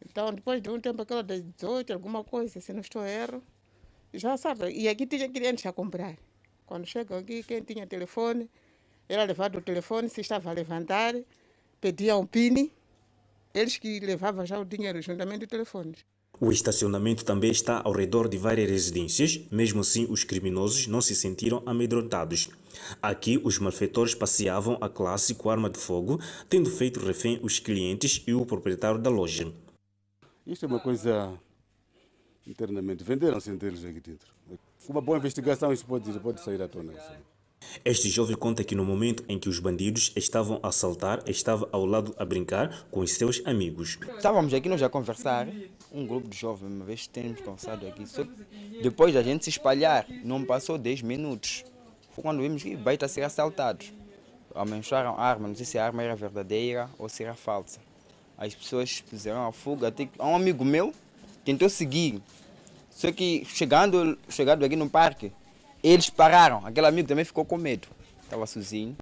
Então, 0.04 0.32
depois 0.32 0.62
de 0.62 0.70
um 0.70 0.80
tempo, 0.80 1.02
aquela 1.02 1.22
das 1.22 1.42
18, 1.42 1.92
alguma 1.92 2.22
coisa, 2.22 2.60
se 2.60 2.72
não 2.72 2.80
estou 2.80 3.04
erro, 3.04 3.42
já 4.14 4.36
sabe. 4.36 4.70
E 4.70 4.88
aqui 4.88 5.06
tinha 5.06 5.28
clientes 5.28 5.66
a 5.66 5.72
comprar. 5.72 6.16
Quando 6.66 6.86
chegam 6.86 7.18
aqui, 7.18 7.42
quem 7.42 7.62
tinha 7.62 7.86
telefone, 7.86 8.48
era 9.08 9.24
levado 9.24 9.58
o 9.58 9.60
telefone, 9.60 10.08
se 10.08 10.20
estava 10.20 10.50
a 10.50 10.52
levantar, 10.52 11.14
pedia 11.80 12.16
um 12.16 12.26
PIN, 12.26 12.70
eles 13.54 13.76
que 13.76 14.00
levavam 14.00 14.44
já 14.46 14.58
o 14.58 14.64
dinheiro 14.64 15.00
juntamente 15.00 15.40
do 15.40 15.46
telefone. 15.46 15.94
O 16.40 16.52
estacionamento 16.52 17.24
também 17.24 17.50
está 17.50 17.82
ao 17.84 17.92
redor 17.92 18.28
de 18.28 18.38
várias 18.38 18.70
residências, 18.70 19.40
mesmo 19.50 19.80
assim 19.80 20.06
os 20.08 20.22
criminosos 20.22 20.86
não 20.86 21.00
se 21.00 21.14
sentiram 21.14 21.62
amedrontados. 21.66 22.48
Aqui 23.02 23.40
os 23.42 23.58
malfeitores 23.58 24.14
passeavam 24.14 24.78
a 24.80 24.88
classe 24.88 25.34
com 25.34 25.50
arma 25.50 25.68
de 25.68 25.78
fogo, 25.78 26.20
tendo 26.48 26.70
feito 26.70 27.00
refém 27.00 27.40
os 27.42 27.58
clientes 27.58 28.22
e 28.24 28.34
o 28.34 28.46
proprietário 28.46 29.00
da 29.00 29.10
loja. 29.10 29.52
Isto 30.46 30.66
é 30.66 30.68
uma 30.68 30.78
coisa 30.78 31.36
internamente. 32.46 33.02
Venderam-se 33.02 33.50
eles 33.50 33.84
aqui 33.84 34.00
dentro. 34.00 34.32
Com 34.86 34.92
uma 34.92 35.02
boa 35.02 35.18
investigação 35.18 35.72
isso 35.72 35.84
pode, 35.84 36.18
pode 36.20 36.40
sair 36.40 36.62
à 36.62 36.68
tona. 36.68 36.92
Este 37.84 38.08
jovem 38.08 38.36
conta 38.36 38.64
que 38.64 38.74
no 38.74 38.84
momento 38.84 39.24
em 39.28 39.38
que 39.38 39.48
os 39.48 39.58
bandidos 39.58 40.12
estavam 40.16 40.60
a 40.62 40.68
assaltar, 40.68 41.22
estava 41.26 41.68
ao 41.72 41.84
lado 41.84 42.14
a 42.18 42.24
brincar 42.24 42.86
com 42.90 43.00
os 43.00 43.12
seus 43.12 43.40
amigos. 43.44 43.98
Estávamos 44.16 44.52
aqui 44.52 44.68
nós 44.68 44.82
a 44.82 44.88
conversar, 44.88 45.48
um 45.92 46.06
grupo 46.06 46.28
de 46.28 46.36
jovens, 46.36 46.72
uma 46.72 46.84
vez 46.84 47.06
temos 47.06 47.40
conversado 47.40 47.86
aqui. 47.86 48.06
Só 48.06 48.24
depois 48.82 49.14
da 49.14 49.22
gente 49.22 49.44
se 49.44 49.50
espalhar, 49.50 50.06
não 50.24 50.44
passou 50.44 50.76
10 50.76 51.02
minutos. 51.02 51.64
Foi 52.10 52.22
quando 52.22 52.42
vimos 52.42 52.62
que 52.62 52.76
vai 52.76 52.94
estar 52.94 53.08
ser 53.08 53.22
assaltados. 53.22 53.92
Aumentaram 54.54 55.14
a 55.14 55.22
arma, 55.22 55.48
não 55.48 55.54
sei 55.54 55.66
se 55.66 55.78
a 55.78 55.84
arma 55.84 56.02
era 56.02 56.16
verdadeira 56.16 56.90
ou 56.98 57.08
se 57.08 57.22
era 57.22 57.34
falsa. 57.34 57.80
As 58.36 58.54
pessoas 58.54 59.02
fizeram 59.06 59.46
a 59.46 59.52
fuga, 59.52 59.88
até 59.88 60.08
um 60.18 60.34
amigo 60.34 60.64
meu 60.64 60.92
tentou 61.44 61.68
seguir. 61.68 62.20
Só 62.90 63.12
que 63.12 63.44
chegando, 63.44 64.18
chegando 64.28 64.64
aqui 64.64 64.74
no 64.74 64.90
parque, 64.90 65.32
eles 65.82 66.10
pararam. 66.10 66.64
Aquele 66.66 66.86
amigo 66.86 67.08
também 67.08 67.24
ficou 67.24 67.44
com 67.44 67.56
medo. 67.56 67.88
Estava 68.22 68.46
sozinho. 68.46 68.96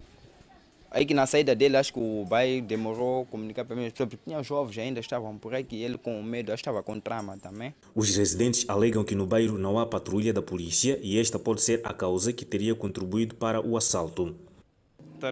Aí 0.89 1.05
que 1.05 1.13
na 1.13 1.27
saída 1.27 1.53
dele, 1.53 1.75
acho 1.75 1.91
que 1.93 1.99
o 1.99 2.25
bai 2.25 2.61
demorou 2.61 3.23
a 3.23 3.25
comunicar 3.25 3.65
para 3.65 3.75
mim, 3.75 3.91
porque 3.91 4.17
tinha 4.25 4.41
jovens 4.41 4.77
ainda 4.77 4.99
estavam 5.01 5.37
por 5.37 5.53
aqui, 5.53 5.81
ele 5.81 5.97
com 5.97 6.23
medo, 6.23 6.51
acho 6.53 6.63
que 6.63 6.69
estava 6.69 6.81
com 6.81 6.97
trama 6.99 7.37
também. 7.37 7.75
Os 7.93 8.15
residentes 8.15 8.63
alegam 8.69 9.03
que 9.03 9.13
no 9.13 9.27
bairro 9.27 9.57
não 9.57 9.77
há 9.77 9.85
patrulha 9.85 10.31
da 10.33 10.41
polícia 10.41 10.97
e 11.03 11.19
esta 11.19 11.37
pode 11.37 11.61
ser 11.61 11.81
a 11.83 11.93
causa 11.93 12.31
que 12.31 12.45
teria 12.45 12.73
contribuído 12.73 13.35
para 13.35 13.59
o 13.59 13.75
assalto. 13.75 14.35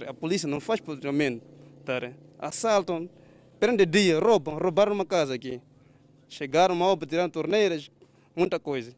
A 0.07 0.13
polícia 0.13 0.47
não 0.47 0.59
faz 0.59 0.81
patrulhamento, 0.81 1.41
assaltam, 2.37 3.09
prendem 3.59 3.87
dia, 3.87 4.19
roubam, 4.19 4.57
roubaram 4.57 4.93
uma 4.93 5.05
casa 5.05 5.33
aqui. 5.33 5.61
Chegaram 6.27 6.75
mal 6.75 6.97
para 6.97 7.07
tirar 7.07 7.29
torneiras, 7.29 7.89
muita 8.35 8.59
coisa. 8.59 8.93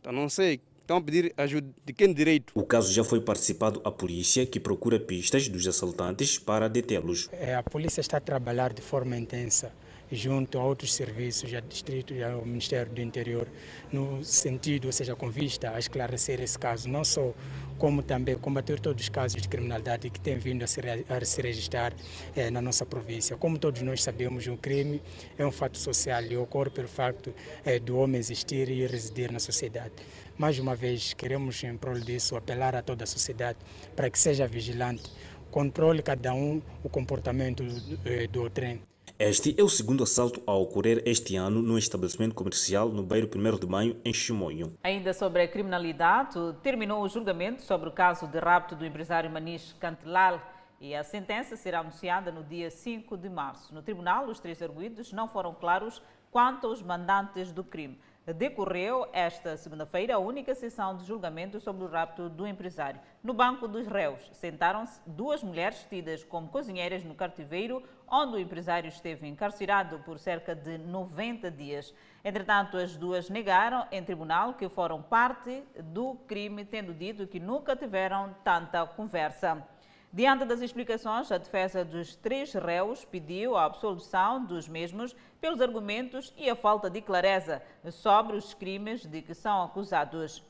Então 0.00 0.12
não 0.12 0.28
sei, 0.28 0.60
estão 0.90 0.98
a 0.98 1.00
pedir 1.00 1.32
ajuda 1.36 1.68
de 1.86 1.92
quem 1.92 2.12
direito? 2.12 2.52
O 2.52 2.64
caso 2.64 2.92
já 2.92 3.04
foi 3.04 3.20
participado 3.20 3.80
à 3.84 3.92
polícia, 3.92 4.44
que 4.44 4.58
procura 4.58 4.98
pistas 4.98 5.48
dos 5.48 5.64
assaltantes 5.68 6.36
para 6.36 6.66
detê-los. 6.66 7.28
É, 7.30 7.54
a 7.54 7.62
polícia 7.62 8.00
está 8.00 8.16
a 8.16 8.20
trabalhar 8.20 8.72
de 8.72 8.82
forma 8.82 9.16
intensa 9.16 9.72
junto 10.10 10.58
a 10.58 10.64
outros 10.64 10.94
serviços, 10.94 11.52
a 11.54 11.60
distrito 11.60 12.12
e 12.14 12.22
ao 12.22 12.44
Ministério 12.44 12.92
do 12.92 13.00
Interior, 13.00 13.46
no 13.92 14.24
sentido, 14.24 14.86
ou 14.86 14.92
seja, 14.92 15.14
com 15.14 15.30
vista 15.30 15.70
a 15.70 15.78
esclarecer 15.78 16.40
esse 16.40 16.58
caso, 16.58 16.88
não 16.88 17.04
só 17.04 17.32
como 17.78 18.02
também 18.02 18.36
combater 18.36 18.78
todos 18.78 19.02
os 19.02 19.08
casos 19.08 19.40
de 19.40 19.48
criminalidade 19.48 20.10
que 20.10 20.20
têm 20.20 20.36
vindo 20.36 20.62
a 20.62 20.66
se, 20.66 20.80
a 20.80 21.24
se 21.24 21.40
registrar 21.40 21.94
eh, 22.36 22.50
na 22.50 22.60
nossa 22.60 22.84
província. 22.84 23.36
Como 23.38 23.58
todos 23.58 23.80
nós 23.80 24.02
sabemos, 24.02 24.46
o 24.46 24.56
crime 24.56 25.00
é 25.38 25.46
um 25.46 25.50
fato 25.50 25.78
social 25.78 26.22
e 26.24 26.36
ocorre 26.36 26.68
pelo 26.68 26.88
facto 26.88 27.32
eh, 27.64 27.78
do 27.78 27.96
homem 27.96 28.18
existir 28.18 28.68
e 28.68 28.86
residir 28.86 29.32
na 29.32 29.38
sociedade. 29.38 29.92
Mais 30.36 30.58
uma 30.58 30.74
vez, 30.74 31.14
queremos, 31.14 31.62
em 31.64 31.76
prol 31.76 31.98
disso, 31.98 32.36
apelar 32.36 32.76
a 32.76 32.82
toda 32.82 33.04
a 33.04 33.06
sociedade 33.06 33.58
para 33.96 34.10
que 34.10 34.18
seja 34.18 34.46
vigilante, 34.46 35.10
controle 35.50 36.02
cada 36.02 36.34
um 36.34 36.60
o 36.84 36.88
comportamento 36.88 37.62
do, 37.62 37.98
eh, 38.04 38.26
do 38.26 38.50
trem. 38.50 38.89
Este 39.22 39.54
é 39.60 39.62
o 39.62 39.68
segundo 39.68 40.02
assalto 40.02 40.42
a 40.46 40.54
ocorrer 40.54 41.02
este 41.04 41.36
ano 41.36 41.60
no 41.60 41.76
estabelecimento 41.76 42.34
comercial 42.34 42.88
no 42.88 43.02
bairro 43.02 43.28
1 43.28 43.58
de 43.58 43.66
Maio, 43.66 44.00
em 44.02 44.14
Chimoio. 44.14 44.72
Ainda 44.82 45.12
sobre 45.12 45.42
a 45.42 45.46
criminalidade, 45.46 46.38
terminou 46.62 47.02
o 47.02 47.08
julgamento 47.08 47.60
sobre 47.60 47.90
o 47.90 47.92
caso 47.92 48.26
de 48.26 48.38
rapto 48.38 48.74
do 48.74 48.86
empresário 48.86 49.30
Manish 49.30 49.74
Cantelal 49.78 50.40
e 50.80 50.94
a 50.94 51.04
sentença 51.04 51.54
será 51.54 51.80
anunciada 51.80 52.32
no 52.32 52.42
dia 52.42 52.70
5 52.70 53.14
de 53.18 53.28
março. 53.28 53.74
No 53.74 53.82
tribunal, 53.82 54.26
os 54.26 54.40
três 54.40 54.62
arguídos 54.62 55.12
não 55.12 55.28
foram 55.28 55.52
claros 55.52 56.00
quanto 56.30 56.68
aos 56.68 56.80
mandantes 56.80 57.52
do 57.52 57.62
crime 57.62 57.98
decorreu 58.32 59.08
esta 59.12 59.56
segunda-feira 59.56 60.14
a 60.14 60.18
única 60.18 60.54
sessão 60.54 60.96
de 60.96 61.04
julgamento 61.04 61.60
sobre 61.60 61.84
o 61.84 61.88
rapto 61.88 62.28
do 62.28 62.46
empresário. 62.46 63.00
No 63.22 63.32
banco 63.32 63.66
dos 63.66 63.86
réus 63.86 64.20
sentaram-se 64.32 65.00
duas 65.06 65.42
mulheres 65.42 65.86
tidas 65.88 66.22
como 66.22 66.48
cozinheiras 66.48 67.02
no 67.04 67.14
cativeiro, 67.14 67.82
onde 68.10 68.36
o 68.36 68.38
empresário 68.38 68.88
esteve 68.88 69.28
encarcerado 69.28 70.00
por 70.00 70.18
cerca 70.18 70.54
de 70.54 70.76
90 70.78 71.50
dias. 71.50 71.94
Entretanto, 72.24 72.76
as 72.76 72.96
duas 72.96 73.30
negaram 73.30 73.86
em 73.92 74.02
tribunal 74.02 74.54
que 74.54 74.68
foram 74.68 75.00
parte 75.00 75.62
do 75.84 76.16
crime, 76.26 76.64
tendo 76.64 76.92
dito 76.92 77.26
que 77.26 77.38
nunca 77.38 77.76
tiveram 77.76 78.34
tanta 78.42 78.84
conversa. 78.84 79.64
Diante 80.12 80.44
das 80.44 80.60
explicações, 80.60 81.30
a 81.30 81.38
defesa 81.38 81.84
dos 81.84 82.16
três 82.16 82.52
réus 82.52 83.04
pediu 83.04 83.56
a 83.56 83.64
absolução 83.64 84.44
dos 84.44 84.68
mesmos 84.68 85.14
pelos 85.40 85.60
argumentos 85.60 86.34
e 86.36 86.50
a 86.50 86.56
falta 86.56 86.90
de 86.90 87.00
clareza 87.00 87.62
sobre 87.92 88.36
os 88.36 88.52
crimes 88.52 89.06
de 89.06 89.22
que 89.22 89.34
são 89.34 89.62
acusados. 89.62 90.42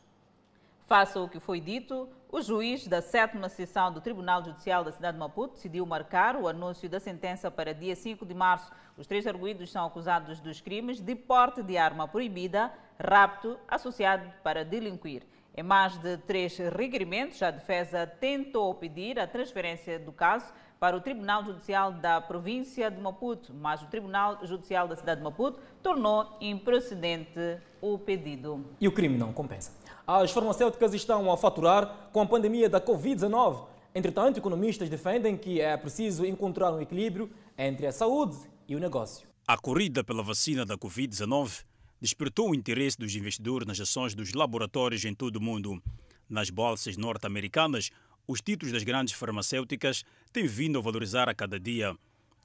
Faça 0.87 1.21
o 1.21 1.29
que 1.29 1.39
foi 1.39 1.61
dito, 1.61 2.09
o 2.33 2.41
juiz 2.41 2.87
da 2.87 3.03
sétima 3.03 3.49
sessão 3.49 3.93
do 3.93 4.01
Tribunal 4.01 4.45
Judicial 4.45 4.85
da 4.85 4.93
cidade 4.93 5.15
de 5.15 5.19
Maputo 5.19 5.55
decidiu 5.55 5.85
marcar 5.85 6.37
o 6.37 6.47
anúncio 6.47 6.89
da 6.89 7.01
sentença 7.01 7.51
para 7.51 7.75
dia 7.75 7.97
5 7.97 8.25
de 8.25 8.35
março. 8.35 8.71
Os 8.97 9.07
três 9.07 9.27
arguídos 9.27 9.73
são 9.73 9.85
acusados 9.85 10.41
dos 10.41 10.61
crimes 10.61 11.01
de 11.01 11.17
porte 11.17 11.61
de 11.61 11.77
arma 11.77 12.07
proibida, 12.07 12.73
rapto 13.03 13.59
associado 13.67 14.33
para 14.45 14.65
delinquir. 14.65 15.25
Em 15.57 15.65
mais 15.65 15.99
de 15.99 16.17
três 16.19 16.57
requerimentos, 16.57 17.43
a 17.43 17.51
defesa 17.51 18.07
tentou 18.07 18.73
pedir 18.75 19.19
a 19.19 19.27
transferência 19.27 19.99
do 19.99 20.13
caso 20.13 20.53
para 20.79 20.97
o 20.97 21.01
Tribunal 21.01 21.45
Judicial 21.45 21.93
da 21.93 22.21
província 22.21 22.91
de 22.91 23.01
Maputo, 23.01 23.53
mas 23.53 23.83
o 23.83 23.87
Tribunal 23.87 24.39
Judicial 24.47 24.87
da 24.87 24.95
cidade 24.95 25.19
de 25.19 25.25
Maputo 25.25 25.59
tornou 25.83 26.37
improcedente 26.41 27.59
o 27.81 27.99
pedido. 27.99 28.65
E 28.81 28.87
o 28.87 28.93
crime 28.93 29.19
não 29.19 29.33
compensa. 29.33 29.80
As 30.13 30.33
farmacêuticas 30.33 30.93
estão 30.93 31.31
a 31.31 31.37
faturar 31.37 32.11
com 32.13 32.21
a 32.21 32.27
pandemia 32.27 32.69
da 32.69 32.81
Covid-19. 32.81 33.65
Entretanto, 33.95 34.39
economistas 34.39 34.91
defendem 34.91 35.37
que 35.37 35.61
é 35.61 35.77
preciso 35.77 36.27
encontrar 36.27 36.73
um 36.73 36.81
equilíbrio 36.81 37.31
entre 37.57 37.87
a 37.87 37.93
saúde 37.93 38.37
e 38.67 38.75
o 38.75 38.81
negócio. 38.81 39.29
A 39.47 39.57
corrida 39.57 40.03
pela 40.03 40.21
vacina 40.21 40.67
da 40.67 40.77
Covid-19 40.77 41.63
despertou 42.01 42.51
o 42.51 42.55
interesse 42.57 42.99
dos 42.99 43.15
investidores 43.15 43.69
nas 43.69 43.79
ações 43.79 44.13
dos 44.13 44.33
laboratórios 44.33 45.05
em 45.05 45.15
todo 45.15 45.37
o 45.37 45.41
mundo. 45.41 45.81
Nas 46.29 46.51
bolsas 46.51 46.97
norte-americanas, 46.97 47.91
os 48.27 48.41
títulos 48.41 48.73
das 48.73 48.83
grandes 48.83 49.15
farmacêuticas 49.15 50.03
têm 50.33 50.45
vindo 50.45 50.77
a 50.81 50.83
valorizar 50.83 51.29
a 51.29 51.35
cada 51.37 51.61
dia. 51.61 51.97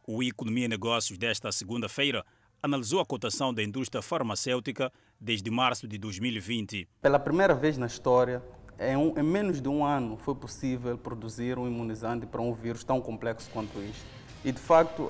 O 0.05 0.21
Economia 0.21 0.65
e 0.65 0.67
Negócios 0.67 1.17
desta 1.17 1.51
segunda-feira 1.51 2.23
analisou 2.65 2.99
a 2.99 3.05
cotação 3.05 3.53
da 3.53 3.61
indústria 3.61 4.01
farmacêutica 4.01 4.91
desde 5.19 5.51
março 5.51 5.87
de 5.87 5.99
2020. 5.99 6.87
Pela 6.99 7.19
primeira 7.19 7.53
vez 7.53 7.77
na 7.77 7.85
história, 7.85 8.41
em, 8.79 8.97
um, 8.97 9.13
em 9.15 9.21
menos 9.21 9.61
de 9.61 9.69
um 9.69 9.85
ano 9.85 10.17
foi 10.17 10.33
possível 10.33 10.97
produzir 10.97 11.59
um 11.59 11.67
imunizante 11.67 12.25
para 12.25 12.41
um 12.41 12.51
vírus 12.53 12.83
tão 12.83 12.99
complexo 12.99 13.51
quanto 13.51 13.77
este. 13.79 14.03
E, 14.43 14.51
de 14.51 14.59
facto, 14.59 15.09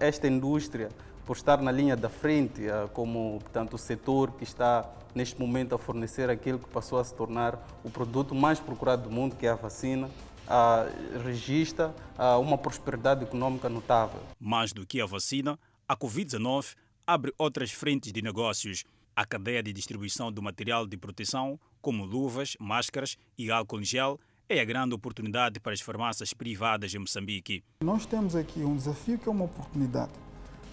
esta 0.00 0.26
indústria 0.26 0.88
por 1.26 1.36
estar 1.36 1.60
na 1.60 1.70
linha 1.70 1.96
da 1.96 2.08
frente, 2.08 2.62
como 2.94 3.40
portanto, 3.40 3.74
o 3.74 3.78
setor 3.78 4.32
que 4.32 4.44
está 4.44 4.88
neste 5.14 5.38
momento 5.38 5.74
a 5.74 5.78
fornecer 5.78 6.30
aquilo 6.30 6.58
que 6.58 6.68
passou 6.68 6.98
a 6.98 7.04
se 7.04 7.14
tornar 7.14 7.58
o 7.84 7.90
produto 7.90 8.34
mais 8.34 8.58
procurado 8.58 9.02
do 9.02 9.10
mundo, 9.10 9.36
que 9.36 9.46
é 9.46 9.50
a 9.50 9.54
vacina, 9.54 10.08
registra 11.24 11.94
uma 12.40 12.56
prosperidade 12.56 13.24
econômica 13.24 13.68
notável. 13.68 14.20
Mais 14.38 14.72
do 14.72 14.86
que 14.86 15.00
a 15.00 15.06
vacina, 15.06 15.58
a 15.88 15.96
Covid-19 15.96 16.74
abre 17.06 17.32
outras 17.38 17.70
frentes 17.70 18.12
de 18.12 18.20
negócios. 18.20 18.84
A 19.14 19.24
cadeia 19.24 19.62
de 19.62 19.72
distribuição 19.72 20.32
do 20.32 20.42
material 20.42 20.86
de 20.86 20.96
proteção, 20.96 21.58
como 21.80 22.04
luvas, 22.04 22.56
máscaras 22.58 23.16
e 23.38 23.50
álcool 23.50 23.80
em 23.80 23.84
gel, 23.84 24.18
é 24.48 24.60
a 24.60 24.64
grande 24.64 24.94
oportunidade 24.94 25.58
para 25.60 25.72
as 25.72 25.80
farmácias 25.80 26.34
privadas 26.34 26.92
em 26.94 26.98
Moçambique. 26.98 27.64
Nós 27.82 28.04
temos 28.04 28.36
aqui 28.36 28.60
um 28.60 28.76
desafio 28.76 29.18
que 29.18 29.28
é 29.28 29.32
uma 29.32 29.44
oportunidade 29.44 30.12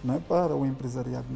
não 0.04 0.16
é, 0.16 0.20
para 0.20 0.56
o 0.56 0.66
empresariado 0.66 1.28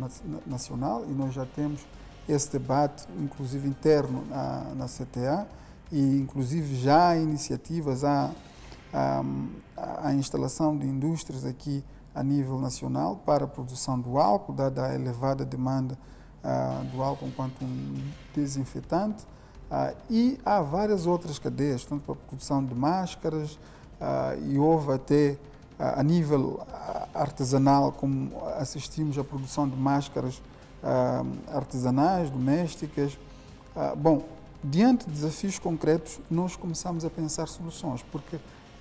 nacional 0.46 1.06
e 1.10 1.14
nós 1.14 1.34
já 1.34 1.46
temos 1.46 1.82
esse 2.28 2.52
debate, 2.52 3.08
inclusive 3.18 3.68
interno 3.68 4.26
na, 4.26 4.76
na 4.76 4.86
CTA, 4.86 5.48
e 5.90 6.18
inclusive 6.18 6.76
já 6.76 7.10
há 7.10 7.18
iniciativas, 7.18 8.04
há 8.04 8.32
a 10.04 10.14
instalação 10.14 10.78
de 10.78 10.86
indústrias 10.86 11.46
aqui 11.46 11.84
a 12.18 12.24
nível 12.24 12.60
nacional 12.60 13.22
para 13.24 13.46
a 13.46 13.48
produção 13.48 14.00
do 14.00 14.18
álcool, 14.18 14.52
dada 14.52 14.88
a 14.88 14.96
elevada 14.96 15.46
demanda 15.46 15.98
uh, 16.44 16.84
do 16.86 17.04
álcool 17.04 17.28
enquanto 17.28 17.64
um 17.64 18.02
desinfetante. 18.34 19.24
Uh, 19.70 19.96
e 20.10 20.40
há 20.44 20.62
várias 20.62 21.06
outras 21.06 21.38
cadeias, 21.38 21.86
tanto 21.86 22.02
para 22.02 22.14
a 22.14 22.28
produção 22.28 22.66
de 22.66 22.74
máscaras, 22.74 23.52
uh, 23.54 24.50
e 24.50 24.58
houve 24.58 24.94
até 24.94 25.38
a 25.80 26.02
nível 26.02 26.66
artesanal, 27.14 27.92
como 27.92 28.32
assistimos 28.58 29.16
à 29.20 29.24
produção 29.24 29.70
de 29.70 29.76
máscaras 29.76 30.42
artesanais, 31.54 32.32
domésticas. 32.32 33.16
bom, 33.96 34.24
diante 34.64 35.06
de 35.06 35.12
desafios 35.12 35.60
concretos, 35.60 36.20
nós 36.32 36.56
começamos 36.56 37.06
a 37.06 37.12
pensar 37.12 37.48
soluções, 37.48 38.02
porque 38.12 38.40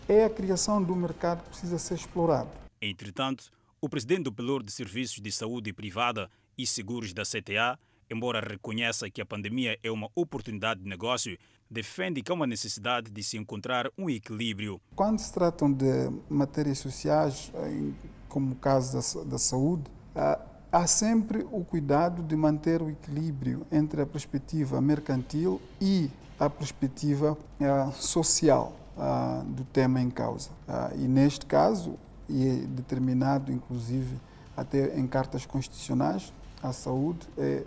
é 0.09 0.25
a 0.25 0.31
criação 0.31 0.83
do 0.83 0.97
mercado 0.97 1.43
que 1.43 1.51
precisa 1.51 1.79
ser 1.79 1.97
explorado. 1.97 2.49
Entretanto, 2.81 3.51
o 3.81 3.89
presidente 3.89 4.25
do 4.25 4.33
Pelour 4.33 4.63
de 4.63 4.73
Serviços 4.73 5.21
de 5.21 5.31
Saúde 5.31 5.73
Privada 5.73 6.31
e 6.57 6.67
Seguros 6.67 7.13
da 7.13 7.23
CTA, 7.23 7.79
embora 8.11 8.41
reconheça 8.41 9.11
que 9.11 9.21
a 9.21 9.27
pandemia 9.27 9.79
é 9.83 9.91
uma 9.91 10.09
oportunidade 10.15 10.83
de 10.83 10.89
negócio, 10.89 11.37
defende 11.71 12.23
que 12.23 12.31
há 12.31 12.35
uma 12.35 12.47
necessidade 12.47 13.11
de 13.11 13.23
se 13.23 13.37
encontrar 13.37 13.91
um 13.99 14.09
equilíbrio. 14.09 14.81
Quando 14.95 15.19
se 15.19 15.33
tratam 15.33 15.73
de 15.73 16.11
matérias 16.29 16.79
sociais, 16.79 17.53
como 18.29 18.53
o 18.53 18.57
caso 18.57 19.25
da, 19.25 19.39
saúde, 19.39 19.85
há 20.71 20.87
sempre 20.87 21.47
o 21.51 21.65
cuidado 21.65 22.23
de 22.23 22.37
manter 22.37 22.83
o 22.83 22.91
equilíbrio 22.91 23.67
entre 23.73 24.03
a 24.03 24.07
perspectiva 24.07 24.81
mercantil 24.81 25.61
e 25.81 26.11
a 26.39 26.49
perspectiva 26.49 27.37
social 27.93 28.75
do 29.47 29.65
tema 29.65 30.01
em 30.01 30.11
causa. 30.11 30.51
e 30.97 31.07
neste 31.09 31.45
caso, 31.47 31.99
e 32.29 32.49
é 32.49 32.55
determinado 32.67 33.53
inclusive 33.53 34.17
até 34.57 34.99
em 34.99 35.07
cartas 35.07 35.45
constitucionais, 35.45 36.33
a 36.63 36.73
saúde 36.73 37.27
é, 37.37 37.65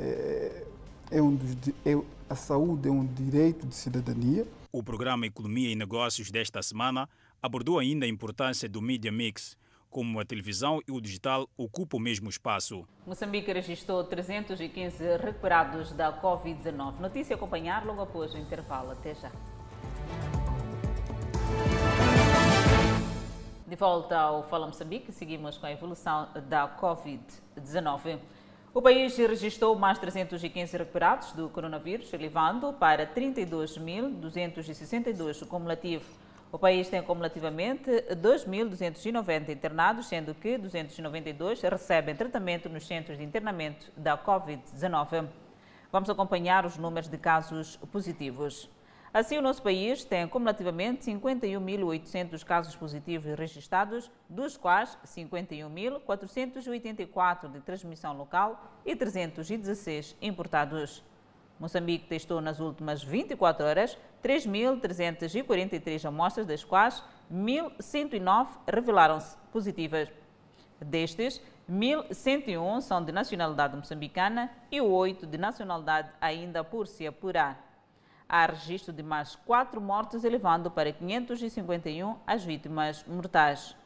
é, 0.00 0.66
é 1.10 1.22
um 1.22 1.34
dos, 1.34 1.68
é, 1.84 1.94
a 2.28 2.34
saúde 2.34 2.88
é 2.88 2.90
um 2.90 3.04
direito 3.06 3.66
de 3.66 3.74
cidadania. 3.74 4.46
O 4.72 4.82
programa 4.82 5.26
Economia 5.26 5.70
e 5.70 5.74
Negócios 5.74 6.30
desta 6.30 6.62
semana 6.62 7.08
abordou 7.42 7.78
ainda 7.78 8.06
a 8.06 8.08
importância 8.08 8.68
do 8.68 8.80
Media 8.80 9.12
Mix, 9.12 9.56
como 9.90 10.18
a 10.18 10.24
televisão 10.24 10.80
e 10.88 10.90
o 10.90 11.00
digital 11.00 11.46
ocupam 11.54 11.98
o 11.98 12.00
mesmo 12.00 12.30
espaço. 12.30 12.88
Moçambique 13.06 13.52
registrou 13.52 14.02
315 14.04 15.18
recuperados 15.18 15.92
da 15.92 16.18
Covid-19. 16.22 16.98
Notícia 16.98 17.34
a 17.34 17.36
acompanhar 17.36 17.84
logo 17.84 18.00
após 18.00 18.32
o 18.32 18.38
intervalo. 18.38 18.92
Até 18.92 19.14
já. 19.14 19.30
De 23.72 23.76
volta 23.76 24.18
ao 24.18 24.42
Fala 24.42 24.66
Moçambique, 24.66 25.10
seguimos 25.12 25.56
com 25.56 25.64
a 25.64 25.72
evolução 25.72 26.28
da 26.46 26.68
Covid-19. 26.78 28.18
O 28.74 28.82
país 28.82 29.16
registrou 29.16 29.74
mais 29.74 29.98
315 29.98 30.76
recuperados 30.76 31.32
do 31.32 31.48
coronavírus, 31.48 32.12
elevando 32.12 32.74
para 32.74 33.06
32.262 33.06 35.40
o 35.40 35.46
cumulativo. 35.46 36.04
O 36.52 36.58
país 36.58 36.90
tem 36.90 37.02
cumulativamente 37.02 37.90
2.290 38.10 39.48
internados, 39.48 40.04
sendo 40.04 40.34
que 40.34 40.58
292 40.58 41.62
recebem 41.62 42.14
tratamento 42.14 42.68
nos 42.68 42.86
centros 42.86 43.16
de 43.16 43.24
internamento 43.24 43.90
da 43.96 44.18
Covid-19. 44.18 45.28
Vamos 45.90 46.10
acompanhar 46.10 46.66
os 46.66 46.76
números 46.76 47.08
de 47.08 47.16
casos 47.16 47.76
positivos. 47.90 48.68
Assim, 49.14 49.36
o 49.36 49.42
nosso 49.42 49.62
país 49.62 50.04
tem 50.04 50.26
cumulativamente 50.26 51.04
51.800 51.04 52.42
casos 52.42 52.74
positivos 52.74 53.38
registrados, 53.38 54.10
dos 54.26 54.56
quais 54.56 54.96
51.484 55.04 57.52
de 57.52 57.60
transmissão 57.60 58.16
local 58.16 58.80
e 58.86 58.96
316 58.96 60.16
importados. 60.22 61.04
Moçambique 61.60 62.06
testou 62.06 62.40
nas 62.40 62.58
últimas 62.58 63.04
24 63.04 63.66
horas 63.66 63.98
3.343 64.24 66.06
amostras, 66.06 66.46
das 66.46 66.64
quais 66.64 67.04
1.109 67.30 68.48
revelaram-se 68.66 69.36
positivas. 69.52 70.10
Destes, 70.80 71.42
1.101 71.70 72.80
são 72.80 73.04
de 73.04 73.12
nacionalidade 73.12 73.76
moçambicana 73.76 74.50
e 74.70 74.80
8 74.80 75.26
de 75.26 75.36
nacionalidade 75.36 76.08
ainda 76.18 76.64
por 76.64 76.86
se 76.86 77.06
apurar 77.06 77.71
há 78.32 78.46
registro 78.46 78.92
de 78.94 79.02
mais 79.02 79.36
quatro 79.36 79.78
mortes, 79.78 80.24
elevando 80.24 80.70
para 80.70 80.90
551 80.90 82.16
as 82.26 82.42
vítimas 82.42 83.04
mortais. 83.06 83.76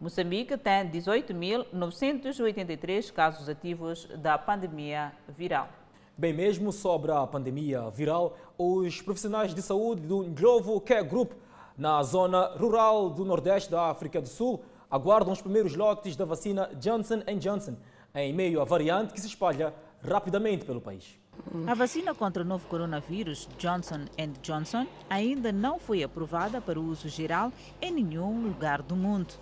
Moçambique 0.00 0.56
tem 0.56 0.88
18.983 0.88 3.12
casos 3.12 3.48
ativos 3.48 4.06
da 4.18 4.38
pandemia 4.38 5.10
viral. 5.36 5.68
Bem, 6.16 6.32
mesmo 6.32 6.70
sobre 6.70 7.10
a 7.10 7.26
pandemia 7.26 7.90
viral, 7.90 8.36
os 8.56 9.02
profissionais 9.02 9.52
de 9.52 9.60
saúde 9.60 10.02
do 10.02 10.22
Ndlovu 10.22 10.80
Care 10.80 11.04
Group, 11.04 11.32
na 11.76 12.00
zona 12.04 12.56
rural 12.56 13.10
do 13.10 13.24
Nordeste 13.24 13.72
da 13.72 13.90
África 13.90 14.20
do 14.20 14.28
Sul, 14.28 14.62
aguardam 14.88 15.32
os 15.32 15.42
primeiros 15.42 15.74
lotes 15.74 16.14
da 16.14 16.24
vacina 16.24 16.70
Johnson 16.76 17.24
Johnson, 17.40 17.74
em 18.14 18.32
meio 18.32 18.60
à 18.60 18.64
variante 18.64 19.12
que 19.12 19.20
se 19.20 19.26
espalha 19.26 19.74
rapidamente 20.00 20.64
pelo 20.64 20.80
país. 20.80 21.18
A 21.66 21.74
vacina 21.74 22.14
contra 22.14 22.42
o 22.42 22.46
novo 22.46 22.66
coronavírus 22.66 23.48
Johnson 23.58 24.06
Johnson 24.42 24.86
ainda 25.08 25.52
não 25.52 25.78
foi 25.78 26.02
aprovada 26.02 26.60
para 26.60 26.80
uso 26.80 27.08
geral 27.08 27.52
em 27.80 27.92
nenhum 27.92 28.42
lugar 28.42 28.82
do 28.82 28.96
mundo. 28.96 29.34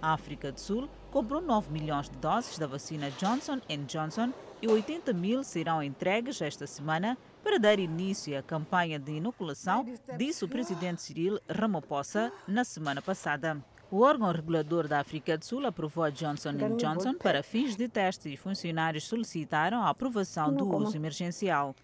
A 0.00 0.12
África 0.12 0.52
do 0.52 0.60
Sul 0.60 0.88
comprou 1.10 1.40
9 1.40 1.72
milhões 1.72 2.08
de 2.08 2.16
doses 2.18 2.58
da 2.58 2.66
vacina 2.66 3.10
Johnson 3.12 3.60
Johnson 3.86 4.32
e 4.60 4.68
80 4.68 5.12
mil 5.12 5.42
serão 5.42 5.82
entregues 5.82 6.40
esta 6.40 6.66
semana 6.66 7.16
para 7.42 7.58
dar 7.58 7.78
início 7.78 8.38
à 8.38 8.42
campanha 8.42 8.98
de 8.98 9.12
inoculação, 9.12 9.86
disse 10.16 10.44
o 10.44 10.48
presidente 10.48 11.00
Cyril 11.00 11.40
Ramaphosa 11.48 12.32
na 12.46 12.64
semana 12.64 13.00
passada. 13.00 13.62
O 13.90 14.00
órgão 14.00 14.30
regulador 14.30 14.86
da 14.86 15.00
África 15.00 15.38
do 15.38 15.44
Sul 15.46 15.64
aprovou 15.64 16.04
a 16.04 16.10
Johnson 16.10 16.52
Johnson 16.76 17.14
para 17.14 17.42
fins 17.42 17.74
de 17.74 17.88
teste 17.88 18.28
e 18.28 18.36
funcionários 18.36 19.04
solicitaram 19.04 19.82
a 19.82 19.88
aprovação 19.88 20.54
do 20.54 20.68
uso 20.76 20.94
emergencial. 20.94 21.74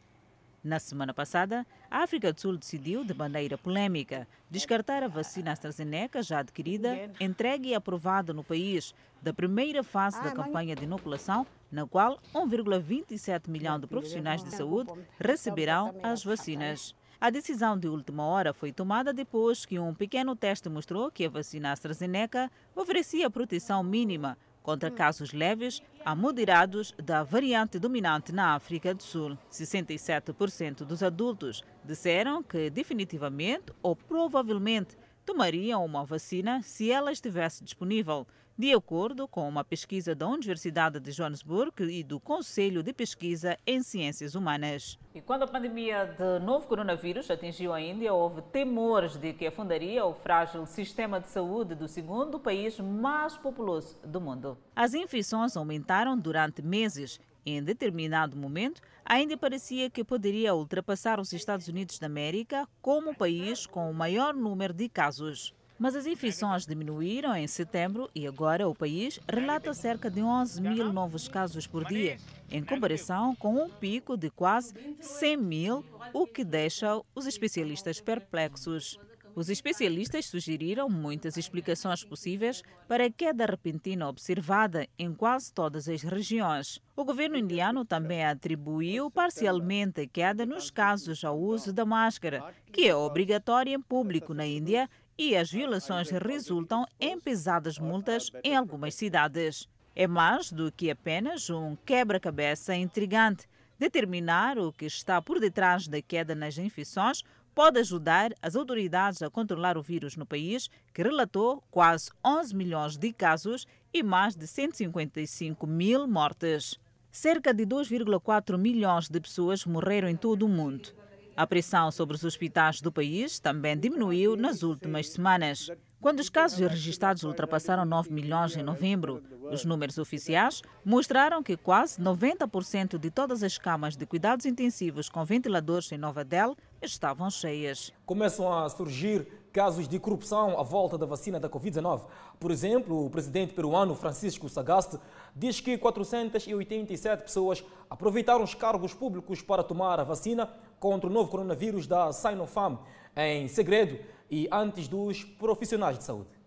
Na 0.62 0.78
semana 0.78 1.14
passada, 1.14 1.66
a 1.90 2.02
África 2.02 2.30
do 2.30 2.40
Sul 2.40 2.58
decidiu, 2.58 3.04
de 3.04 3.14
maneira 3.14 3.56
polêmica, 3.56 4.28
descartar 4.50 5.02
a 5.02 5.08
vacina 5.08 5.52
AstraZeneca 5.52 6.22
já 6.22 6.40
adquirida, 6.40 7.10
entregue 7.18 7.70
e 7.70 7.74
aprovada 7.74 8.34
no 8.34 8.44
país, 8.44 8.94
da 9.22 9.32
primeira 9.32 9.82
fase 9.82 10.22
da 10.22 10.30
campanha 10.30 10.76
de 10.76 10.84
inoculação, 10.84 11.46
na 11.72 11.86
qual 11.86 12.18
1,27 12.34 13.48
milhão 13.48 13.80
de 13.80 13.86
profissionais 13.86 14.44
de 14.44 14.54
saúde 14.54 14.92
receberão 15.18 15.94
as 16.02 16.22
vacinas. 16.22 16.94
A 17.24 17.30
decisão 17.30 17.78
de 17.78 17.88
última 17.88 18.22
hora 18.22 18.52
foi 18.52 18.70
tomada 18.70 19.10
depois 19.10 19.64
que 19.64 19.78
um 19.78 19.94
pequeno 19.94 20.36
teste 20.36 20.68
mostrou 20.68 21.10
que 21.10 21.24
a 21.24 21.30
vacina 21.30 21.72
AstraZeneca 21.72 22.50
oferecia 22.76 23.30
proteção 23.30 23.82
mínima 23.82 24.36
contra 24.62 24.90
casos 24.90 25.32
leves 25.32 25.80
a 26.04 26.14
moderados 26.14 26.92
da 27.02 27.22
variante 27.22 27.78
dominante 27.78 28.30
na 28.30 28.54
África 28.54 28.92
do 28.92 29.02
Sul. 29.02 29.38
67% 29.50 30.84
dos 30.84 31.02
adultos 31.02 31.64
disseram 31.82 32.42
que 32.42 32.68
definitivamente 32.68 33.72
ou 33.82 33.96
provavelmente 33.96 34.94
tomariam 35.24 35.82
uma 35.82 36.04
vacina 36.04 36.60
se 36.62 36.90
ela 36.90 37.10
estivesse 37.10 37.64
disponível. 37.64 38.26
De 38.56 38.72
acordo 38.72 39.26
com 39.26 39.48
uma 39.48 39.64
pesquisa 39.64 40.14
da 40.14 40.28
Universidade 40.28 41.00
de 41.00 41.10
Johannesburg 41.10 41.82
e 41.82 42.04
do 42.04 42.20
Conselho 42.20 42.84
de 42.84 42.92
Pesquisa 42.92 43.58
em 43.66 43.82
Ciências 43.82 44.36
Humanas. 44.36 44.96
E 45.12 45.20
quando 45.20 45.42
a 45.42 45.48
pandemia 45.48 46.04
de 46.06 46.44
novo 46.44 46.68
coronavírus 46.68 47.30
atingiu 47.30 47.72
a 47.72 47.80
Índia, 47.80 48.14
houve 48.14 48.42
temores 48.42 49.16
de 49.16 49.32
que 49.32 49.46
afundaria 49.46 50.04
o 50.04 50.14
frágil 50.14 50.64
sistema 50.66 51.20
de 51.20 51.28
saúde 51.28 51.74
do 51.74 51.88
segundo 51.88 52.38
país 52.38 52.78
mais 52.78 53.36
populoso 53.36 53.96
do 54.04 54.20
mundo. 54.20 54.56
As 54.76 54.94
infecções 54.94 55.56
aumentaram 55.56 56.16
durante 56.16 56.62
meses 56.62 57.18
em 57.46 57.62
determinado 57.62 58.36
momento, 58.36 58.80
ainda 59.04 59.36
parecia 59.36 59.90
que 59.90 60.02
poderia 60.02 60.54
ultrapassar 60.54 61.20
os 61.20 61.32
Estados 61.32 61.68
Unidos 61.68 61.98
da 61.98 62.06
América 62.06 62.66
como 62.80 63.10
o 63.10 63.16
país 63.16 63.66
com 63.66 63.90
o 63.90 63.94
maior 63.94 64.32
número 64.32 64.72
de 64.72 64.88
casos. 64.88 65.54
Mas 65.78 65.96
as 65.96 66.06
infecções 66.06 66.66
diminuíram 66.66 67.34
em 67.34 67.46
setembro 67.46 68.08
e 68.14 68.26
agora 68.26 68.68
o 68.68 68.74
país 68.74 69.18
relata 69.28 69.74
cerca 69.74 70.08
de 70.08 70.22
11 70.22 70.62
mil 70.62 70.92
novos 70.92 71.26
casos 71.26 71.66
por 71.66 71.84
dia, 71.84 72.16
em 72.50 72.62
comparação 72.62 73.34
com 73.34 73.56
um 73.56 73.68
pico 73.68 74.16
de 74.16 74.30
quase 74.30 74.72
100 75.00 75.36
mil, 75.36 75.84
o 76.12 76.26
que 76.26 76.44
deixa 76.44 77.00
os 77.14 77.26
especialistas 77.26 78.00
perplexos. 78.00 78.98
Os 79.34 79.48
especialistas 79.48 80.26
sugeriram 80.26 80.88
muitas 80.88 81.36
explicações 81.36 82.04
possíveis 82.04 82.62
para 82.86 83.06
a 83.06 83.10
queda 83.10 83.44
repentina 83.44 84.08
observada 84.08 84.86
em 84.96 85.12
quase 85.12 85.52
todas 85.52 85.88
as 85.88 86.02
regiões. 86.02 86.80
O 86.94 87.04
governo 87.04 87.36
indiano 87.36 87.84
também 87.84 88.24
atribuiu 88.24 89.10
parcialmente 89.10 90.02
a 90.02 90.06
queda 90.06 90.46
nos 90.46 90.70
casos 90.70 91.24
ao 91.24 91.36
uso 91.36 91.72
da 91.72 91.84
máscara, 91.84 92.54
que 92.70 92.86
é 92.86 92.94
obrigatória 92.94 93.74
em 93.74 93.82
público 93.82 94.32
na 94.32 94.46
Índia 94.46 94.88
e 95.16 95.36
as 95.36 95.50
violações 95.50 96.10
resultam 96.10 96.86
em 97.00 97.18
pesadas 97.18 97.78
multas 97.78 98.30
em 98.42 98.56
algumas 98.56 98.94
cidades. 98.94 99.68
É 99.94 100.06
mais 100.06 100.50
do 100.50 100.72
que 100.72 100.90
apenas 100.90 101.48
um 101.50 101.76
quebra-cabeça 101.84 102.74
intrigante. 102.74 103.46
Determinar 103.78 104.58
o 104.58 104.72
que 104.72 104.86
está 104.86 105.20
por 105.22 105.38
detrás 105.38 105.86
da 105.86 106.02
queda 106.02 106.34
nas 106.34 106.58
infecções 106.58 107.22
pode 107.54 107.78
ajudar 107.78 108.32
as 108.42 108.56
autoridades 108.56 109.22
a 109.22 109.30
controlar 109.30 109.78
o 109.78 109.82
vírus 109.82 110.16
no 110.16 110.26
país, 110.26 110.68
que 110.92 111.02
relatou 111.02 111.62
quase 111.70 112.10
11 112.24 112.54
milhões 112.54 112.96
de 112.96 113.12
casos 113.12 113.66
e 113.92 114.02
mais 114.02 114.34
de 114.34 114.46
155 114.46 115.66
mil 115.66 116.08
mortes. 116.08 116.78
Cerca 117.12 117.54
de 117.54 117.64
2,4 117.64 118.58
milhões 118.58 119.08
de 119.08 119.20
pessoas 119.20 119.64
morreram 119.64 120.08
em 120.08 120.16
todo 120.16 120.44
o 120.44 120.48
mundo. 120.48 120.92
A 121.36 121.46
pressão 121.46 121.90
sobre 121.90 122.14
os 122.14 122.24
hospitais 122.24 122.80
do 122.80 122.92
país 122.92 123.40
também 123.40 123.76
diminuiu 123.76 124.36
nas 124.36 124.62
últimas 124.62 125.08
semanas. 125.08 125.68
Quando 126.00 126.20
os 126.20 126.28
casos 126.28 126.58
registrados 126.58 127.24
ultrapassaram 127.24 127.84
9 127.84 128.12
milhões 128.12 128.56
em 128.56 128.62
novembro, 128.62 129.22
os 129.50 129.64
números 129.64 129.98
oficiais 129.98 130.62
mostraram 130.84 131.42
que 131.42 131.56
quase 131.56 132.00
90% 132.00 132.98
de 132.98 133.10
todas 133.10 133.42
as 133.42 133.58
camas 133.58 133.96
de 133.96 134.06
cuidados 134.06 134.46
intensivos 134.46 135.08
com 135.08 135.24
ventiladores 135.24 135.90
em 135.90 135.98
Nova 135.98 136.22
Delhi 136.22 136.54
estavam 136.80 137.28
cheias. 137.30 137.92
Começam 138.06 138.52
a 138.52 138.68
surgir 138.68 139.26
casos 139.54 139.86
de 139.86 140.00
corrupção 140.00 140.58
à 140.58 140.64
volta 140.64 140.98
da 140.98 141.06
vacina 141.06 141.38
da 141.38 141.48
Covid-19. 141.48 142.00
Por 142.40 142.50
exemplo, 142.50 143.06
o 143.06 143.08
presidente 143.08 143.54
peruano 143.54 143.94
Francisco 143.94 144.48
Sagaste 144.48 144.98
diz 145.32 145.60
que 145.60 145.78
487 145.78 147.22
pessoas 147.22 147.64
aproveitaram 147.88 148.42
os 148.42 148.52
cargos 148.52 148.92
públicos 148.92 149.40
para 149.40 149.62
tomar 149.62 150.00
a 150.00 150.04
vacina 150.04 150.50
contra 150.80 151.08
o 151.08 151.12
novo 151.12 151.30
coronavírus 151.30 151.86
da 151.86 152.12
Sinopharm 152.12 152.78
em 153.16 153.46
segredo 153.46 153.96
e 154.28 154.48
antes 154.50 154.88
dos 154.88 155.22
profissionais 155.22 155.98
de 155.98 156.02
saúde. 156.02 156.43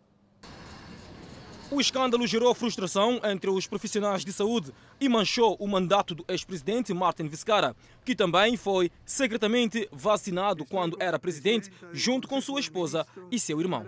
O 1.70 1.82
escândalo 1.82 2.26
gerou 2.26 2.56
frustração 2.56 3.20
entre 3.26 3.50
os 3.50 3.68
profissionais 3.68 4.24
de 4.24 4.32
saúde 4.32 4.74
e 5.02 5.10
manchou 5.10 5.58
o 5.60 5.68
mandato 5.68 6.16
do 6.16 6.24
ex-presidente 6.30 6.94
Martin 6.94 7.28
Vizcarra, 7.28 7.76
que 8.06 8.16
também 8.16 8.56
foi 8.56 8.90
secretamente 9.06 9.88
vacinado 9.92 10.64
quando 10.64 10.96
era 10.98 11.20
presidente, 11.20 11.70
junto 11.92 12.26
com 12.26 12.40
sua 12.40 12.62
esposa 12.62 13.06
e 13.30 13.38
seu 13.38 13.60
irmão. 13.60 13.86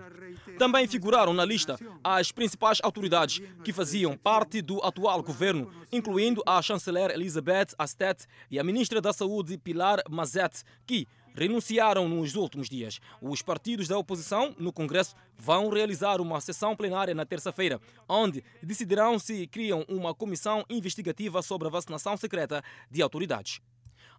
Também 0.58 0.86
figuraram 0.86 1.32
na 1.32 1.42
lista 1.42 1.78
as 2.04 2.30
principais 2.30 2.80
autoridades 2.82 3.40
que 3.64 3.72
faziam 3.72 4.14
parte 4.14 4.60
do 4.60 4.84
atual 4.84 5.22
governo, 5.22 5.70
incluindo 5.90 6.42
a 6.44 6.60
chanceler 6.60 7.10
Elizabeth 7.10 7.68
Astet 7.78 8.26
e 8.50 8.58
a 8.58 8.64
ministra 8.64 9.00
da 9.00 9.12
Saúde 9.12 9.56
Pilar 9.56 10.02
Mazet, 10.08 10.62
que 10.86 11.08
renunciaram 11.34 12.08
nos 12.08 12.34
últimos 12.34 12.68
dias. 12.68 13.00
Os 13.20 13.42
partidos 13.42 13.88
da 13.88 13.98
oposição 13.98 14.54
no 14.58 14.72
Congresso 14.72 15.14
vão 15.36 15.68
realizar 15.68 16.20
uma 16.20 16.40
sessão 16.40 16.76
plenária 16.76 17.14
na 17.14 17.24
terça-feira, 17.24 17.80
onde 18.08 18.44
decidirão 18.62 19.18
se 19.18 19.46
criam 19.46 19.84
uma 19.88 20.14
comissão 20.14 20.64
investigativa 20.68 21.42
sobre 21.42 21.68
a 21.68 21.70
vacinação 21.70 22.16
secreta 22.16 22.62
de 22.90 23.02
autoridades. 23.02 23.60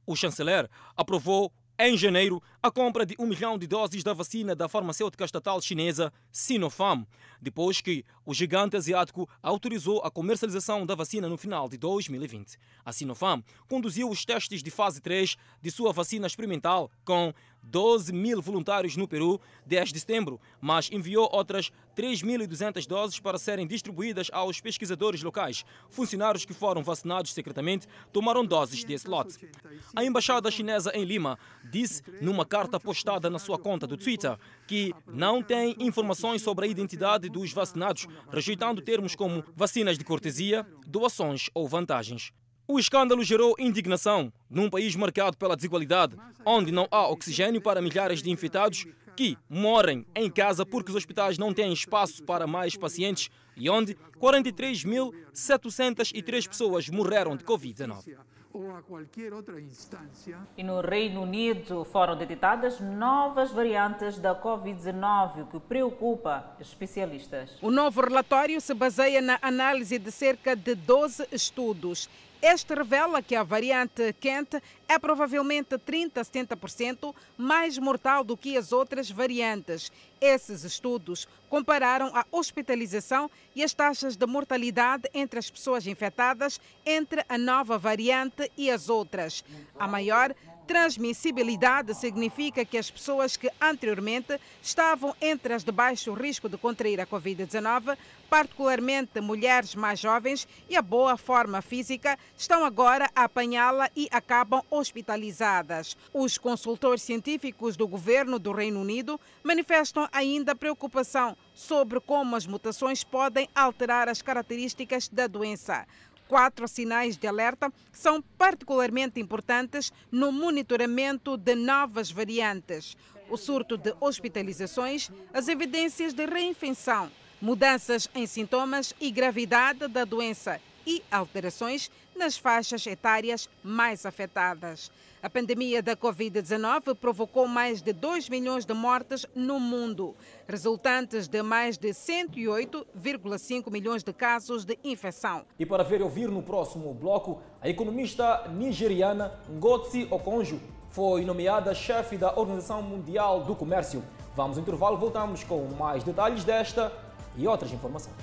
O 0.05 0.15
chanceler 0.15 0.69
aprovou 0.95 1.51
em 1.83 1.97
janeiro, 1.97 2.43
a 2.61 2.69
compra 2.69 3.03
de 3.03 3.15
um 3.17 3.25
milhão 3.25 3.57
de 3.57 3.65
doses 3.65 4.03
da 4.03 4.13
vacina 4.13 4.55
da 4.55 4.69
farmacêutica 4.69 5.25
estatal 5.25 5.59
chinesa 5.59 6.13
Sinopharm, 6.31 7.05
depois 7.41 7.81
que 7.81 8.05
o 8.23 8.35
gigante 8.35 8.77
asiático 8.77 9.27
autorizou 9.41 9.99
a 10.03 10.11
comercialização 10.11 10.85
da 10.85 10.93
vacina 10.93 11.27
no 11.27 11.37
final 11.37 11.67
de 11.67 11.77
2020. 11.77 12.55
A 12.85 12.93
Sinopharm 12.93 13.41
conduziu 13.67 14.11
os 14.11 14.23
testes 14.23 14.61
de 14.61 14.69
fase 14.69 15.01
3 15.01 15.35
de 15.59 15.71
sua 15.71 15.91
vacina 15.91 16.27
experimental 16.27 16.91
com 17.03 17.33
12 17.63 18.11
mil 18.11 18.41
voluntários 18.41 18.97
no 18.97 19.07
Peru 19.07 19.39
desde 19.65 19.99
setembro, 19.99 20.39
mas 20.59 20.89
enviou 20.91 21.29
outras 21.31 21.71
3.200 21.95 22.87
doses 22.87 23.19
para 23.19 23.37
serem 23.37 23.67
distribuídas 23.67 24.29
aos 24.31 24.59
pesquisadores 24.59 25.21
locais. 25.21 25.63
Funcionários 25.89 26.45
que 26.45 26.53
foram 26.53 26.83
vacinados 26.83 27.33
secretamente 27.33 27.87
tomaram 28.11 28.45
doses 28.45 28.83
desse 28.83 29.07
lote. 29.07 29.47
A 29.95 30.03
embaixada 30.03 30.51
chinesa 30.51 30.91
em 30.95 31.03
Lima 31.03 31.37
disse 31.69 32.01
numa 32.21 32.45
carta 32.45 32.79
postada 32.79 33.29
na 33.29 33.39
sua 33.39 33.57
conta 33.57 33.85
do 33.85 33.97
Twitter 33.97 34.37
que 34.67 34.93
não 35.07 35.41
tem 35.41 35.75
informações 35.79 36.41
sobre 36.41 36.65
a 36.65 36.69
identidade 36.69 37.29
dos 37.29 37.53
vacinados, 37.53 38.07
rejeitando 38.29 38.81
termos 38.81 39.15
como 39.15 39.43
vacinas 39.55 39.97
de 39.97 40.03
cortesia, 40.03 40.65
doações 40.87 41.49
ou 41.53 41.67
vantagens. 41.67 42.33
O 42.71 42.79
escândalo 42.79 43.21
gerou 43.21 43.53
indignação 43.59 44.31
num 44.49 44.69
país 44.69 44.95
marcado 44.95 45.35
pela 45.35 45.57
desigualdade, 45.57 46.15
onde 46.45 46.71
não 46.71 46.87
há 46.89 47.05
oxigênio 47.09 47.59
para 47.59 47.81
milhares 47.81 48.23
de 48.23 48.31
infectados 48.31 48.87
que 49.13 49.37
morrem 49.49 50.05
em 50.15 50.31
casa 50.31 50.65
porque 50.65 50.89
os 50.89 50.95
hospitais 50.95 51.37
não 51.37 51.53
têm 51.53 51.73
espaço 51.73 52.23
para 52.23 52.47
mais 52.47 52.77
pacientes 52.77 53.29
e 53.57 53.69
onde 53.69 53.97
43.703 54.17 56.47
pessoas 56.47 56.87
morreram 56.87 57.35
de 57.35 57.43
Covid-19 57.43 58.15
ou 58.53 58.75
a 58.75 58.81
qualquer 58.81 59.33
outra 59.33 59.59
instância. 59.59 60.37
E 60.57 60.63
no 60.63 60.81
Reino 60.81 61.21
Unido 61.21 61.85
foram 61.85 62.17
detectadas 62.17 62.79
novas 62.79 63.51
variantes 63.51 64.19
da 64.19 64.35
Covid-19, 64.35 65.49
que 65.49 65.59
preocupa 65.59 66.55
especialistas. 66.59 67.57
O 67.61 67.71
novo 67.71 68.01
relatório 68.01 68.59
se 68.59 68.73
baseia 68.73 69.21
na 69.21 69.39
análise 69.41 69.97
de 69.97 70.11
cerca 70.11 70.55
de 70.55 70.75
12 70.75 71.27
estudos. 71.31 72.09
Este 72.41 72.73
revela 72.73 73.21
que 73.21 73.35
a 73.35 73.43
variante 73.43 74.13
Kent 74.19 74.55
é 74.87 74.97
provavelmente 74.97 75.77
30 75.77 76.21
a 76.21 76.25
70% 76.25 77.13
mais 77.37 77.77
mortal 77.77 78.23
do 78.23 78.35
que 78.35 78.57
as 78.57 78.71
outras 78.71 79.11
variantes. 79.11 79.91
Esses 80.19 80.63
estudos 80.63 81.27
compararam 81.47 82.07
a 82.15 82.25
hospitalização 82.31 83.29
e 83.55 83.63
as 83.63 83.75
taxas 83.75 84.15
de 84.15 84.25
mortalidade 84.25 85.07
entre 85.13 85.37
as 85.37 85.51
pessoas 85.51 85.85
infectadas 85.85 86.59
entre 86.83 87.23
a 87.29 87.37
nova 87.37 87.77
variante 87.77 88.51
e 88.57 88.71
as 88.71 88.89
outras. 88.89 89.45
A 89.77 89.87
maior 89.87 90.33
transmissibilidade 90.71 91.93
significa 91.93 92.63
que 92.63 92.77
as 92.77 92.89
pessoas 92.89 93.35
que 93.35 93.51
anteriormente 93.59 94.39
estavam 94.61 95.13
entre 95.19 95.53
as 95.53 95.65
de 95.65 95.71
baixo 95.71 96.13
risco 96.13 96.47
de 96.47 96.57
contrair 96.57 97.01
a 97.01 97.05
Covid-19, 97.05 97.97
particularmente 98.29 99.19
mulheres 99.19 99.75
mais 99.75 99.99
jovens 99.99 100.47
e 100.69 100.77
a 100.77 100.81
boa 100.81 101.17
forma 101.17 101.61
física, 101.61 102.17
estão 102.37 102.63
agora 102.63 103.09
a 103.13 103.25
apanhá-la 103.25 103.89
e 103.93 104.07
acabam 104.11 104.63
hospitalizadas. 104.71 105.97
Os 106.13 106.37
consultores 106.37 107.01
científicos 107.01 107.75
do 107.75 107.85
governo 107.85 108.39
do 108.39 108.53
Reino 108.53 108.79
Unido 108.79 109.19
manifestam 109.43 110.07
ainda 110.09 110.55
preocupação 110.55 111.35
sobre 111.53 111.99
como 111.99 112.37
as 112.37 112.47
mutações 112.47 113.03
podem 113.03 113.49
alterar 113.53 114.07
as 114.07 114.21
características 114.21 115.09
da 115.09 115.27
doença 115.27 115.85
quatro 116.31 116.65
sinais 116.65 117.17
de 117.17 117.27
alerta 117.27 117.69
são 117.91 118.21
particularmente 118.21 119.19
importantes 119.19 119.91
no 120.09 120.31
monitoramento 120.31 121.35
de 121.35 121.55
novas 121.55 122.09
variantes: 122.09 122.95
o 123.29 123.35
surto 123.35 123.75
de 123.75 123.93
hospitalizações, 123.99 125.11
as 125.33 125.49
evidências 125.49 126.13
de 126.13 126.25
reinfecção, 126.25 127.11
mudanças 127.41 128.07
em 128.15 128.25
sintomas 128.25 128.93
e 128.97 129.11
gravidade 129.11 129.89
da 129.89 130.05
doença 130.05 130.61
e 130.87 131.03
alterações 131.11 131.91
nas 132.15 132.37
faixas 132.37 132.87
etárias 132.87 133.49
mais 133.61 134.05
afetadas. 134.05 134.89
A 135.23 135.29
pandemia 135.29 135.83
da 135.83 135.95
Covid-19 135.95 136.95
provocou 136.95 137.47
mais 137.47 137.79
de 137.79 137.93
2 137.93 138.27
milhões 138.27 138.65
de 138.65 138.73
mortes 138.73 139.23
no 139.35 139.59
mundo, 139.59 140.15
resultantes 140.47 141.27
de 141.27 141.43
mais 141.43 141.77
de 141.77 141.89
108,5 141.89 143.71
milhões 143.71 144.01
de 144.01 144.11
casos 144.13 144.65
de 144.65 144.79
infecção. 144.83 145.45
E 145.59 145.65
para 145.65 145.83
ver 145.83 145.99
e 145.99 146.03
ouvir 146.03 146.27
no 146.27 146.41
próximo 146.41 146.91
bloco, 146.95 147.39
a 147.61 147.69
economista 147.69 148.47
nigeriana 148.49 149.39
Ngotsi 149.47 150.07
Okonjo 150.09 150.59
foi 150.89 151.23
nomeada 151.23 151.75
chefe 151.75 152.17
da 152.17 152.35
Organização 152.35 152.81
Mundial 152.81 153.43
do 153.43 153.55
Comércio. 153.55 154.03
Vamos 154.35 154.57
ao 154.57 154.63
intervalo, 154.63 154.97
voltamos 154.97 155.43
com 155.43 155.67
mais 155.77 156.03
detalhes 156.03 156.43
desta 156.43 156.91
e 157.37 157.47
outras 157.47 157.71
informações. 157.71 158.15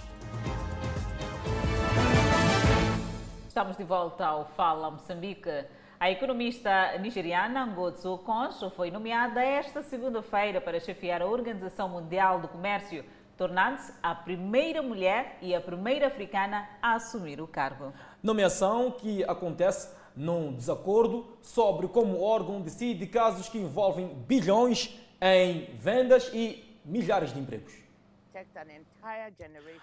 Estamos 3.47 3.77
de 3.77 3.85
volta 3.85 4.27
ao 4.27 4.47
Fala 4.47 4.91
Moçambique. 4.91 5.65
A 6.01 6.13
economista 6.13 6.97
nigeriana 6.99 7.67
Ngotsu 7.67 8.13
Okonjo 8.13 8.71
foi 8.71 8.89
nomeada 8.89 9.43
esta 9.43 9.83
segunda-feira 9.83 10.61
para 10.61 10.79
chefiar 10.79 11.21
a 11.21 11.27
Organização 11.27 11.89
Mundial 11.89 12.41
do 12.41 12.47
Comércio, 12.47 13.05
tornando-se 13.37 13.93
a 14.01 14.15
primeira 14.15 14.81
mulher 14.81 15.39
e 15.43 15.53
a 15.53 15.61
primeira 15.61 16.07
africana 16.07 16.69
a 16.81 16.95
assumir 16.95 17.41
o 17.41 17.49
cargo. 17.49 17.93
Nomeação 18.23 18.93
que 18.93 19.25
acontece 19.25 19.93
num 20.15 20.53
desacordo 20.53 21.27
sobre 21.43 21.89
como 21.89 22.19
o 22.19 22.23
órgão 22.23 22.61
decide 22.61 23.05
casos 23.09 23.49
que 23.49 23.59
envolvem 23.59 24.07
bilhões 24.07 24.97
em 25.21 25.65
vendas 25.81 26.31
e 26.33 26.79
milhares 26.85 27.35
de 27.35 27.41
empregos. 27.41 27.88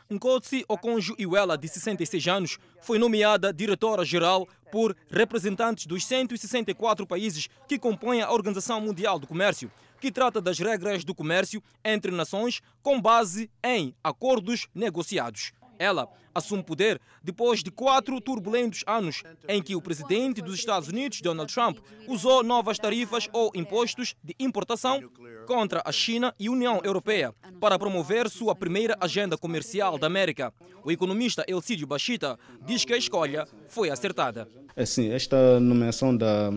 Nkotsi 0.10 0.66
Okonjo 0.68 1.16
Iweala, 1.18 1.58
de 1.58 1.68
66 1.68 2.28
anos, 2.28 2.60
foi 2.82 2.98
nomeada 2.98 3.54
diretora-geral 3.54 4.48
por 4.72 4.96
representantes 5.10 5.86
dos 5.86 6.06
164 6.06 7.06
países 7.08 7.48
que 7.68 7.80
compõem 7.80 8.22
a 8.22 8.32
Organização 8.32 8.80
Mundial 8.82 9.20
do 9.20 9.28
Comércio, 9.28 9.72
que 10.00 10.12
trata 10.12 10.42
das 10.42 10.60
regras 10.60 11.04
do 11.04 11.16
comércio 11.16 11.64
entre 11.84 12.12
nações 12.12 12.62
com 12.84 13.02
base 13.02 13.50
em 13.64 13.96
acordos 14.04 14.68
negociados. 14.74 15.52
Ela 15.78 16.08
assume 16.34 16.64
poder 16.64 17.00
depois 17.24 17.64
de 17.64 17.72
quatro 17.72 18.20
turbulentos 18.20 18.84
anos 18.86 19.24
em 19.48 19.62
que 19.62 19.76
o 19.76 19.82
presidente 19.82 20.42
dos 20.42 20.56
Estados 20.56 20.90
Unidos, 20.90 21.22
Donald 21.22 21.52
Trump, 21.52 21.80
usou 22.08 22.44
novas 22.44 22.78
tarifas 22.78 23.30
ou 23.32 23.52
impostos 23.56 24.16
de 24.24 24.36
importação 24.40 25.02
contra 25.48 25.82
a 25.86 25.92
China 25.92 26.34
e 26.40 26.50
União 26.50 26.82
Europeia 26.84 27.34
para 27.60 27.80
promover 27.80 28.30
sua 28.30 28.56
primeira 28.56 28.98
agenda 29.00 29.38
comercial 29.38 29.98
da 29.98 30.08
América. 30.08 30.54
O 30.84 30.92
economista 30.92 31.46
Elcídio 31.48 31.88
Bachita 31.88 32.38
diz 32.66 32.84
que 32.84 32.94
a 32.94 32.98
escolha 32.98 33.48
foi 33.70 33.90
acertada. 33.90 34.48
É 34.76 34.86
sim, 34.86 35.10
esta 35.10 35.60
nomeação 35.60 36.16
da 36.16 36.52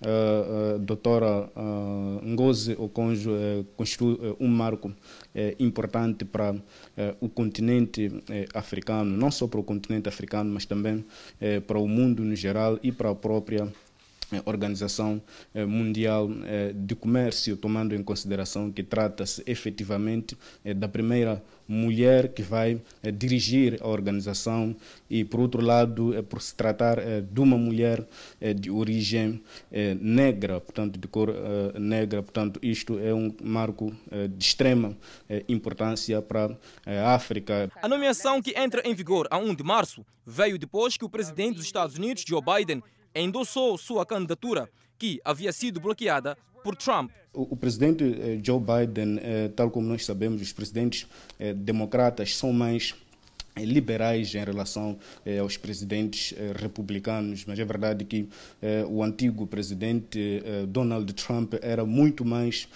Uh, 0.00 0.76
uh, 0.76 0.78
doutora 0.78 1.50
uh, 1.54 2.24
Ngozi 2.24 2.74
Okonjo 2.78 3.32
uh, 3.32 3.64
constitui 3.76 4.34
um 4.40 4.48
marco 4.48 4.90
importante 5.58 6.24
para 6.24 6.54
o 7.20 7.28
continente 7.28 8.10
africano, 8.52 9.16
não 9.16 9.30
só 9.30 9.46
para 9.46 9.60
o 9.60 9.62
continente 9.62 10.08
africano, 10.08 10.52
mas 10.52 10.64
também 10.64 11.04
para 11.68 11.78
o 11.78 11.86
mundo 11.86 12.24
no 12.24 12.34
geral 12.34 12.80
e 12.82 12.90
para 12.90 13.10
a 13.10 13.14
própria 13.14 13.72
Organização 14.44 15.20
Mundial 15.54 16.28
de 16.74 16.94
Comércio, 16.94 17.56
tomando 17.56 17.94
em 17.94 18.02
consideração 18.02 18.70
que 18.70 18.82
trata-se 18.82 19.42
efetivamente 19.46 20.36
da 20.76 20.88
primeira 20.88 21.42
mulher 21.70 22.32
que 22.32 22.42
vai 22.42 22.82
eh, 23.00 23.12
dirigir 23.12 23.78
a 23.80 23.86
organização 23.86 24.74
e, 25.08 25.24
por 25.24 25.38
outro 25.38 25.62
lado, 25.62 26.12
eh, 26.12 26.20
por 26.20 26.42
se 26.42 26.52
tratar 26.52 26.98
eh, 26.98 27.20
de 27.20 27.40
uma 27.40 27.56
mulher 27.56 28.04
de 28.56 28.70
origem 28.70 29.42
negra, 30.00 30.60
portanto, 30.60 30.98
de 30.98 31.06
cor 31.06 31.32
negra, 31.78 32.22
portanto, 32.22 32.58
isto 32.62 32.98
é 32.98 33.12
um 33.12 33.34
marco 33.42 33.94
de 34.10 34.44
extrema 34.44 34.96
importância 35.48 36.22
para 36.22 36.56
a 36.86 37.14
África. 37.14 37.70
A 37.82 37.88
nomeação 37.88 38.40
que 38.40 38.58
entra 38.58 38.82
em 38.84 38.94
vigor 38.94 39.28
a 39.30 39.36
1 39.36 39.54
de 39.54 39.62
março 39.62 40.04
veio 40.26 40.58
depois 40.58 40.96
que 40.96 41.04
o 41.04 41.08
presidente 41.08 41.56
dos 41.56 41.64
Estados 41.64 41.96
Unidos, 41.96 42.24
Joe 42.26 42.40
Biden, 42.40 42.82
endossou 43.14 43.76
sua 43.76 44.04
candidatura, 44.06 44.68
que 44.98 45.20
havia 45.24 45.52
sido 45.52 45.80
bloqueada 45.80 46.36
por 46.62 46.76
Trump. 46.76 47.10
O, 47.32 47.56
presidente 47.56 48.04
eh, 48.04 48.40
Joe 48.42 48.60
Biden, 48.60 49.18
eh, 49.22 49.48
tal 49.54 49.70
como 49.70 49.86
nós 49.86 50.04
sabemos, 50.04 50.42
os 50.42 50.52
presidentes 50.52 51.06
eh, 51.38 51.54
democratas 51.54 52.36
são 52.36 52.52
mais 52.52 52.94
liberais 53.58 54.34
em 54.34 54.44
relação 54.44 54.98
eh, 55.24 55.38
aos 55.38 55.56
presidentes 55.56 56.34
eh, 56.36 56.52
republicanos, 56.54 57.44
mas 57.46 57.58
é 57.58 57.64
verdade 57.64 58.04
que 58.04 58.28
o 58.88 59.02
antigo 59.02 59.46
presidente 59.46 60.42
Donald 60.68 61.12
Trump 61.14 61.54
era 61.62 61.84
muito 61.84 62.24
mais, 62.24 62.68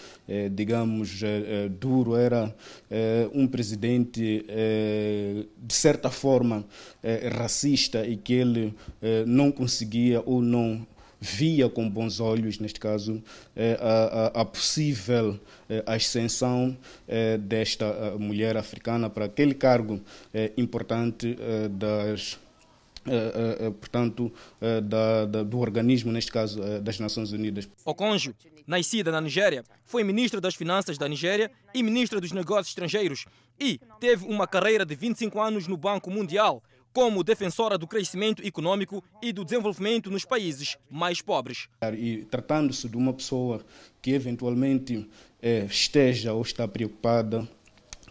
digamos, 0.53 1.21
duro, 1.79 2.17
era 2.17 2.55
um 3.33 3.47
presidente 3.47 4.45
de 5.57 5.75
certa 5.75 6.11
forma 6.11 6.65
racista 7.37 8.07
e 8.07 8.17
que 8.17 8.33
ele 8.33 8.75
não 9.27 9.53
conseguia 9.53 10.23
ou 10.25 10.41
não 10.41 10.87
via 11.25 11.71
com 11.71 11.89
bons 11.89 12.21
olhos, 12.21 12.59
neste 12.59 12.79
caso, 12.79 13.23
eh, 13.57 13.79
a, 13.81 14.41
a, 14.41 14.43
a 14.43 14.45
possível 14.45 15.41
eh, 15.71 15.83
ascensão 15.87 16.77
eh, 17.09 17.39
desta 17.39 18.15
mulher 18.19 18.59
africana 18.59 19.09
para 19.09 19.25
aquele 19.25 19.55
cargo 19.55 20.01
importante 20.57 21.37
das. 21.71 22.39
portanto, 23.81 24.33
da, 24.61 25.27
da, 25.27 25.43
do 25.43 25.59
organismo, 25.59 26.11
neste 26.11 26.33
caso, 26.33 26.61
das 26.81 26.99
Nações 26.99 27.33
Unidas. 27.33 27.69
Okonjo, 27.85 28.35
nascida 28.67 29.11
na 29.13 29.21
Nigéria, 29.21 29.65
foi 29.85 30.03
ministra 30.03 30.41
das 30.41 30.55
Finanças 30.55 30.97
da 30.97 31.09
Nigéria 31.09 31.51
e 31.75 31.83
ministra 31.83 32.21
dos 32.21 32.33
Negócios 32.33 32.69
Estrangeiros 32.69 33.27
e 33.61 33.79
teve 34.01 34.27
uma 34.27 34.47
carreira 34.47 34.85
de 34.87 34.95
25 34.95 35.41
anos 35.41 35.69
no 35.69 35.77
Banco 35.77 36.11
Mundial, 36.11 36.63
como 36.95 37.25
defensora 37.25 37.77
do 37.77 37.89
crescimento 37.89 38.47
econômico 38.47 39.03
e 39.21 39.33
do 39.33 39.45
desenvolvimento 39.45 40.11
nos 40.11 40.25
países 40.25 40.79
mais 40.89 41.21
pobres. 41.21 41.69
E 41.99 42.25
tratando-se 42.31 42.89
de 42.89 42.97
uma 42.97 43.13
pessoa 43.13 43.61
que 44.01 44.13
eventualmente 44.13 45.07
eh, 45.43 45.67
esteja 45.69 46.33
ou 46.33 46.41
está 46.41 46.69
preocupada 46.69 47.47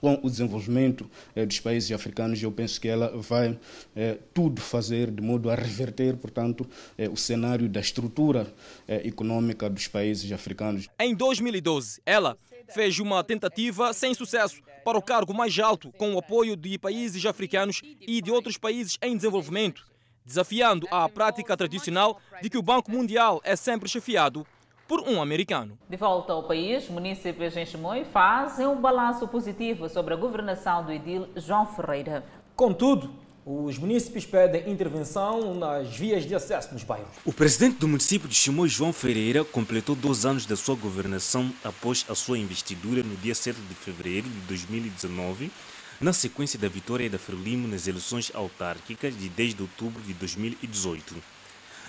com 0.04 0.20
o 0.22 0.30
desenvolvimento 0.30 1.10
eh, 1.34 1.46
dos 1.46 1.62
países 1.62 1.90
africanos, 1.94 2.44
eu 2.44 2.52
penso 2.52 2.82
que 2.82 2.90
ela 2.90 3.16
vai 3.16 3.58
eh, 3.96 4.18
tudo 4.34 4.60
fazer 4.60 5.10
de 5.10 5.24
modo 5.24 5.50
a 5.50 5.56
reverter, 5.56 6.18
portanto, 6.18 6.68
eh, 6.98 7.08
o 7.08 7.16
cenário 7.16 7.70
da 7.70 7.80
estrutura 7.80 8.54
econômica 8.86 9.70
dos 9.70 9.88
países 9.88 10.30
africanos. 10.34 10.90
Em 11.00 11.16
2012, 11.16 12.02
ela 12.06 12.38
fez 12.70 13.00
uma 13.00 13.24
tentativa 13.24 13.94
sem 13.94 14.14
sucesso 14.14 14.62
para 14.84 14.98
o 14.98 15.02
cargo 15.02 15.34
mais 15.34 15.58
alto, 15.60 15.92
com 15.94 16.14
o 16.14 16.20
apoio 16.20 16.56
de 16.56 16.78
países 16.78 17.26
africanos 17.26 17.82
e 18.02 18.22
de 18.22 18.32
outros 18.32 18.58
países 18.58 18.98
em 19.02 19.16
desenvolvimento, 19.16 19.86
desafiando 20.26 20.88
a 20.92 21.08
prática 21.08 21.56
tradicional 21.56 22.20
de 22.42 22.50
que 22.50 22.58
o 22.58 22.62
Banco 22.62 22.92
Mundial 22.92 23.42
é 23.44 23.56
sempre 23.56 23.90
chefiado 23.90 24.46
por 24.88 25.02
um 25.10 25.22
americano. 25.22 25.78
De 25.90 25.98
volta 25.98 26.34
ao 26.34 26.44
país, 26.44 26.90
munícipes 26.90 27.56
em 27.56 27.66
Chimoio 27.66 28.06
fazem 28.06 28.68
um 28.68 28.80
balanço 28.80 29.28
positivo 29.28 29.88
sobre 29.88 30.14
a 30.14 30.18
governação 30.18 30.84
do 30.84 30.92
edil 30.92 31.28
João 31.36 31.66
Ferreira. 31.66 32.24
Contudo, 32.56 33.12
os 33.46 33.78
munícipes 33.78 34.26
pedem 34.26 34.72
intervenção 34.72 35.54
nas 35.54 35.96
vias 35.96 36.26
de 36.26 36.34
acesso 36.34 36.74
nos 36.74 36.84
bairros. 36.84 37.10
O 37.26 37.34
presidente 37.34 37.78
do 37.78 37.88
município 37.88 38.28
de 38.28 38.36
Chimoio, 38.36 38.70
João 38.70 38.94
Ferreira, 38.94 39.44
completou 39.44 39.96
dois 39.96 40.26
anos 40.26 40.46
da 40.46 40.56
sua 40.56 40.76
governação 40.76 41.52
após 41.64 42.06
a 42.08 42.16
sua 42.16 42.38
investidura 42.38 43.04
no 43.04 43.16
dia 43.18 43.36
7 43.36 43.60
de 43.60 43.76
fevereiro 43.76 44.30
de 44.30 44.40
2019, 44.48 45.52
na 46.00 46.14
sequência 46.14 46.58
da 46.58 46.70
vitória 46.70 47.10
da 47.10 47.20
Frelimo 47.20 47.68
nas 47.68 47.88
eleições 47.88 48.32
autárquicas 48.34 49.18
de 49.18 49.28
10 49.30 49.56
de 49.56 49.62
outubro 49.62 50.02
de 50.02 50.14
2018. 50.14 51.16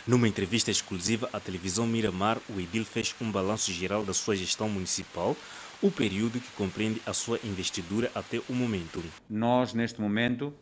Numa 0.06 0.28
entrevista 0.28 0.70
exclusiva 0.70 1.30
à 1.32 1.40
televisão 1.40 1.86
Miramar, 1.86 2.38
o 2.50 2.60
Edil 2.60 2.84
fez 2.84 3.14
um 3.20 3.30
balanço 3.30 3.72
geral 3.72 4.04
da 4.04 4.12
sua 4.12 4.36
gestão 4.36 4.68
municipal, 4.68 5.34
o 5.80 5.90
período 5.90 6.40
que 6.40 6.50
compreende 6.56 7.00
a 7.06 7.12
sua 7.12 7.38
investidura 7.42 8.10
até 8.14 8.40
o 8.48 8.52
momento. 8.52 9.02
Nós, 9.30 9.72
neste 9.72 10.00
momento, 10.00 10.52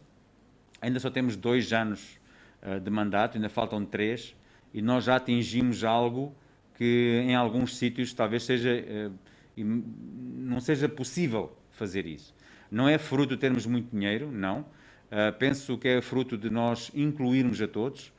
ainda 0.83 0.99
só 0.99 1.09
temos 1.09 1.37
dois 1.37 1.72
anos 1.72 2.20
uh, 2.62 2.80
de 2.80 2.91
mandato, 2.91 3.37
ainda 3.37 3.49
faltam 3.49 3.85
três, 3.85 4.35
e 4.74 4.83
nós 4.83 5.05
já 5.05 5.16
atingimos 5.16 5.85
algo 5.85 6.35
que 6.74 7.22
em 7.24 7.35
alguns 7.37 7.76
sítios 7.76 8.12
talvez 8.12 8.43
seja, 8.43 8.70
uh, 8.70 9.12
não 9.57 10.61
seja 10.61 10.89
possível 10.89 11.57
fazer 11.70 12.05
isso. 12.05 12.35
Não 12.70 12.89
é 12.89 12.99
fruto 12.99 13.35
de 13.35 13.41
termos 13.41 13.64
muito 13.64 13.95
dinheiro, 13.95 14.30
não. 14.30 14.61
Uh, 14.61 15.33
penso 15.39 15.78
que 15.78 15.89
é 15.89 16.03
fruto 16.03 16.37
de 16.37 16.51
nós 16.51 16.91
incluirmos 16.95 17.62
a 17.62 17.68
todos, 17.68 18.12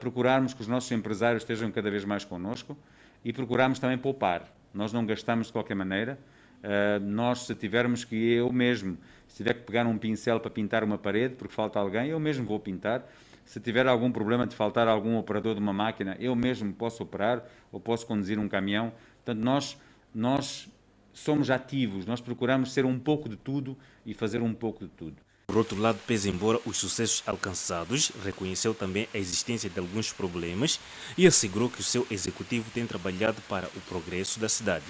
procurarmos 0.00 0.52
que 0.52 0.60
os 0.60 0.66
nossos 0.66 0.90
empresários 0.90 1.44
estejam 1.44 1.70
cada 1.70 1.88
vez 1.88 2.04
mais 2.04 2.24
connosco 2.24 2.76
e 3.24 3.32
procurarmos 3.32 3.78
também 3.78 3.96
poupar. 3.96 4.52
Nós 4.74 4.92
não 4.92 5.06
gastamos 5.06 5.46
de 5.46 5.52
qualquer 5.52 5.76
maneira. 5.76 6.18
Uh, 6.62 7.00
nós, 7.00 7.40
se 7.40 7.54
tivermos 7.54 8.04
que 8.04 8.14
eu 8.14 8.52
mesmo, 8.52 8.96
se 9.26 9.38
tiver 9.38 9.54
que 9.54 9.62
pegar 9.62 9.86
um 9.86 9.98
pincel 9.98 10.38
para 10.38 10.50
pintar 10.50 10.84
uma 10.84 10.96
parede 10.96 11.34
porque 11.34 11.54
falta 11.54 11.78
alguém, 11.78 12.08
eu 12.08 12.20
mesmo 12.20 12.46
vou 12.46 12.60
pintar. 12.60 13.04
Se 13.44 13.58
tiver 13.58 13.86
algum 13.86 14.12
problema 14.12 14.46
de 14.46 14.54
faltar 14.54 14.86
algum 14.86 15.16
operador 15.16 15.54
de 15.54 15.60
uma 15.60 15.72
máquina, 15.72 16.16
eu 16.20 16.34
mesmo 16.36 16.72
posso 16.72 17.02
operar 17.02 17.44
ou 17.72 17.80
posso 17.80 18.06
conduzir 18.06 18.38
um 18.38 18.48
caminhão. 18.48 18.92
Portanto, 19.16 19.44
nós, 19.44 19.76
nós 20.14 20.68
somos 21.12 21.50
ativos, 21.50 22.06
nós 22.06 22.20
procuramos 22.20 22.72
ser 22.72 22.84
um 22.84 22.98
pouco 22.98 23.28
de 23.28 23.36
tudo 23.36 23.76
e 24.06 24.14
fazer 24.14 24.40
um 24.40 24.54
pouco 24.54 24.84
de 24.84 24.90
tudo. 24.90 25.16
Por 25.46 25.58
outro 25.58 25.78
lado, 25.78 25.98
pese 26.06 26.30
embora 26.30 26.58
os 26.64 26.78
sucessos 26.78 27.22
alcançados, 27.26 28.10
reconheceu 28.24 28.72
também 28.72 29.06
a 29.12 29.18
existência 29.18 29.68
de 29.68 29.78
alguns 29.78 30.12
problemas 30.12 30.80
e 31.18 31.26
assegurou 31.26 31.68
que 31.68 31.80
o 31.80 31.84
seu 31.84 32.06
executivo 32.10 32.70
tem 32.70 32.86
trabalhado 32.86 33.42
para 33.48 33.66
o 33.76 33.80
progresso 33.82 34.40
da 34.40 34.48
cidade. 34.48 34.86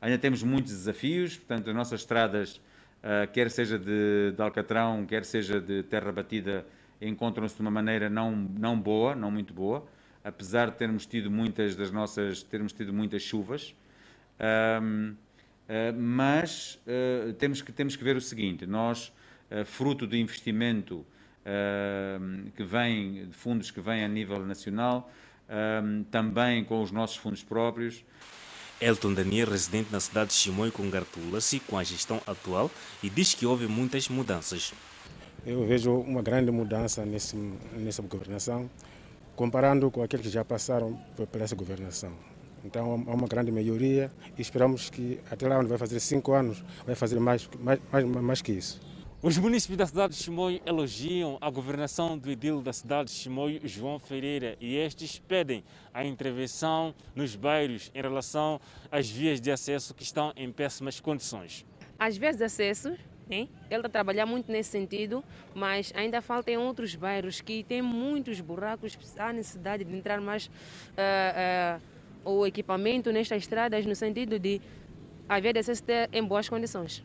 Ainda 0.00 0.18
temos 0.18 0.42
muitos 0.42 0.72
desafios, 0.72 1.36
portanto, 1.36 1.70
as 1.70 1.74
nossas 1.74 2.00
estradas, 2.00 2.56
uh, 3.02 3.30
quer 3.32 3.50
seja 3.50 3.78
de, 3.78 4.32
de, 4.32 4.42
Alcatrão, 4.42 5.06
quer 5.06 5.24
seja 5.24 5.60
de 5.60 5.82
Terra 5.84 6.12
Batida, 6.12 6.66
encontram-se 7.00 7.54
de 7.54 7.60
uma 7.60 7.70
maneira 7.70 8.08
não, 8.10 8.32
não 8.32 8.78
boa, 8.78 9.14
não 9.14 9.30
muito 9.30 9.54
boa, 9.54 9.86
apesar 10.22 10.70
de 10.70 10.76
termos 10.76 11.06
tido 11.06 11.30
muitas 11.30 11.74
das 11.76 11.90
nossas, 11.90 12.42
termos 12.42 12.72
tido 12.72 12.92
muitas 12.92 13.22
chuvas. 13.22 13.74
Um, 14.82 15.10
uh, 15.10 15.16
mas 15.98 16.78
uh, 16.86 17.32
temos, 17.34 17.62
que, 17.62 17.72
temos 17.72 17.96
que 17.96 18.04
ver 18.04 18.16
o 18.16 18.20
seguinte: 18.20 18.66
nós, 18.66 19.12
fruto 19.66 20.06
do 20.06 20.16
investimento 20.16 21.06
que 22.54 22.64
vem, 22.64 23.26
de 23.26 23.34
fundos 23.34 23.70
que 23.70 23.78
vêm 23.78 24.02
a 24.02 24.08
nível 24.08 24.44
nacional, 24.46 25.12
também 26.10 26.64
com 26.64 26.82
os 26.82 26.90
nossos 26.90 27.16
fundos 27.18 27.44
próprios, 27.44 28.02
Elton 28.84 29.14
Daniel, 29.14 29.48
residente 29.48 29.90
na 29.90 29.98
cidade 29.98 30.28
de 30.28 30.34
Chimoio, 30.34 30.70
congratula-se 30.70 31.58
com 31.58 31.78
a 31.78 31.82
gestão 31.82 32.20
atual 32.26 32.70
e 33.02 33.08
diz 33.08 33.32
que 33.32 33.46
houve 33.46 33.66
muitas 33.66 34.10
mudanças. 34.10 34.74
Eu 35.46 35.66
vejo 35.66 35.90
uma 35.90 36.20
grande 36.20 36.50
mudança 36.50 37.02
nesse, 37.02 37.34
nessa 37.78 38.02
governação, 38.02 38.68
comparando 39.34 39.90
com 39.90 40.02
aqueles 40.02 40.26
que 40.26 40.30
já 40.30 40.44
passaram 40.44 41.00
por 41.16 41.40
essa 41.40 41.56
governação. 41.56 42.12
Então 42.62 43.02
há 43.08 43.14
uma 43.14 43.26
grande 43.26 43.50
melhoria 43.50 44.12
e 44.36 44.42
esperamos 44.42 44.90
que 44.90 45.18
até 45.30 45.48
lá 45.48 45.58
onde 45.58 45.68
vai 45.68 45.78
fazer 45.78 45.98
cinco 45.98 46.34
anos, 46.34 46.62
vai 46.84 46.94
fazer 46.94 47.18
mais, 47.18 47.48
mais, 47.58 47.80
mais, 47.90 48.04
mais 48.04 48.42
que 48.42 48.52
isso. 48.52 48.82
Os 49.26 49.38
municípios 49.38 49.78
da 49.78 49.86
cidade 49.86 50.14
de 50.14 50.22
Chimoio 50.22 50.60
elogiam 50.66 51.38
a 51.40 51.48
governação 51.48 52.18
do 52.18 52.30
edil 52.30 52.60
da 52.60 52.74
cidade 52.74 53.08
de 53.08 53.16
Chimoio, 53.16 53.58
João 53.64 53.98
Ferreira, 53.98 54.54
e 54.60 54.76
estes 54.76 55.18
pedem 55.18 55.64
a 55.94 56.04
intervenção 56.04 56.94
nos 57.16 57.34
bairros 57.34 57.90
em 57.94 58.02
relação 58.02 58.60
às 58.92 59.08
vias 59.08 59.40
de 59.40 59.50
acesso 59.50 59.94
que 59.94 60.02
estão 60.02 60.30
em 60.36 60.52
péssimas 60.52 61.00
condições. 61.00 61.64
As 61.98 62.18
vias 62.18 62.36
de 62.36 62.44
acesso, 62.44 62.98
hein? 63.30 63.48
ele 63.70 63.76
está 63.76 63.88
a 63.88 63.90
trabalhar 63.90 64.26
muito 64.26 64.52
nesse 64.52 64.68
sentido, 64.68 65.24
mas 65.54 65.90
ainda 65.96 66.20
falta 66.20 66.50
em 66.50 66.58
outros 66.58 66.94
bairros 66.94 67.40
que 67.40 67.64
têm 67.64 67.80
muitos 67.80 68.42
buracos, 68.42 68.98
há 69.16 69.32
necessidade 69.32 69.84
de 69.84 69.96
entrar 69.96 70.20
mais 70.20 70.48
uh, 70.48 71.80
uh, 72.26 72.30
o 72.30 72.46
equipamento 72.46 73.10
nestas 73.10 73.38
estradas 73.38 73.86
no 73.86 73.96
sentido 73.96 74.38
de 74.38 74.60
a 75.26 75.40
via 75.40 75.54
de 75.54 75.60
acesso 75.60 75.82
ter 75.82 76.10
em 76.12 76.22
boas 76.22 76.46
condições. 76.46 77.02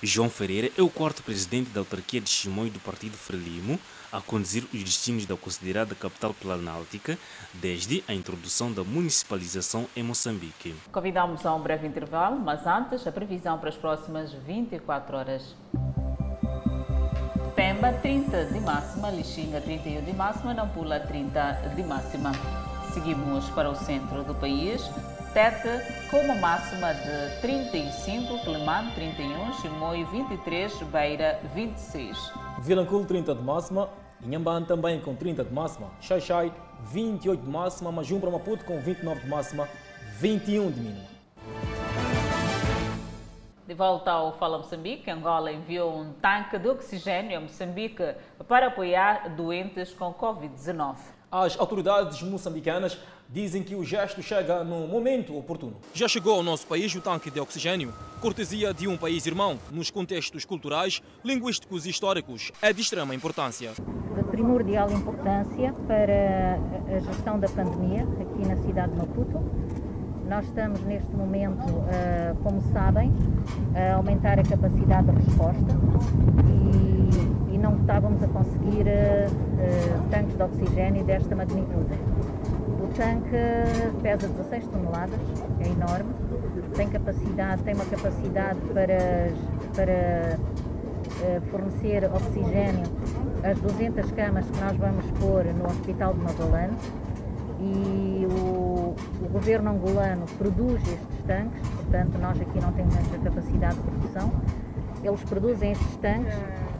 João 0.00 0.30
Ferreira 0.30 0.70
é 0.78 0.82
o 0.82 0.88
quarto 0.88 1.22
presidente 1.22 1.70
da 1.70 1.80
autarquia 1.80 2.20
de 2.20 2.30
Chimoio 2.30 2.70
do 2.70 2.78
Partido 2.78 3.16
Frelimo 3.16 3.78
a 4.12 4.20
conduzir 4.20 4.64
os 4.72 4.82
destinos 4.84 5.24
da 5.26 5.36
considerada 5.36 5.94
capital 5.94 6.34
planáltica 6.34 7.18
desde 7.54 8.04
a 8.06 8.12
introdução 8.12 8.70
da 8.70 8.84
municipalização 8.84 9.86
em 9.96 10.02
Moçambique. 10.02 10.74
Convidamos 10.92 11.46
a 11.46 11.54
um 11.54 11.60
breve 11.60 11.86
intervalo, 11.86 12.38
mas 12.38 12.66
antes 12.66 13.06
a 13.06 13.12
previsão 13.12 13.58
para 13.58 13.70
as 13.70 13.76
próximas 13.76 14.32
24 14.32 15.16
horas. 15.16 15.56
Pemba 17.56 17.92
30 17.92 18.46
de 18.46 18.60
máxima, 18.60 19.10
Lixinga 19.10 19.60
31 19.60 20.04
de 20.04 20.12
máxima, 20.12 20.54
Nampula 20.54 21.00
30 21.00 21.72
de 21.74 21.82
máxima. 21.82 22.32
Seguimos 22.92 23.48
para 23.50 23.70
o 23.70 23.74
centro 23.74 24.22
do 24.24 24.34
país. 24.34 24.82
Tete 25.34 26.10
com 26.10 26.18
uma 26.18 26.34
máxima 26.34 26.92
de 26.92 27.40
35, 27.40 28.44
Clemane 28.44 28.92
31, 28.94 29.52
Chimoio 29.54 30.06
23, 30.08 30.82
Beira 30.82 31.40
26. 31.54 32.32
Vilanculo 32.60 33.06
30 33.06 33.34
de 33.36 33.42
máxima, 33.42 33.88
Inhambane 34.22 34.66
também 34.66 35.00
com 35.00 35.14
30 35.14 35.42
de 35.44 35.50
máxima, 35.50 35.90
Xaixai 36.02 36.52
28 36.82 37.42
de 37.42 37.48
máxima, 37.48 37.90
Majumbra 37.90 38.30
Maputo 38.30 38.62
com 38.66 38.78
29 38.78 39.20
de 39.20 39.28
máxima, 39.30 39.66
21 40.18 40.70
de 40.70 40.80
mínima. 40.80 41.08
De 43.66 43.72
volta 43.72 44.10
ao 44.10 44.36
Fala 44.36 44.58
Moçambique, 44.58 45.10
Angola 45.10 45.50
enviou 45.50 45.98
um 45.98 46.12
tanque 46.12 46.58
de 46.58 46.68
oxigênio 46.68 47.38
a 47.38 47.40
Moçambique 47.40 48.04
para 48.46 48.66
apoiar 48.66 49.30
doentes 49.30 49.94
com 49.94 50.12
Covid-19. 50.12 50.96
As 51.30 51.58
autoridades 51.58 52.20
moçambicanas 52.20 52.98
dizem 53.32 53.62
que 53.62 53.74
o 53.74 53.82
gesto 53.82 54.22
chega 54.22 54.62
no 54.62 54.86
momento 54.86 55.36
oportuno. 55.36 55.76
Já 55.94 56.06
chegou 56.06 56.34
ao 56.34 56.42
nosso 56.42 56.66
país 56.66 56.94
o 56.94 57.00
tanque 57.00 57.30
de 57.30 57.40
oxigênio, 57.40 57.92
cortesia 58.20 58.74
de 58.74 58.86
um 58.86 58.96
país 58.96 59.24
irmão, 59.24 59.58
nos 59.70 59.90
contextos 59.90 60.44
culturais, 60.44 61.02
linguísticos 61.24 61.86
e 61.86 61.90
históricos, 61.90 62.52
é 62.60 62.72
de 62.72 62.82
extrema 62.82 63.14
importância. 63.14 63.70
De 63.72 64.24
primordial 64.24 64.92
importância 64.92 65.72
para 65.88 66.58
a 66.94 66.98
gestão 67.00 67.40
da 67.40 67.48
pandemia 67.48 68.06
aqui 68.20 68.46
na 68.46 68.56
cidade 68.56 68.92
de 68.92 68.98
Maputo. 68.98 69.40
Nós 70.28 70.44
estamos 70.46 70.80
neste 70.82 71.10
momento, 71.10 71.64
eh, 71.90 72.34
como 72.42 72.60
sabem, 72.72 73.12
a 73.74 73.94
aumentar 73.94 74.38
a 74.38 74.42
capacidade 74.42 75.10
de 75.10 75.24
resposta 75.24 75.72
e, 76.48 77.58
não 77.58 77.76
estávamos 77.76 78.20
a 78.22 78.26
conseguir 78.26 78.88
eh, 78.88 79.28
eh, 79.60 80.00
tanques 80.10 80.36
de 80.36 80.42
oxigênio 80.42 81.04
desta 81.04 81.36
magnitude 81.36 81.94
tanque 82.92 83.36
pesa 84.02 84.28
16 84.28 84.66
toneladas, 84.66 85.20
é 85.60 85.68
enorme, 85.68 86.12
tem 86.74 86.88
capacidade, 86.88 87.62
tem 87.62 87.74
uma 87.74 87.84
capacidade 87.84 88.58
para, 88.72 89.30
para 89.74 90.38
uh, 90.38 91.50
fornecer 91.50 92.04
oxigênio 92.04 92.84
às 93.42 93.58
200 93.60 94.10
camas 94.12 94.46
que 94.46 94.60
nós 94.60 94.76
vamos 94.76 95.04
pôr 95.18 95.44
no 95.44 95.66
Hospital 95.66 96.14
de 96.14 96.20
Mavalane 96.20 96.76
e 97.60 98.26
o, 98.26 98.94
o 99.24 99.28
governo 99.30 99.70
angolano 99.70 100.26
produz 100.38 100.80
estes 100.82 101.22
tanques, 101.26 101.60
portanto 101.68 102.18
nós 102.20 102.40
aqui 102.40 102.60
não 102.60 102.72
temos 102.72 102.96
esta 102.96 103.18
capacidade 103.18 103.76
de 103.76 103.82
produção, 103.82 104.32
eles 105.02 105.22
produzem 105.24 105.72
estes 105.72 105.96
tanques 105.96 106.34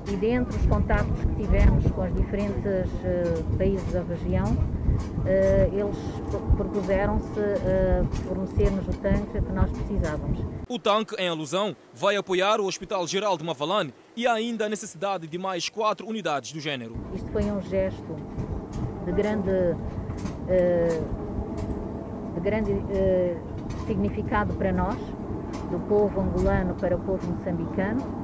e 0.09 0.17
dentro 0.17 0.57
dos 0.57 0.67
contactos 0.67 1.25
que 1.25 1.43
tivemos 1.43 1.89
com 1.93 2.03
os 2.03 2.15
diferentes 2.15 2.91
uh, 2.91 3.57
países 3.57 3.93
da 3.93 4.03
região, 4.03 4.57
eles 5.73 5.97
propuseram-se 6.57 7.39
uh, 7.39 8.07
fornecer-nos 8.27 8.89
o 8.89 8.93
tanque 8.99 9.41
que 9.41 9.53
nós 9.53 9.71
precisávamos. 9.71 10.39
O 10.69 10.79
tanque, 10.79 11.15
em 11.17 11.29
alusão, 11.29 11.77
vai 11.95 12.17
apoiar 12.17 12.61
o 12.61 12.67
Hospital 12.67 13.07
Geral 13.07 13.37
de 13.37 13.45
Mavalane 13.45 13.95
e 14.17 14.27
há 14.27 14.33
ainda 14.33 14.67
a 14.67 14.69
necessidade 14.69 15.27
de 15.27 15.39
mais 15.39 15.69
quatro 15.69 16.07
unidades 16.09 16.53
do 16.53 16.61
género. 16.61 16.97
Isto 17.15 17.31
foi 17.31 17.45
um 17.45 17.61
gesto 17.63 18.17
de 19.05 19.13
grande, 19.13 19.51
uh, 19.51 21.05
de 22.35 22.41
grande 22.41 22.73
significado 23.87 24.55
para 24.55 24.73
nós, 24.73 24.99
do 25.71 25.79
povo 25.89 26.21
angolano 26.21 26.75
para 26.75 26.97
o 26.97 27.01
povo 27.01 27.27
moçambicano 27.27 28.22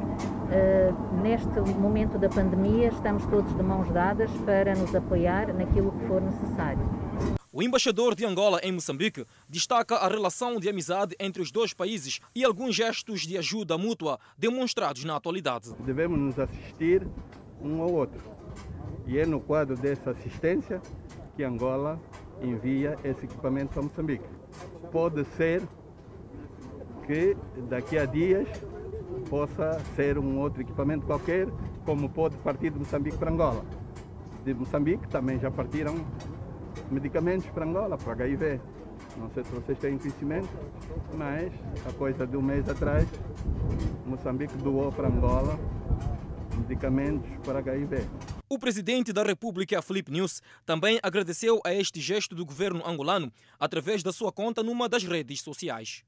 Uh, 0.48 1.20
neste 1.20 1.60
momento 1.78 2.18
da 2.18 2.26
pandemia, 2.26 2.88
estamos 2.88 3.26
todos 3.26 3.54
de 3.54 3.62
mãos 3.62 3.86
dadas 3.90 4.30
para 4.46 4.74
nos 4.74 4.94
apoiar 4.94 5.52
naquilo 5.52 5.92
que 5.92 6.06
for 6.06 6.22
necessário. 6.22 6.80
O 7.52 7.62
embaixador 7.62 8.14
de 8.14 8.24
Angola 8.24 8.58
em 8.62 8.72
Moçambique 8.72 9.26
destaca 9.46 9.96
a 9.96 10.08
relação 10.08 10.58
de 10.58 10.66
amizade 10.66 11.14
entre 11.20 11.42
os 11.42 11.52
dois 11.52 11.74
países 11.74 12.20
e 12.34 12.44
alguns 12.44 12.74
gestos 12.74 13.22
de 13.22 13.36
ajuda 13.36 13.76
mútua 13.76 14.18
demonstrados 14.38 15.04
na 15.04 15.16
atualidade. 15.16 15.74
Devemos 15.80 16.18
nos 16.18 16.38
assistir 16.38 17.06
um 17.60 17.82
ao 17.82 17.92
outro. 17.92 18.22
E 19.06 19.18
é 19.18 19.26
no 19.26 19.40
quadro 19.40 19.76
dessa 19.76 20.12
assistência 20.12 20.80
que 21.36 21.44
Angola 21.44 22.00
envia 22.40 22.98
esse 23.04 23.26
equipamento 23.26 23.74
para 23.74 23.82
Moçambique. 23.82 24.28
Pode 24.90 25.26
ser 25.36 25.62
que 27.06 27.36
daqui 27.68 27.98
a 27.98 28.06
dias 28.06 28.48
possa 29.28 29.80
ser 29.94 30.18
um 30.18 30.38
outro 30.38 30.62
equipamento 30.62 31.06
qualquer, 31.06 31.46
como 31.84 32.08
pode 32.08 32.36
partir 32.38 32.70
de 32.70 32.78
Moçambique 32.78 33.16
para 33.16 33.30
Angola. 33.30 33.64
De 34.44 34.54
Moçambique 34.54 35.06
também 35.08 35.38
já 35.38 35.50
partiram 35.50 35.94
medicamentos 36.90 37.46
para 37.50 37.64
Angola, 37.64 37.96
para 37.96 38.12
HIV. 38.12 38.60
Não 39.16 39.30
sei 39.30 39.44
se 39.44 39.50
vocês 39.50 39.78
têm 39.78 39.98
conhecimento, 39.98 40.48
mas 41.16 41.52
a 41.86 41.92
coisa 41.92 42.26
de 42.26 42.36
um 42.36 42.42
mês 42.42 42.68
atrás, 42.68 43.06
Moçambique 44.06 44.56
doou 44.58 44.90
para 44.92 45.08
Angola 45.08 45.58
medicamentos 46.58 47.30
para 47.44 47.60
HIV. 47.60 48.06
O 48.48 48.58
presidente 48.58 49.12
da 49.12 49.22
República, 49.22 49.80
Felipe 49.82 50.10
News, 50.10 50.42
também 50.64 50.98
agradeceu 51.02 51.60
a 51.64 51.72
este 51.72 52.00
gesto 52.00 52.34
do 52.34 52.44
governo 52.44 52.86
angolano 52.86 53.32
através 53.58 54.02
da 54.02 54.12
sua 54.12 54.32
conta 54.32 54.62
numa 54.62 54.88
das 54.88 55.04
redes 55.04 55.40
sociais. 55.40 56.02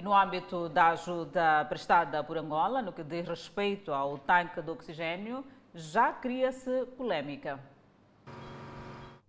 E 0.00 0.02
no 0.02 0.14
âmbito 0.14 0.66
da 0.70 0.92
ajuda 0.92 1.62
prestada 1.66 2.24
por 2.24 2.38
Angola, 2.38 2.80
no 2.80 2.90
que 2.90 3.04
diz 3.04 3.28
respeito 3.28 3.92
ao 3.92 4.16
tanque 4.16 4.62
de 4.62 4.70
oxigênio, 4.70 5.44
já 5.74 6.10
cria-se 6.10 6.86
polémica. 6.96 7.60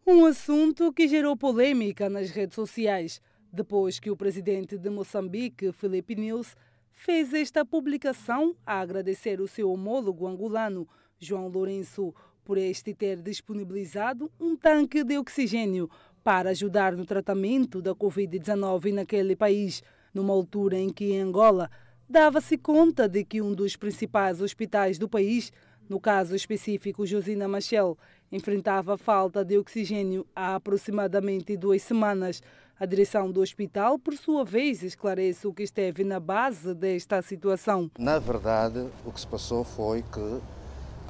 Um 0.08 0.26
assunto 0.26 0.94
que 0.94 1.10
gerou 1.10 1.36
polêmica 1.36 2.10
nas 2.10 2.30
redes 2.30 2.56
sociais, 2.56 3.22
depois 3.52 4.00
que 4.00 4.10
o 4.10 4.16
presidente 4.16 4.78
de 4.78 4.90
Moçambique, 4.90 5.74
Felipe 5.74 6.16
News, 6.16 6.56
fez 6.90 7.34
esta 7.34 7.66
publicação 7.66 8.56
a 8.66 8.80
agradecer 8.80 9.42
o 9.42 9.50
seu 9.50 9.70
homólogo 9.70 10.26
angolano, 10.26 10.88
João 11.20 11.50
Lourenço, 11.50 12.16
por 12.46 12.58
este 12.58 12.94
ter 12.94 13.22
disponibilizado 13.22 14.32
um 14.40 14.56
tanque 14.56 15.04
de 15.04 15.18
oxigênio 15.18 15.90
para 16.24 16.52
ajudar 16.52 16.96
no 16.96 17.06
tratamento 17.06 17.82
da 17.82 17.94
Covid-19 17.94 18.94
naquele 18.94 19.36
país, 19.36 19.84
numa 20.14 20.34
altura 20.34 20.78
em 20.78 20.90
que 20.90 21.18
Angola 21.18 21.70
dava-se 22.10 22.58
conta 22.58 23.08
de 23.08 23.24
que 23.24 23.42
um 23.42 23.54
dos 23.54 23.76
principais 23.76 24.42
hospitais 24.42 24.98
do 24.98 25.08
país, 25.08 25.52
no 25.88 26.00
caso 26.00 26.36
específico 26.36 27.06
Josina 27.06 27.48
Machel, 27.48 27.98
enfrentava 28.32 28.98
falta 28.98 29.44
de 29.44 29.58
oxigênio 29.58 30.26
há 30.36 30.56
aproximadamente 30.56 31.56
duas 31.56 31.82
semanas. 31.82 32.42
A 32.80 32.86
direção 32.86 33.32
do 33.32 33.42
hospital, 33.42 34.00
por 34.00 34.16
sua 34.16 34.44
vez, 34.44 34.82
esclarece 34.82 35.48
o 35.48 35.54
que 35.54 35.64
esteve 35.64 36.04
na 36.04 36.20
base 36.20 36.74
desta 36.74 37.22
situação. 37.22 37.92
Na 37.98 38.18
verdade, 38.18 38.88
o 39.06 39.12
que 39.12 39.20
se 39.20 39.28
passou 39.28 39.64
foi 39.64 40.02
que 40.02 40.42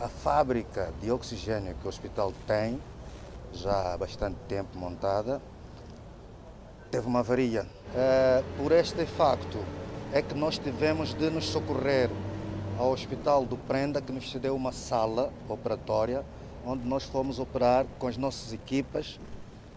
a 0.03 0.09
fábrica 0.09 0.91
de 1.01 1.11
oxigênio 1.11 1.75
que 1.75 1.85
o 1.85 1.89
hospital 1.89 2.33
tem, 2.45 2.79
já 3.53 3.93
há 3.93 3.97
bastante 3.97 4.37
tempo 4.47 4.77
montada, 4.77 5.41
teve 6.91 7.07
uma 7.07 7.19
avaria. 7.19 7.65
É, 7.95 8.43
por 8.57 8.73
este 8.73 9.05
facto 9.05 9.57
é 10.11 10.21
que 10.21 10.35
nós 10.35 10.57
tivemos 10.57 11.13
de 11.13 11.29
nos 11.29 11.45
socorrer 11.45 12.09
ao 12.77 12.91
Hospital 12.91 13.45
do 13.45 13.55
Prenda, 13.55 14.01
que 14.01 14.11
nos 14.11 14.29
cedeu 14.29 14.55
uma 14.55 14.73
sala 14.73 15.33
operatória, 15.47 16.25
onde 16.65 16.85
nós 16.85 17.03
fomos 17.05 17.39
operar 17.39 17.85
com 17.97 18.07
as 18.07 18.17
nossas 18.17 18.51
equipas 18.51 19.19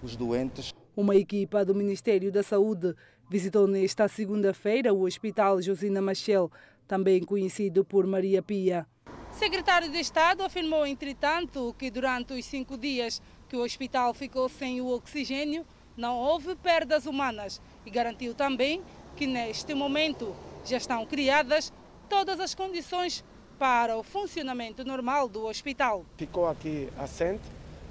os 0.03 0.17
doentes. 0.17 0.75
Uma 0.97 1.15
equipa 1.15 1.65
do 1.65 1.75
Ministério 1.75 2.33
da 2.33 2.43
Saúde 2.43 2.95
visitou 3.31 3.67
nesta 3.69 4.09
segunda-feira 4.09 4.93
o 4.93 5.05
Hospital 5.05 5.62
Josina 5.62 6.03
Machel, 6.03 6.51
também 6.87 7.23
conhecido 7.23 7.85
por 7.85 8.07
Maria 8.07 8.43
Pia. 8.43 8.87
O 9.31 9.35
secretário 9.37 9.91
de 9.91 9.99
Estado 9.99 10.43
afirmou, 10.43 10.87
entretanto, 10.87 11.75
que 11.79 11.91
durante 11.91 12.33
os 12.35 12.45
cinco 12.45 12.77
dias 12.77 13.23
que 13.49 13.57
o 13.57 13.62
hospital 13.62 14.12
ficou 14.15 14.49
sem 14.49 14.81
o 14.81 14.89
oxigênio, 14.89 15.65
não 15.97 16.18
houve 16.18 16.55
perdas 16.57 17.07
humanas 17.07 17.61
e 17.84 17.90
garantiu 17.90 18.34
também 18.34 18.82
que 19.16 19.26
neste 19.26 19.74
momento 19.74 20.34
já 20.64 20.76
estão 20.76 21.05
criadas 21.07 21.72
todas 22.09 22.40
as 22.40 22.55
condições 22.55 23.24
para 23.59 23.97
o 23.97 24.03
funcionamento 24.03 24.84
normal 24.84 25.28
do 25.28 25.47
hospital. 25.47 26.05
Ficou 26.16 26.49
aqui 26.49 26.88
assente 26.99 27.42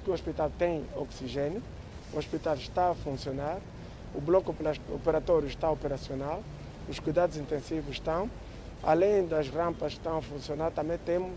que 0.04 0.10
o 0.10 0.12
hospital 0.12 0.50
tem 0.58 0.84
oxigênio, 0.94 1.62
o 2.12 2.18
hospital 2.18 2.54
está 2.54 2.90
a 2.90 2.94
funcionar, 2.94 3.58
o 4.14 4.20
bloco 4.20 4.54
operatório 4.94 5.48
está 5.48 5.70
operacional, 5.70 6.42
os 6.88 6.98
cuidados 6.98 7.38
intensivos 7.38 7.92
estão, 7.92 8.30
além 8.82 9.26
das 9.26 9.48
rampas 9.48 9.94
que 9.94 9.98
estão 9.98 10.18
a 10.18 10.22
funcionar, 10.22 10.70
também 10.70 10.98
tem, 10.98 11.32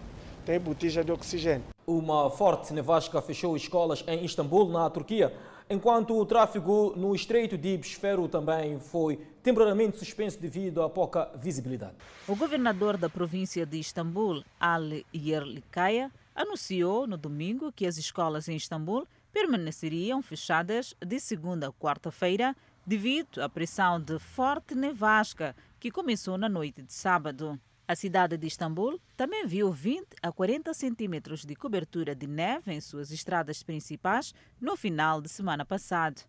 tem 0.45 0.59
botija 0.59 1.03
de 1.03 1.11
oxigênio. 1.11 1.63
Uma 1.86 2.30
forte 2.30 2.74
nevasca 2.74 3.22
fechou 3.22 3.55
escolas 3.55 4.03
em 4.07 4.26
Istambul, 4.26 4.68
na 4.70 4.89
Turquia, 4.89 5.34
enquanto 5.70 6.18
o 6.18 6.26
tráfego 6.26 6.93
no 6.95 7.13
Estreito 7.13 7.57
de 7.57 7.78
Bosfero 7.78 8.28
também 8.28 8.80
foi 8.80 9.18
temporariamente 9.43 9.97
suspenso 9.97 10.39
devido 10.39 10.82
à 10.82 10.89
pouca 10.89 11.32
visibilidade. 11.36 11.95
O 12.28 12.36
governador 12.36 12.97
da 12.97 13.09
província 13.09 13.65
de 13.65 13.78
Istambul, 13.78 14.43
Ali 14.59 15.05
Yerlikaya, 15.13 16.11
anunciou 16.36 17.07
no 17.07 17.18
domingo 17.18 17.72
que 17.72 17.86
as 17.86 17.97
escolas 17.97 18.47
em 18.47 18.55
Istambul 18.55 19.07
permaneceriam 19.32 20.22
fechadas 20.22 20.95
de 21.05 21.20
segunda 21.20 21.68
a 21.68 21.72
quarta-feira 21.72 22.55
devido 22.86 23.41
à 23.41 23.49
pressão 23.49 23.99
de 23.99 24.18
forte 24.18 24.74
nevasca 24.74 25.55
que 25.80 25.91
começou 25.91 26.38
na 26.38 26.47
noite 26.47 26.82
de 26.82 26.93
sábado. 26.93 27.59
A 27.90 27.96
cidade 27.96 28.36
de 28.36 28.46
Istambul 28.46 29.00
também 29.16 29.48
viu 29.48 29.72
20 29.72 30.08
a 30.22 30.30
40 30.30 30.74
centímetros 30.74 31.46
de 31.46 31.56
cobertura 31.56 32.14
de 32.14 32.28
neve 32.28 32.74
em 32.74 32.82
suas 32.82 33.12
estradas 33.12 33.64
principais 33.64 34.34
no 34.60 34.76
final 34.76 35.22
de 35.22 35.30
semana 35.30 35.66
passado. 35.66 36.22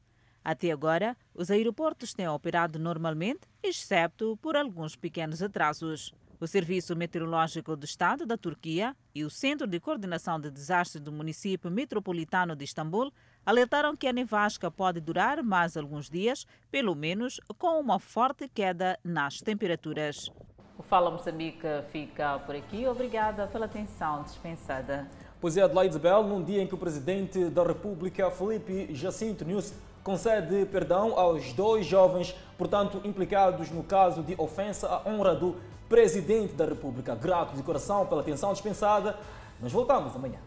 Até 0.44 0.70
agora, 0.70 1.16
os 1.34 1.50
aeroportos 1.50 2.14
têm 2.14 2.28
operado 2.28 2.78
normalmente, 2.78 3.40
exceto 3.60 4.38
por 4.40 4.56
alguns 4.56 4.94
pequenos 4.94 5.42
atrasos. 5.42 6.14
O 6.38 6.46
Serviço 6.46 6.94
Meteorológico 6.94 7.74
do 7.74 7.84
Estado 7.84 8.24
da 8.24 8.36
Turquia 8.36 8.96
e 9.12 9.24
o 9.24 9.30
Centro 9.30 9.66
de 9.66 9.80
Coordenação 9.80 10.38
de 10.38 10.52
Desastres 10.52 11.02
do 11.02 11.10
município 11.10 11.72
metropolitano 11.72 12.54
de 12.54 12.66
Istambul 12.66 13.12
alertaram 13.44 13.96
que 13.96 14.06
a 14.06 14.12
nevasca 14.12 14.70
pode 14.70 15.00
durar 15.00 15.42
mais 15.42 15.76
alguns 15.76 16.08
dias, 16.08 16.46
pelo 16.70 16.94
menos 16.94 17.40
com 17.58 17.80
uma 17.80 17.98
forte 17.98 18.48
queda 18.48 18.96
nas 19.02 19.40
temperaturas. 19.40 20.30
O 20.78 20.82
Fala 20.82 21.10
Moçambique 21.10 21.66
fica 21.90 22.38
por 22.46 22.54
aqui. 22.54 22.86
Obrigada 22.86 23.48
pela 23.48 23.66
atenção 23.66 24.22
dispensada. 24.22 25.08
Pois 25.40 25.56
é, 25.56 25.62
Adelaide 25.62 25.90
Isabel, 25.90 26.22
num 26.22 26.40
dia 26.40 26.62
em 26.62 26.68
que 26.68 26.74
o 26.74 26.78
Presidente 26.78 27.46
da 27.46 27.64
República, 27.64 28.30
Felipe 28.30 28.94
Jacinto 28.94 29.44
Nunes, 29.44 29.74
concede 30.04 30.64
perdão 30.66 31.18
aos 31.18 31.52
dois 31.52 31.84
jovens, 31.84 32.32
portanto, 32.56 33.00
implicados 33.04 33.70
no 33.70 33.82
caso 33.82 34.22
de 34.22 34.36
ofensa 34.38 34.88
à 34.88 35.08
honra 35.08 35.34
do 35.34 35.56
Presidente 35.88 36.54
da 36.54 36.64
República. 36.64 37.16
Grato 37.16 37.56
de 37.56 37.62
coração 37.64 38.06
pela 38.06 38.20
atenção 38.20 38.52
dispensada. 38.52 39.16
Nós 39.60 39.72
voltamos 39.72 40.14
amanhã. 40.14 40.38